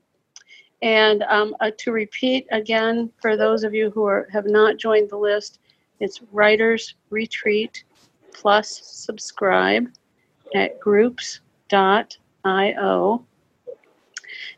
And 0.82 1.24
um, 1.24 1.56
uh, 1.60 1.72
to 1.78 1.92
repeat 1.92 2.48
again, 2.52 3.12
for 3.22 3.36
those 3.36 3.64
of 3.64 3.74
you 3.74 3.90
who 3.92 4.06
are, 4.06 4.28
have 4.32 4.46
not 4.46 4.78
joined 4.78 5.10
the 5.10 5.18
list, 5.18 5.60
it's 6.00 6.22
Writers 6.32 6.96
Retreat 7.10 7.84
plus 8.34 8.82
subscribe 8.84 9.90
at 10.56 10.80
groups.io. 10.80 11.42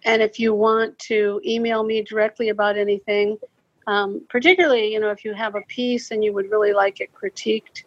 And 0.03 0.21
if 0.21 0.39
you 0.39 0.53
want 0.53 0.99
to 0.99 1.41
email 1.45 1.83
me 1.83 2.03
directly 2.03 2.49
about 2.49 2.77
anything, 2.77 3.37
um, 3.87 4.21
particularly, 4.29 4.93
you 4.93 4.99
know, 4.99 5.09
if 5.09 5.25
you 5.25 5.33
have 5.33 5.55
a 5.55 5.61
piece 5.61 6.11
and 6.11 6.23
you 6.23 6.33
would 6.33 6.51
really 6.51 6.73
like 6.73 7.01
it 7.01 7.09
critiqued, 7.13 7.83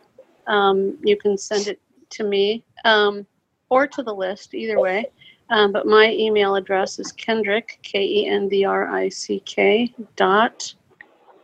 um, 0.47 0.99
you 1.03 1.17
can 1.17 1.39
send 1.39 1.69
it 1.69 1.81
to 2.11 2.25
me 2.25 2.65
um, 2.85 3.27
or 3.69 3.87
to 3.87 4.03
the 4.03 4.15
list, 4.15 4.55
either 4.55 4.79
way. 4.79 5.07
Um, 5.51 5.73
but 5.73 5.87
my 5.87 6.11
email 6.11 6.57
address 6.57 6.99
is 6.99 7.13
Kendrick, 7.13 7.79
K 7.83 8.03
E 8.03 8.27
N 8.27 8.49
D 8.49 8.65
R 8.65 8.89
I 8.89 9.09
C 9.09 9.41
K, 9.41 9.93
dot 10.17 10.75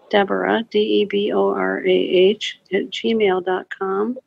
Deborah, 0.09 0.65
D 0.71 0.79
E 0.79 1.05
B 1.05 1.33
O 1.33 1.51
R 1.51 1.81
A 1.81 1.91
H, 1.91 2.59
at 2.73 2.91
gmail.com. 2.91 4.19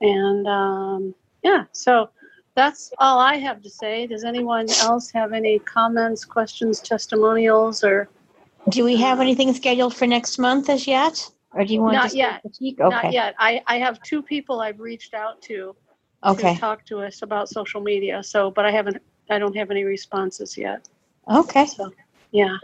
And 0.00 0.46
um, 0.46 1.14
yeah, 1.42 1.64
so 1.72 2.10
that's 2.54 2.92
all 2.98 3.18
I 3.18 3.36
have 3.36 3.62
to 3.62 3.70
say. 3.70 4.06
Does 4.06 4.24
anyone 4.24 4.66
else 4.80 5.10
have 5.12 5.32
any 5.32 5.58
comments, 5.60 6.24
questions, 6.24 6.80
testimonials, 6.80 7.84
or 7.84 8.08
Do 8.70 8.84
we 8.84 8.96
have 8.96 9.20
anything 9.20 9.52
scheduled 9.54 9.94
for 9.94 10.06
next 10.06 10.38
month 10.38 10.68
as 10.68 10.86
yet? 10.86 11.30
Or 11.52 11.64
do 11.64 11.72
you 11.72 11.80
want 11.80 11.94
Not 11.94 12.10
to 12.10 12.16
yet. 12.16 12.40
critique? 12.42 12.78
not 12.78 13.04
Okay. 13.04 13.12
yet? 13.14 13.34
I, 13.38 13.62
I 13.66 13.78
have 13.78 14.02
two 14.02 14.22
people 14.22 14.60
I've 14.60 14.80
reached 14.80 15.14
out 15.14 15.40
to 15.42 15.74
Okay. 16.26 16.54
to 16.54 16.60
talk 16.60 16.84
to 16.86 17.00
us 17.00 17.22
about 17.22 17.48
social 17.48 17.80
media. 17.80 18.22
So, 18.22 18.50
but 18.50 18.66
I 18.66 18.72
haven't, 18.72 18.98
I 19.30 19.38
don't 19.38 19.56
have 19.56 19.70
any 19.70 19.84
responses 19.84 20.56
yet. 20.58 20.88
Okay. 21.30 21.66
So, 21.66 21.92
yeah, 22.32 22.56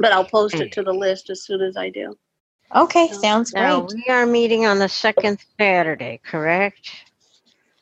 but 0.00 0.12
I'll 0.12 0.24
post 0.24 0.60
it 0.60 0.72
to 0.72 0.82
the 0.82 0.92
list 0.92 1.30
as 1.30 1.42
soon 1.44 1.62
as 1.62 1.76
I 1.76 1.90
do. 1.90 2.16
Okay. 2.74 3.08
No. 3.08 3.14
Sounds 3.14 3.52
Now, 3.52 3.80
great. 3.80 3.94
we 3.94 4.04
are 4.08 4.26
meeting 4.26 4.66
on 4.66 4.78
the 4.78 4.88
second 4.88 5.38
Saturday, 5.58 6.20
correct? 6.24 6.90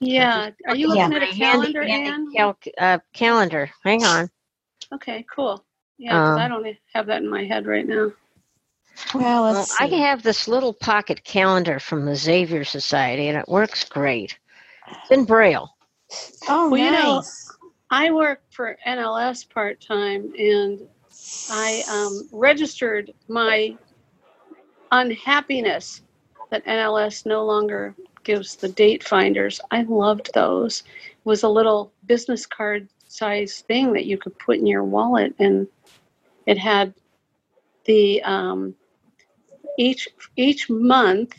Yeah. 0.01 0.51
Are 0.69 0.77
you 0.77 0.89
Yeah. 0.89 1.09
looking 1.09 1.13
at 1.15 1.23
a 1.23 1.27
My 1.27 1.33
handy 1.33 1.75
calendar, 1.75 1.85
dandy 1.85 2.11
Ann? 2.11 2.27
cal- 2.37 2.59
uh, 2.79 2.99
calendar. 3.15 3.71
Hang 3.85 4.05
on. 4.05 4.31
Okay, 4.93 5.25
cool. 5.35 5.65
Yeah, 5.99 6.19
because 6.21 6.37
I 6.37 6.47
Um, 6.47 6.51
don't 6.51 6.77
have 6.95 7.07
that 7.07 7.23
in 7.23 7.31
my 7.31 7.45
head 7.45 7.67
right 7.67 7.87
now. 7.87 8.13
Well, 9.15 9.23
Well, 9.23 9.45
let's 9.45 9.81
I 9.81 9.87
have 9.87 10.23
this 10.23 10.49
little 10.49 10.73
pocket 10.73 11.25
calendar 11.25 11.79
from 11.79 12.05
the 12.05 12.17
Xavier 12.17 12.65
Society, 12.65 13.29
and 13.29 13.39
it 13.39 13.49
works 13.49 13.85
great. 13.85 14.39
It's 14.91 15.11
in 15.11 15.25
Braille. 15.25 15.69
Oh, 16.49 16.71
Well, 16.71 16.79
you 16.81 16.91
know, 16.91 17.17
nice. 17.17 17.53
I 17.91 18.11
work 18.11 18.43
for 18.51 18.77
NLS 18.87 19.49
part 19.49 19.81
time, 19.81 20.33
and 20.39 20.81
I 21.51 21.85
um, 21.89 22.29
registered 22.33 23.13
my 23.29 23.77
unhappiness 24.91 26.03
that 26.51 26.65
NLS 26.67 27.27
no 27.27 27.45
longer 27.45 27.95
gives 28.23 28.57
the 28.57 28.69
date 28.69 29.05
finders. 29.05 29.61
I 29.71 29.83
loved 29.83 30.33
those. 30.35 30.81
It 30.81 31.27
was 31.27 31.43
a 31.43 31.49
little 31.49 31.93
business 32.07 32.47
card 32.47 32.89
size 33.09 33.65
thing 33.69 33.93
that 33.93 34.07
you 34.07 34.19
could 34.19 34.39
put 34.39 34.59
in 34.59 34.67
your 34.67 34.85
wallet, 34.85 35.35
and 35.39 35.69
it 36.47 36.59
had 36.59 36.95
the 37.85 38.23
um, 38.23 38.75
each 39.79 40.09
each 40.37 40.71
month, 40.71 41.35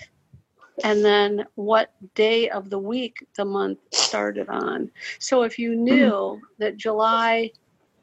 and 0.83 1.03
then 1.03 1.45
what 1.55 1.93
day 2.15 2.49
of 2.49 2.69
the 2.69 2.79
week 2.79 3.25
the 3.35 3.45
month 3.45 3.79
started 3.91 4.49
on. 4.49 4.91
So 5.19 5.43
if 5.43 5.57
you 5.57 5.75
knew 5.75 6.41
that 6.59 6.77
July 6.77 7.51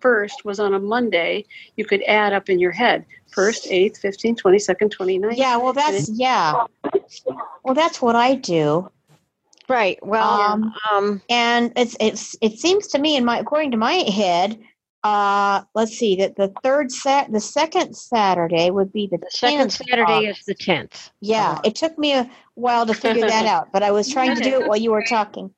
1st 0.00 0.44
was 0.44 0.58
on 0.58 0.74
a 0.74 0.80
Monday, 0.80 1.44
you 1.76 1.84
could 1.84 2.02
add 2.04 2.32
up 2.32 2.48
in 2.48 2.58
your 2.58 2.72
head 2.72 3.04
1st, 3.36 3.70
8th, 3.70 4.00
15th, 4.00 4.40
22nd, 4.40 4.90
29th. 4.94 5.36
Yeah. 5.36 5.56
Well, 5.56 5.72
that's 5.72 6.08
yeah. 6.10 6.64
Well, 7.64 7.74
that's 7.74 8.02
what 8.02 8.16
I 8.16 8.34
do. 8.34 8.90
Right. 9.68 10.04
Well, 10.04 10.28
Um, 10.28 10.74
um, 10.90 11.22
and 11.30 11.72
it's 11.76 11.96
it's 12.00 12.36
it 12.42 12.58
seems 12.58 12.88
to 12.88 12.98
me 12.98 13.16
in 13.16 13.24
my 13.24 13.38
according 13.38 13.70
to 13.70 13.76
my 13.76 13.94
head 13.94 14.58
uh 15.04 15.62
let's 15.74 15.92
see 15.98 16.16
that 16.16 16.36
the 16.36 16.52
third 16.62 16.90
sat 16.90 17.30
the 17.32 17.40
second 17.40 17.94
saturday 17.96 18.70
would 18.70 18.92
be 18.92 19.08
the, 19.10 19.18
the 19.18 19.26
second 19.30 19.68
10th 19.68 19.80
of 19.80 19.86
Saturday 19.88 20.26
is 20.26 20.44
the 20.44 20.54
10th. 20.54 21.10
yeah 21.20 21.60
it 21.64 21.74
took 21.74 21.98
me 21.98 22.12
a 22.12 22.30
while 22.54 22.86
to 22.86 22.94
figure 22.94 23.26
that 23.26 23.46
out 23.46 23.72
but 23.72 23.82
i 23.82 23.90
was 23.90 24.08
trying 24.12 24.34
to 24.34 24.42
do 24.42 24.60
it 24.60 24.66
while 24.66 24.76
you 24.78 24.90
were 24.92 25.02
talking 25.02 25.50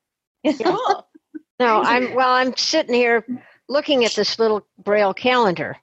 Cool. 0.61 1.07
No, 1.57 1.81
I'm 1.81 2.13
well. 2.13 2.31
I'm 2.31 2.53
sitting 2.57 2.93
here 2.93 3.25
looking 3.69 4.03
at 4.03 4.11
this 4.11 4.37
little 4.39 4.67
braille 4.83 5.13
calendar, 5.13 5.77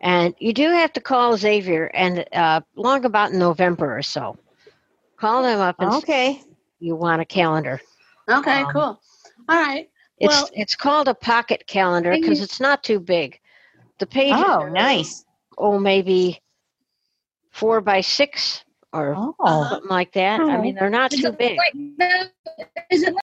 and 0.00 0.34
you 0.40 0.52
do 0.52 0.68
have 0.68 0.92
to 0.94 1.00
call 1.00 1.36
Xavier, 1.36 1.84
and 1.94 2.24
uh, 2.32 2.60
long 2.74 3.04
about 3.04 3.30
in 3.30 3.38
November 3.38 3.96
or 3.96 4.02
so, 4.02 4.36
call 5.16 5.44
them 5.44 5.60
up 5.60 5.76
and 5.78 5.92
okay 5.92 6.42
you 6.80 6.96
want 6.96 7.22
a 7.22 7.24
calendar. 7.24 7.80
Okay, 8.28 8.62
Um, 8.62 8.72
cool. 8.72 9.00
All 9.48 9.62
right. 9.62 9.88
It's 10.22 10.34
Well- 10.34 10.50
it's 10.54 10.76
called 10.76 11.08
a 11.08 11.14
pocket 11.14 11.66
calendar 11.66 12.12
because 12.12 12.40
it's 12.40 12.60
not 12.60 12.84
too 12.84 13.00
big. 13.00 13.40
The 13.98 14.06
pages 14.06 14.42
oh 14.44 14.62
are, 14.62 14.70
nice 14.70 15.24
oh 15.58 15.78
maybe 15.78 16.40
four 17.50 17.80
by 17.80 18.00
six 18.00 18.64
or 18.92 19.14
oh 19.16 19.34
something 19.68 19.90
like 19.90 20.12
that. 20.12 20.40
I 20.40 20.56
oh. 20.56 20.62
mean, 20.62 20.76
they're 20.76 20.90
not 20.90 21.12
Is 21.12 21.22
too 21.22 21.32
big. 21.32 21.58
like? 21.58 22.30
Is 22.90 23.02
it 23.02 23.14